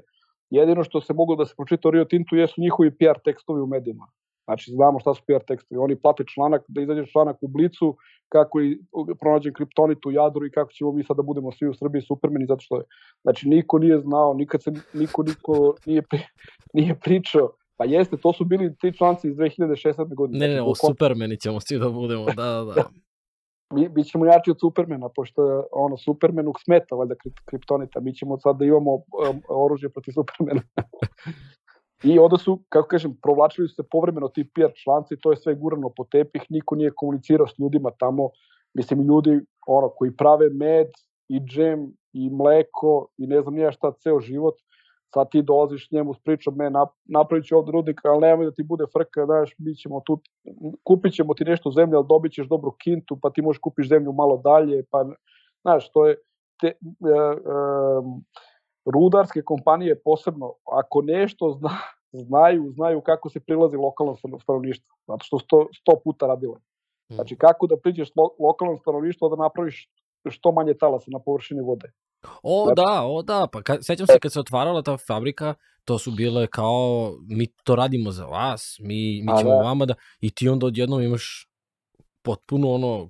[0.50, 3.68] Jedino što se moglo da se pročita o Rio Tinto jesu njihovi PR tekstovi u
[3.68, 4.08] medijima.
[4.46, 5.80] Znači, znamo šta su PR tekstovi.
[5.80, 7.96] Oni plate članak, da izađe članak u Blicu,
[8.30, 8.78] kako je
[9.20, 12.46] pronađen kriptonit u Jadru i kako ćemo mi sad da budemo svi u Srbiji supermeni,
[12.46, 12.84] zato što je,
[13.22, 16.04] znači, niko nije znao, nikad se, niko, niko nije,
[16.74, 17.52] nije pričao
[17.82, 20.16] Pa jeste, to su bili ti članci iz 2016.
[20.16, 20.40] godine.
[20.40, 22.84] Ne, ne, znači, o Supermeni ćemo svi da budemo, da, da, da.
[23.76, 28.58] mi, mi ćemo jači od Supermena, pošto ono, Supermenu smeta valjda kriptonita, mi ćemo sad
[28.58, 30.62] da imamo um, oružje protiv Supermena.
[32.14, 35.56] I onda su, kako kažem, provlačili su se povremeno ti PR članci, to je sve
[35.56, 38.30] gurano po tepih, niko nije komunicirao s ljudima tamo,
[38.74, 40.88] mislim, ljudi ono, koji prave med
[41.30, 44.56] i džem i mleko i ne znam nije šta ceo život,
[45.14, 46.72] sad ti dolaziš njemu s pričom, me
[47.06, 50.20] napravit ću ovde rudnik, ali nemoj da ti bude frka, znaš, mi ćemo tu,
[50.84, 54.14] kupit ćemo ti nešto zemlje, ali dobit ćeš dobru kintu, pa ti možeš kupiš zemlju
[54.14, 55.06] malo dalje, pa,
[55.62, 56.16] znaš, to je,
[56.62, 56.76] te, e, e,
[58.86, 61.78] rudarske kompanije posebno, ako nešto zna,
[62.12, 66.56] znaju, znaju kako se prilazi lokalnom stanovništvu, zato što sto, sto puta radile.
[66.56, 67.16] Hmm.
[67.16, 69.90] Znači, kako da priđeš lo, lokalnom stanovništvu da napraviš
[70.30, 71.92] što manje talasa na površini vode.
[72.44, 75.54] O da, o da, pa ka, sećam se kad se otvarala ta fabrika,
[75.86, 79.62] to su bile kao, mi to radimo za vas, mi, mi ćemo da.
[79.62, 81.48] vama da, i ti onda odjednom imaš
[82.22, 83.10] potpuno ono,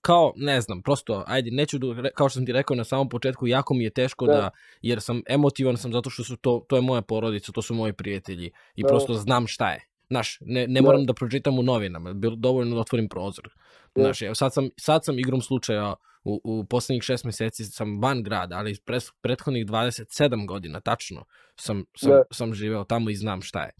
[0.00, 3.46] kao, ne znam, prosto, ajde, neću, da kao što sam ti rekao na samom početku,
[3.46, 4.50] jako mi je teško da, da
[4.82, 7.92] jer sam emotivan sam zato što su to, to je moja porodica, to su moji
[7.92, 8.88] prijatelji i da.
[8.88, 9.84] prosto znam šta je.
[10.10, 10.86] Znaš, ne, ne da.
[10.86, 13.48] moram da pročitam u novinama, bilo dovoljno da otvorim prozor.
[13.94, 14.02] Da.
[14.02, 18.22] Znaš, evo, sad sam, sad sam igrom slučaja u, u poslednjih šest meseci sam van
[18.22, 21.24] grada, ali pres, prethodnih 27 godina, tačno,
[21.60, 22.22] sam, sam, da.
[22.32, 23.70] sam živeo tamo i znam šta je.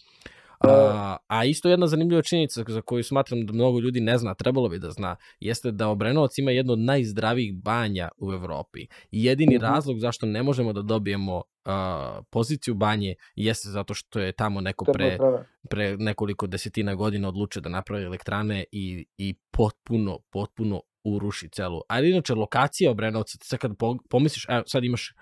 [0.65, 0.71] Da.
[0.71, 4.69] A, a isto jedna zanimljiva činjenica za koju smatram da mnogo ljudi ne zna, trebalo
[4.69, 8.87] bi da zna, jeste da Obrenovac ima jedno od najzdravijih banja u Evropi.
[9.11, 9.67] I jedini uh mhm.
[9.67, 9.75] -huh.
[9.75, 11.43] razlog zašto ne možemo da dobijemo uh,
[12.31, 15.19] poziciju banje jeste zato što je tamo neko pre,
[15.71, 20.83] pre nekoliko desetina godina odlučio da napravi elektrane i, i potpuno, potpuno
[21.15, 21.81] uruši celu.
[21.89, 23.73] Ali inače, lokacija Obrenovca, sad kad
[24.11, 25.15] pomisliš, evo, sad imaš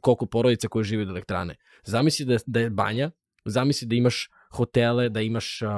[0.00, 1.56] koliko porodica koje žive od elektrane.
[1.84, 3.10] Zamisli da, da je banja,
[3.44, 5.70] zamisli da imaš hotele, da imaš uh,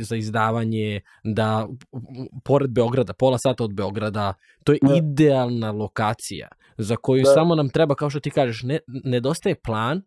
[0.00, 1.68] za izdavanje, da
[2.44, 4.34] pored Beograda, pola sata od Beograda,
[4.64, 4.94] to je da.
[4.96, 7.30] idealna lokacija za koju da.
[7.30, 10.02] samo nam treba, kao što ti kažeš, ne, nedostaje plan,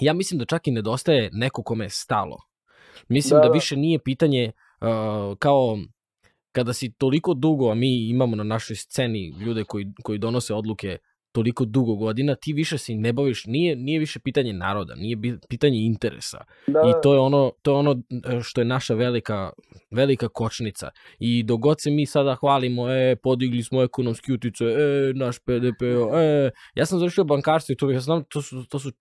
[0.00, 2.48] ja mislim da čak i nedostaje neko kome je stalo
[3.08, 3.52] Mislim Da, da, da.
[3.52, 5.78] više nije pitanje uh, kao
[6.58, 10.98] kada si toliko dugo, a mi imamo na našoj sceni ljude koji, koji donose odluke
[11.32, 15.16] toliko dugo godina, ti više se ne baviš, nije, nije više pitanje naroda, nije
[15.48, 16.38] pitanje interesa.
[16.66, 19.50] Da, I to je ono, to je ono e, što je naša velika,
[19.90, 20.90] velika kočnica.
[21.18, 25.82] I dok god se mi sada hvalimo, e, podigli smo ekonomski utice, e, naš PDP,
[25.82, 28.92] e, ja sam završio bankarstvo i to, ja znam, to su, to su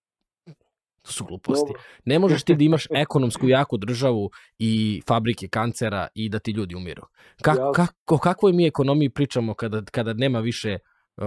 [1.07, 1.67] To su gluposti.
[1.67, 1.81] Dobro.
[2.05, 4.29] Ne možeš ti da imaš ekonomsku jaku državu
[4.59, 7.03] i fabrike kancera i da ti ljudi umiru.
[7.41, 10.77] Ka, kako, o kakvoj mi ekonomiji pričamo kada, kada nema više
[11.17, 11.23] uh,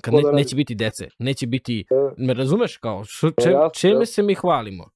[0.00, 2.14] kad ne, neće biti dece, neće biti, E.
[2.16, 4.90] me razumeš kao, š, Pa če, čime se mi hvalimo?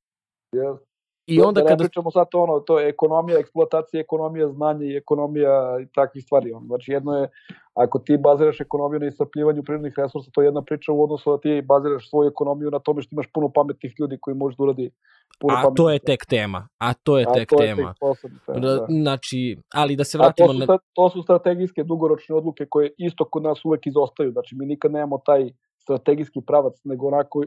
[0.53, 0.86] Jes.
[1.27, 4.97] I onda da ne kada, pričamo sad ono, to je ekonomija, eksploatacija, ekonomija znanja i
[4.97, 6.53] ekonomija i takvih stvari.
[6.53, 6.67] Ono.
[6.67, 7.29] Znači jedno je,
[7.75, 11.41] ako ti baziraš ekonomiju na iscrpljivanju prirodnih resursa, to je jedna priča u odnosu da
[11.41, 14.91] ti baziraš svoju ekonomiju na tome što imaš puno pametnih ljudi koji možeš da uradi
[15.41, 17.93] puno a pametnih to je tek tema, a to je A tek to je tema.
[17.93, 18.87] tek posebna tema, Da, da.
[18.89, 20.79] Znači, ali da se A to vratimo su, na...
[20.93, 24.33] to su strategijske dugoročne odluke koje isto kod nas uvek izostaju.
[24.33, 27.43] Znači mi nikad nemamo taj strategijski pravac, nego onako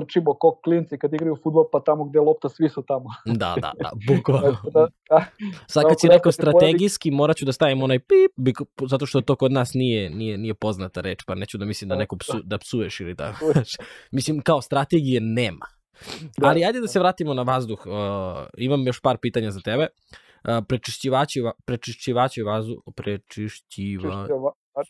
[0.00, 3.08] trčimo ko klinci kad igraju fudbal, pa tamo gde lopta svi su tamo.
[3.26, 4.56] Da, da, da, bukvalno.
[4.72, 5.20] Da, a,
[5.66, 8.56] Sad kad si rekao strategijski, morat ću da stavim onaj pip,
[8.88, 11.96] zato što to kod nas nije, nije, nije poznata reč, pa neću da mislim da
[11.96, 13.16] neko psu, da psuješ ili.
[13.52, 13.76] Znači,
[14.16, 15.66] mislim, kao strategije nema.
[16.38, 17.86] Da, Ali ajde da se vratimo na vazduh.
[17.86, 17.92] Uh,
[18.58, 19.86] imam još par pitanja za tebe.
[20.44, 24.26] Uh, prečišćivači, va- prečišćivači vazduh, prečišćiva,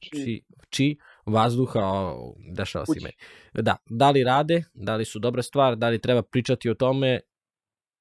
[0.00, 0.96] či, či
[1.28, 2.14] vazduha,
[2.56, 3.16] dešava se meni.
[3.54, 7.20] Da, da li rade, da li su dobra stvar, da li treba pričati o tome,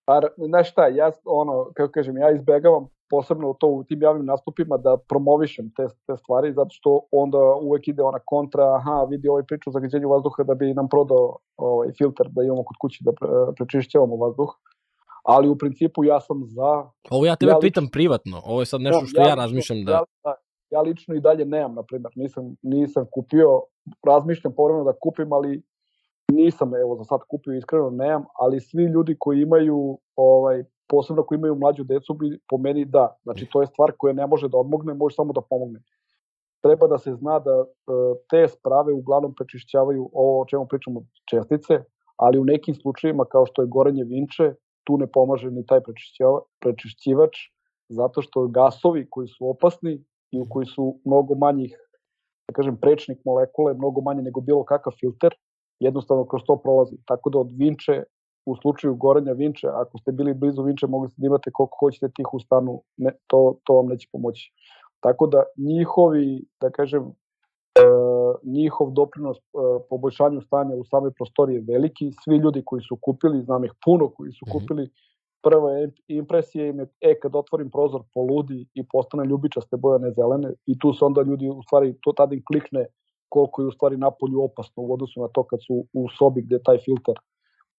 [0.08, 4.78] a, znaš šta, ja, ono, kako kažem, ja izbegavam posebno to u tim javnim nastupima
[4.78, 9.44] da promovišem te, te stvari, zato što onda uvek ide ona kontra, aha, vidi ovaj
[9.44, 13.12] priču o zagađenju vazduha da bi nam prodao ovaj filter da imamo kod kući da
[13.12, 13.28] pre,
[13.58, 14.50] prečišćavamo vazduh.
[15.24, 18.82] Ali u principu ja sam za Ovo ja tebe Ja pitam privatno, ovo je sad
[18.82, 19.92] nešto što ja, razmišljam da...
[19.92, 20.34] Ja, da,
[20.70, 23.62] ja lično i dalje nemam, na primjer, nisam, nisam kupio,
[24.08, 25.64] razmišljam povremeno da kupim, ali
[26.32, 31.38] nisam, evo, za sad kupio, iskreno nemam, ali svi ljudi koji imaju, ovaj, posebno koji
[31.38, 33.18] imaju mlađu decu, bi po meni da.
[33.24, 35.80] Znači, to je stvar koja ne može da odmogne, može samo da pomogne.
[36.64, 37.66] Treba da se zna da e,
[38.30, 41.84] te sprave uglavnom prečišćavaju ovo o čemu pričamo čestice,
[42.18, 44.54] ali u nekim slučajevima kao što je gorenje vinče,
[44.84, 45.80] tu ne pomaže ni taj
[46.60, 47.38] prečišćivač,
[47.90, 51.78] zato što gasovi koji su opasni i u koji su mnogo manjih,
[52.48, 55.34] da kažem, prečnik molekule, mnogo manje nego bilo kakav filter,
[55.80, 56.98] jednostavno kroz to prolazi.
[57.06, 58.04] Tako da od vinče,
[58.46, 62.10] u slučaju gorenja vinče, ako ste bili blizu vinče, mogli ste da imate koliko hoćete
[62.16, 64.52] tih u stanu, ne, to, to vam neće pomoći.
[65.00, 67.82] Tako da njihovi, da kažem, e,
[68.44, 69.42] njihov doprinos e,
[69.90, 72.12] poboljšanju stanja u samoj prostoriji je veliki.
[72.24, 74.52] Svi ljudi koji su kupili, znam ih puno koji su Mhm.
[74.58, 74.90] kupili,
[75.44, 75.72] prva
[76.08, 80.94] impresija im je, e, kad otvorim prozor, poludi i postane ljubičaste bojane zelene i tu
[80.94, 82.86] se onda ljudi, u stvari, to tada im klikne
[83.30, 86.60] koliko je u stvari napolju opasno u odnosu na to kad su u sobi gde
[86.64, 87.16] taj filter,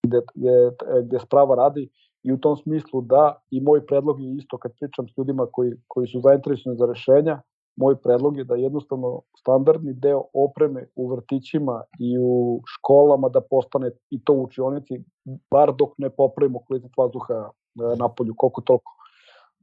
[0.03, 0.71] gde, gde,
[1.03, 1.89] gde sprava radi
[2.23, 5.73] i u tom smislu da i moj predlog je isto kad pričam s ljudima koji,
[5.89, 7.41] koji su zainteresovani za rešenja,
[7.79, 13.91] moj predlog je da jednostavno standardni deo opreme u vrtićima i u školama da postane
[14.11, 15.05] i to učionici,
[15.51, 17.51] bar dok ne popravimo kvalitet vazduha e,
[17.97, 18.93] napolju, koliko toliko.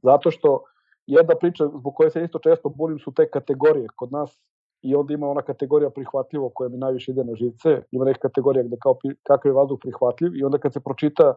[0.02, 0.62] Zato što
[1.06, 3.88] jedna priča zbog koje se isto često bunim su te kategorije.
[3.96, 4.40] Kod nas
[4.82, 8.64] i onda ima ona kategorija prihvatljivo koja mi najviše ide na živce, ima neka kategorija
[8.64, 11.34] gde kao kakav je vazduh prihvatljiv i onda kad se pročita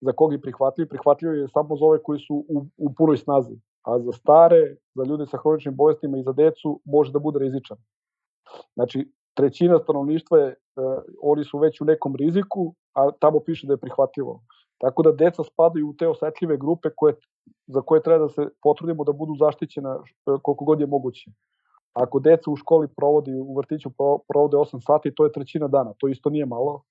[0.00, 3.56] za kog je prihvatljiv, prihvatljiv je samo za ove koji su u, u punoj snazi,
[3.82, 7.76] a za stare, za ljude sa hroničnim bolestima i za decu može da bude rizičan.
[8.74, 10.54] Znači, trećina stanovništva je, e,
[11.22, 14.40] oni su već u nekom riziku, a tamo piše da je prihvatljivo.
[14.78, 17.14] Tako da deca spadaju u te osetljive grupe koje,
[17.66, 21.30] za koje treba da se potrudimo da budu zaštićena e, koliko god je moguće.
[21.92, 25.92] Ako deca u školi provodi, u vrtiću pro- provode 8 sati, to je trećina dana,
[25.98, 26.82] to isto nije malo.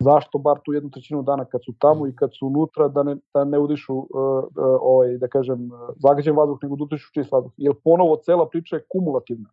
[0.00, 3.16] Zašto bar tu jednu trećinu dana kad su tamo i kad su unutra da ne,
[3.34, 4.48] da ne udišu, uh, uh,
[4.80, 7.52] ovaj, da kažem, uh, zagađen vazduh, nego da udišu čist vazduh.
[7.56, 9.50] Jer ponovo cela priča je kumulativna.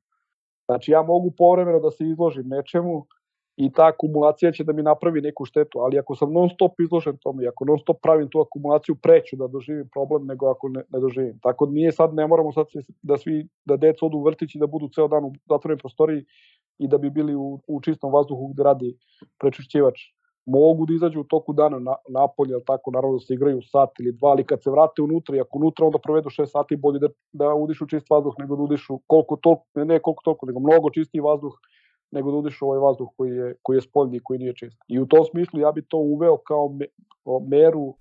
[0.65, 3.05] Znači ja mogu povremeno da se izložim nečemu
[3.57, 7.17] i ta akumulacija će da mi napravi neku štetu, ali ako sam non stop izložen
[7.17, 10.83] tome i ako non stop pravim tu akumulaciju, preću da doživim problem nego ako ne,
[10.89, 11.39] ne doživim.
[11.41, 14.59] Tako nije sad, ne moramo sad se, da svi, da deca odu u vrtić i
[14.59, 16.25] da budu ceo dan u zatvorenoj prostoriji
[16.77, 18.97] i da bi bili u, u čistom vazduhu gde radi
[19.39, 20.16] prečišćivač.
[20.47, 23.99] Mogu da izađu u toku dana na, napolje, ali tako, naravno da se igraju sat
[23.99, 26.99] ili dva, ali kad se vrate unutra i ako unutra onda provedu šest sati, bolje
[26.99, 30.59] da, da udišu čist vazduh nego da udišu koliko toliko, ne, ne koliko toliko, nego
[30.59, 31.53] mnogo čistiji vazduh
[32.11, 34.77] nego da udišu ovaj vazduh koji je, koji je spoljni i koji nije čist.
[34.87, 36.85] I u tom smislu ja bi to uveo kao me,
[37.49, 37.95] meru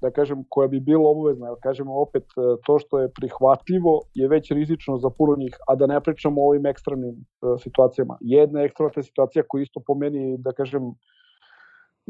[0.00, 4.28] da kažem, koja bi bila obavezna, jer kažemo opet, e, to što je prihvatljivo je
[4.28, 8.16] već rizično za puno njih, a da ne pričamo o ovim ekstremnim uh, situacijama.
[8.20, 10.82] Jedna ekstremna situacija koja isto po meni, da kažem,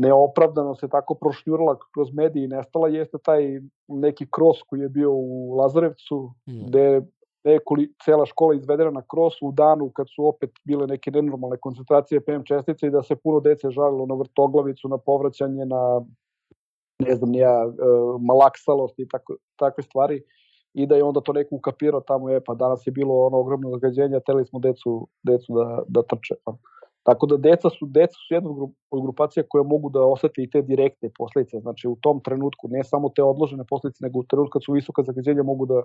[0.00, 5.12] neopravdano se tako prošnjurala kroz medije i nestala jeste taj neki kros koji je bio
[5.12, 6.66] u Lazarevcu, mm.
[6.66, 7.02] gde
[7.44, 12.20] nekoli, cela škola izvedena na krosu u danu kad su opet bile neke nenormalne koncentracije
[12.24, 16.00] PM čestice i da se puno dece žalilo na vrtoglavicu, na povraćanje, na
[16.98, 20.22] ne znam, nija, uh, malaksalost i tako, takve stvari
[20.74, 23.70] i da je onda to neko ukapirao tamo, je, pa danas je bilo ono ogromno
[23.70, 26.34] zagađenje, teli smo decu, decu da, da trče.
[26.44, 26.56] Pa.
[27.02, 28.50] Tako da deca su, deca su jedna
[28.90, 31.60] od grupacija koja mogu da osete i te direktne posledice.
[31.60, 35.02] Znači u tom trenutku, ne samo te odložene posledice, nego u trenutku kad su visoka
[35.02, 35.82] zagađenja mogu da,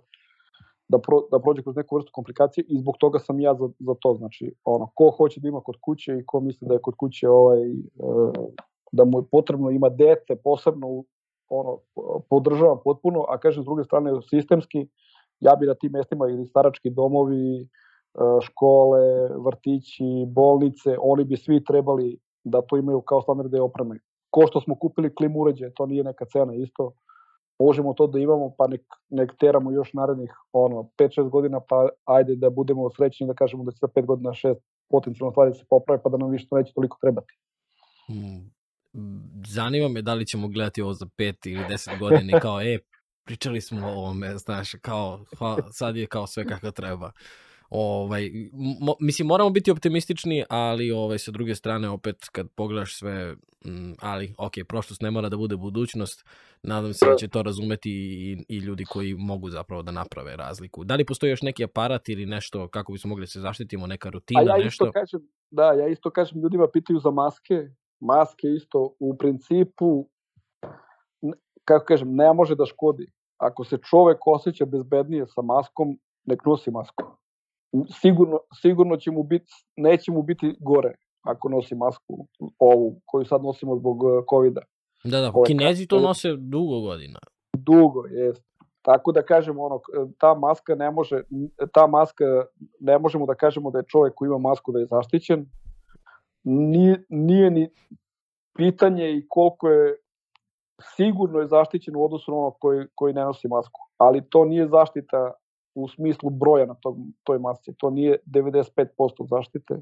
[0.88, 3.96] da, pro, da prođe kroz neku vrstu komplikacije i zbog toga sam ja za, za
[4.00, 4.14] to.
[4.14, 7.30] Znači, ono, ko hoće da ima kod kuće i ko misli da je kod kuće
[7.30, 7.74] ovaj, e,
[8.92, 11.04] da mu je potrebno ima dete, posebno
[11.50, 11.80] ono,
[12.30, 14.88] podržavam potpuno, a kažem s druge strane sistemski,
[15.40, 17.68] ja bi na tim mestima ili starački domovi,
[18.42, 24.00] škole, vrtići, bolnice, oni bi svi trebali da to imaju kao standardne opreme.
[24.30, 26.92] Ko što smo kupili klim uređaje, to nije neka cena isto.
[27.60, 32.36] Možemo to da imamo, pa nek, nek teramo još narednih ono, 5-6 godina, pa ajde
[32.36, 34.56] da budemo srećni da kažemo da će za 5 godina 6
[34.90, 37.34] potencijalno stvari da se poprave, pa da nam više neće toliko trebati.
[38.08, 38.56] Hmm
[39.48, 42.80] zanima me da li ćemo gledati ovo za pet ili deset godina i kao, e,
[43.24, 45.26] pričali smo o ovome, znaš, kao,
[45.72, 47.12] sad je kao sve kako treba.
[47.70, 48.32] Ovaj,
[48.82, 53.36] mo, mislim, moramo biti optimistični, ali ovaj, sa druge strane, opet, kad pogledaš sve,
[53.66, 56.26] m, ali, ok, prošlost ne mora da bude budućnost,
[56.64, 60.84] nadam se da će to razumeti i, i ljudi koji mogu zapravo da naprave razliku.
[60.84, 64.10] Da li postoji još neki aparat ili nešto kako bismo mogli da se zaštitimo, neka
[64.10, 64.86] rutina, A ja nešto?
[64.86, 67.70] Isto kažem, da, ja isto kažem, ljudima pitaju za maske,
[68.00, 70.10] maske isto u principu,
[71.66, 73.12] kako kažem, ne može da škodi.
[73.38, 77.04] Ako se čovek osjeća bezbednije sa maskom, nek nosi masku.
[78.02, 82.28] Sigurno, sigurno će mu biti, neće mu biti gore ako nosi masku
[82.60, 84.62] ovu koju sad nosimo zbog uh, COVID-a.
[85.04, 87.20] Da, da, Ove, kinezi to nose dugo godina.
[87.58, 88.44] Dugo, jest.
[88.82, 89.80] Tako da kažemo ono,
[90.18, 91.22] ta maska ne može,
[91.74, 92.26] ta maska
[92.80, 95.46] ne možemo da kažemo da je čovek koji ima masku da je zaštićen,
[96.44, 97.70] nije, nije ni
[98.58, 99.96] pitanje i koliko je
[100.82, 103.82] sigurno je zaštićen u odnosu na ono koji, koji ne nosi masku.
[103.98, 105.32] Ali to nije zaštita
[105.76, 107.74] u smislu broja na tog, toj masci.
[107.78, 108.86] To nije 95%
[109.30, 109.82] zaštite,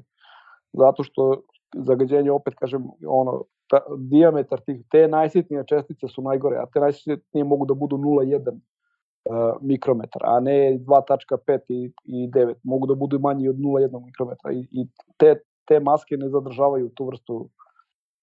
[0.72, 1.42] zato što
[1.76, 7.44] zagađenje, opet kažem, ono, ta, diametar tih, te najsitnije čestice su najgore, a te najsitnije
[7.44, 12.54] mogu da budu 0,1 uh, mikrometar, a ne 2.5 i, i 9.
[12.62, 17.06] Mogu da budu manji od 0,1 mikrometra i, i te, te maske ne zadržavaju tu
[17.06, 17.48] vrstu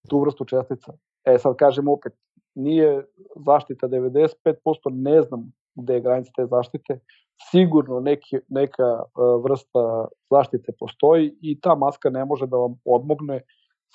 [0.10, 0.93] tu vrstu čestica.
[1.26, 2.14] E sad kažem opet,
[2.56, 3.06] nije
[3.45, 4.34] zaštita 95%,
[4.91, 6.99] ne znam gde je granica te zaštite,
[7.52, 9.03] sigurno neki, neka e,
[9.43, 13.41] vrsta zaštite postoji i ta maska ne može da vam odmogne,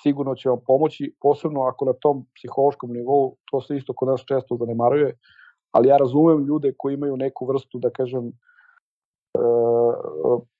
[0.02, 4.24] sigurno će vam pomoći, posebno ako na tom psihološkom nivou, to se isto kod nas
[4.28, 5.16] često zanemaruje,
[5.72, 8.32] ali ja razumem ljude koji imaju neku vrstu, da kažem, e,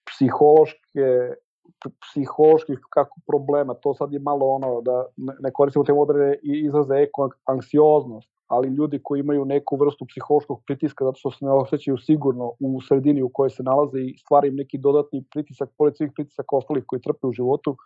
[0.07, 1.37] psihološke
[2.01, 7.31] psiholoških kako problema, to sad je malo ono da ne koristimo te moderne izraze eko
[7.45, 12.53] anksioznost, ali ljudi koji imaju neku vrstu psihološkog pritiska zato što se ne osjećaju sigurno
[12.61, 16.57] u sredini u kojoj se nalaze i stvara im neki dodatni pritisak pored svih pritisaka
[16.57, 17.77] ostalih koji trpe u životu,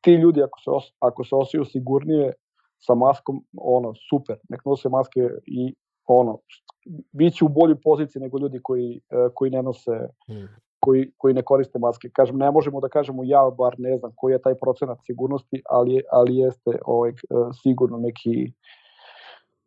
[0.00, 2.32] ti ljudi ako se, os, ako se osjećaju sigurnije
[2.78, 5.74] sa maskom, ono, super, nek nose maske i
[6.06, 6.38] ono,
[7.12, 9.90] biće u boljoj poziciji nego ljudi koji, e, koji ne nose
[10.26, 10.48] hmm
[10.84, 12.10] koji, koji ne koriste maske.
[12.12, 16.02] Kažem, ne možemo da kažemo ja, bar ne znam koji je taj procenat sigurnosti, ali,
[16.12, 17.14] ali jeste ovaj, e,
[17.62, 18.52] sigurno neki,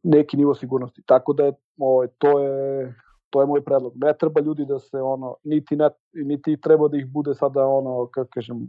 [0.03, 1.01] neki nivo sigurnosti.
[1.05, 2.95] Tako da je, ovaj, to je
[3.29, 3.93] to je moj predlog.
[3.95, 8.07] Ne treba ljudi da se ono niti ne, niti treba da ih bude sada ono
[8.07, 8.67] kako kažem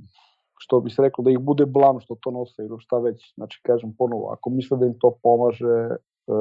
[0.58, 3.34] što bi se reklo da ih bude blam što to nose ili šta već.
[3.34, 5.96] Znači kažem ponovo, ako misle da im to pomaže, e,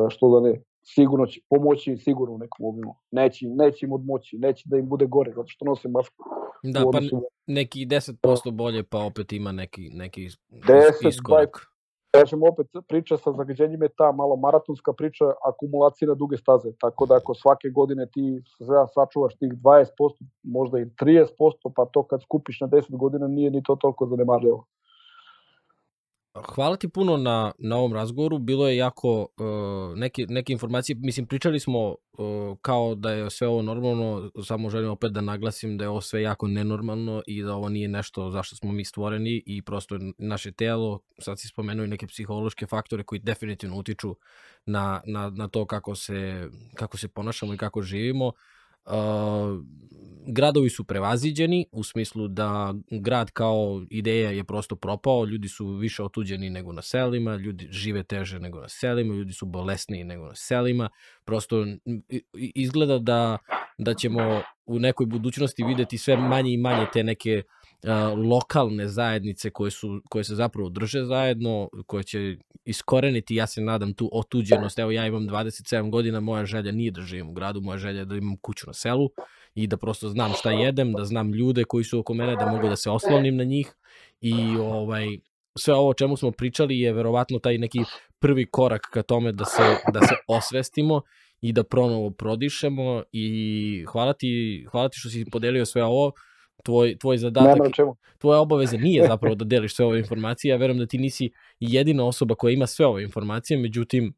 [0.09, 2.95] što da ne sigurno će pomoći sigurno u nekom obimu.
[3.11, 6.23] Neće, neće im odmoći, neće da im bude gore, zato što nose masku.
[6.63, 6.99] Da, pa
[7.47, 11.67] neki 10% bolje, pa opet ima neki, neki 10, iskorak.
[12.13, 16.71] 20, kažem opet, priča sa zagađenjem je ta malo maratonska priča akumulacije na duge staze,
[16.79, 18.41] tako da ako svake godine ti
[18.93, 19.85] sačuvaš tih 20%,
[20.43, 24.65] možda i 30%, pa to kad skupiš na 10 godina nije ni to toliko zanemarljivo.
[26.45, 28.37] Hvala ti puno na, na ovom razgovoru.
[28.37, 33.47] Bilo je jako uh, neke, neke informacije, mislim, pričali smo uh, kao da je sve
[33.47, 37.55] ovo normalno, samo želim opet da naglasim da je ovo sve jako nenormalno i da
[37.55, 41.87] ovo nije nešto zašto smo mi stvoreni i prosto naše telo, sad si spomenuo i
[41.87, 44.15] neke psihološke faktore koji definitivno utiču
[44.65, 48.27] na, na, na to kako se, kako se ponašamo i kako živimo.
[48.27, 48.33] Uh,
[50.27, 56.03] gradovi su prevaziđeni u smislu da grad kao ideja je prosto propao, ljudi su više
[56.03, 60.35] otuđeni nego na selima, ljudi žive teže nego na selima, ljudi su bolesniji nego na
[60.35, 60.89] selima,
[61.25, 61.65] prosto
[62.33, 63.37] izgleda da,
[63.77, 67.56] da ćemo u nekoj budućnosti videti sve manje i manje te neke uh,
[68.29, 73.93] lokalne zajednice koje, su, koje se zapravo drže zajedno, koje će iskoreniti, ja se nadam,
[73.93, 74.79] tu otuđenost.
[74.79, 78.05] Evo, ja imam 27 godina, moja želja nije da živim u gradu, moja želja je
[78.05, 79.09] da imam kuću na selu
[79.55, 82.69] i da prosto znam šta jedem, da znam ljude koji su oko mene, da mogu
[82.69, 83.75] da se oslonim na njih
[84.21, 85.07] i ovaj,
[85.57, 87.79] sve ovo o čemu smo pričali je verovatno taj neki
[88.19, 89.63] prvi korak ka tome da se,
[89.93, 91.01] da se osvestimo
[91.41, 96.11] i da pronovo prodišemo i hvala ti, hvala ti što si podelio sve ovo
[96.63, 97.73] tvoj, tvoj zadatak,
[98.17, 102.05] tvoja obaveza nije zapravo da deliš sve ove informacije, ja verujem da ti nisi jedina
[102.05, 104.13] osoba koja ima sve ove informacije, međutim...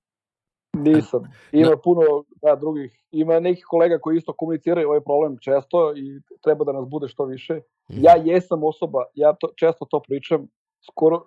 [0.77, 1.23] Nisam.
[1.51, 1.77] Ima na...
[1.77, 2.01] puno
[2.41, 6.85] da, drugih, ima nekih kolega koji isto komuniciraju ovaj problem često i treba da nas
[6.89, 7.53] bude što više.
[7.53, 7.95] Mm.
[8.01, 10.47] Ja jesam osoba, ja to, često to pričam,
[10.91, 11.25] skoro,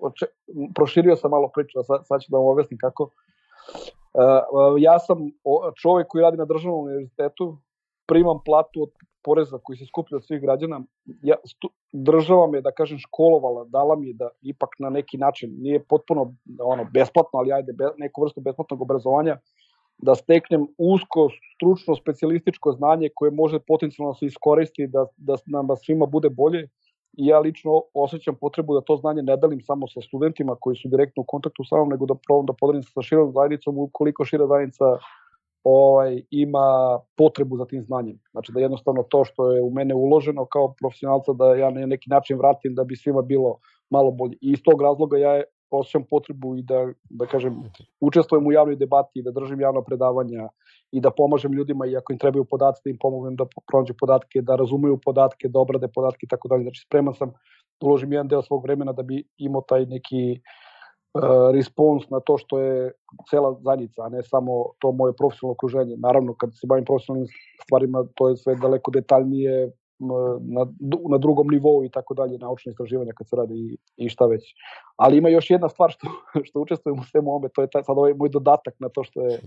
[0.00, 0.26] oče,
[0.74, 3.02] proširio sam malo priču, sad, sad ću da vam objasnim kako.
[3.02, 5.18] Uh, ja sam
[5.82, 7.58] čovek koji radi na državnom univerzitetu,
[8.06, 8.90] primam platu od
[9.24, 10.80] poreza koji se skuplja od svih građana,
[11.22, 15.84] ja, stu, država me, da kažem, školovala, dala mi da ipak na neki način, nije
[15.84, 19.38] potpuno ono, besplatno, ali ajde, be, neku vrstu besplatnog obrazovanja,
[19.98, 25.68] da steknem usko, stručno, specijalističko znanje koje može potencijalno da se iskoristi da, da nam
[25.76, 26.68] svima bude bolje.
[27.12, 30.88] I ja lično osjećam potrebu da to znanje ne delim samo sa studentima koji su
[30.88, 34.46] direktno u kontaktu sa mnom, nego da probam da podelim sa širom zajednicom ukoliko šira
[34.46, 34.84] zajednica
[35.64, 38.18] ovaj, ima potrebu za tim znanjem.
[38.30, 42.10] Znači da jednostavno to što je u mene uloženo kao profesionalca da ja na neki
[42.10, 43.58] način vratim da bi svima bilo
[43.90, 44.34] malo bolje.
[44.40, 47.62] I iz tog razloga ja osjećam potrebu i da, da kažem,
[48.00, 50.48] učestvujem u javnoj debati i da držim javna predavanja
[50.92, 54.42] i da pomažem ljudima i ako im trebaju podatke, da im pomognem da pronađu podatke,
[54.42, 56.62] da razumeju podatke, da obrade podatke i tako dalje.
[56.62, 57.30] Znači spreman sam
[57.80, 60.71] da uložim jedan deo svog vremena da bi imao taj neki uh,
[61.54, 62.92] respons na to što je
[63.30, 65.96] cela zajednica, a ne samo to moje profesionalno okruženje.
[65.96, 67.28] Naravno, kad se bavim profesionalnim
[67.64, 69.72] stvarima, to je sve daleko detaljnije
[70.40, 70.66] na,
[71.10, 74.54] na drugom nivou i tako dalje, naučne istraživanja kad se radi i, i šta već.
[74.96, 76.06] Ali ima još jedna stvar što,
[76.46, 79.22] što učestvujem u svemu ome, to je taj, sad ovaj moj dodatak na to što
[79.22, 79.38] je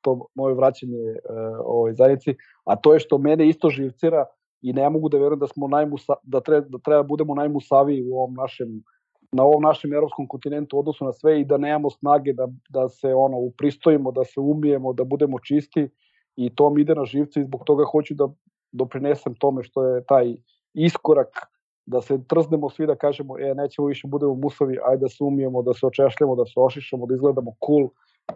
[0.00, 2.34] to moje vraćanje uh, ovoj zajednici,
[2.64, 4.24] a to je što mene isto živcira
[4.62, 8.14] i ne mogu da verujem da smo najmusa, da treba, da treba budemo najmusaviji u
[8.14, 8.82] ovom našem
[9.32, 13.14] na ovom našem evropskom kontinentu odnosu na sve i da nemamo snage da, da se
[13.14, 15.88] ono upristojimo, da se umijemo, da budemo čisti
[16.36, 18.28] i to mi ide na živce i zbog toga hoću da
[18.72, 20.34] doprinesem tome što je taj
[20.74, 21.28] iskorak
[21.86, 25.62] da se trznemo svi da kažemo e nećemo više budemo musovi, ajde da se umijemo,
[25.62, 27.88] da se očešljamo, da se ošišamo, da izgledamo cool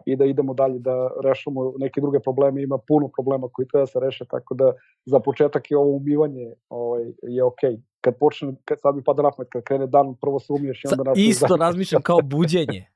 [0.05, 3.87] i da idemo dalje da rešamo neke druge probleme, ima puno problema koji treba da
[3.87, 4.73] se reše, tako da
[5.05, 7.77] za početak je ovo umivanje ovaj, je okej.
[7.77, 10.85] Okay kad počne, kad sad mi pada na pamet, kad krene dan, prvo se umiješ
[10.85, 11.29] i onda nastaviš.
[11.29, 11.61] Isto dan.
[11.61, 12.87] razmišljam kao buđenje.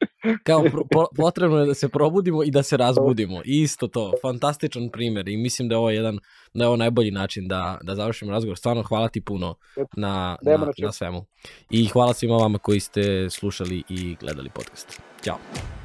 [0.47, 3.41] Kao pro, potrebno je da se probudimo i da se razbudimo.
[3.45, 6.19] Isto to, fantastičan primer i mislim da je ovo jedan,
[6.55, 8.59] da je ovo najbolji način da, da završimo razgovor.
[8.59, 9.55] Stvarno hvala ti puno
[9.97, 11.25] na, na, na svemu.
[11.71, 15.01] I hvala svima vama koji ste slušali i gledali podcast.
[15.25, 15.80] Ćao.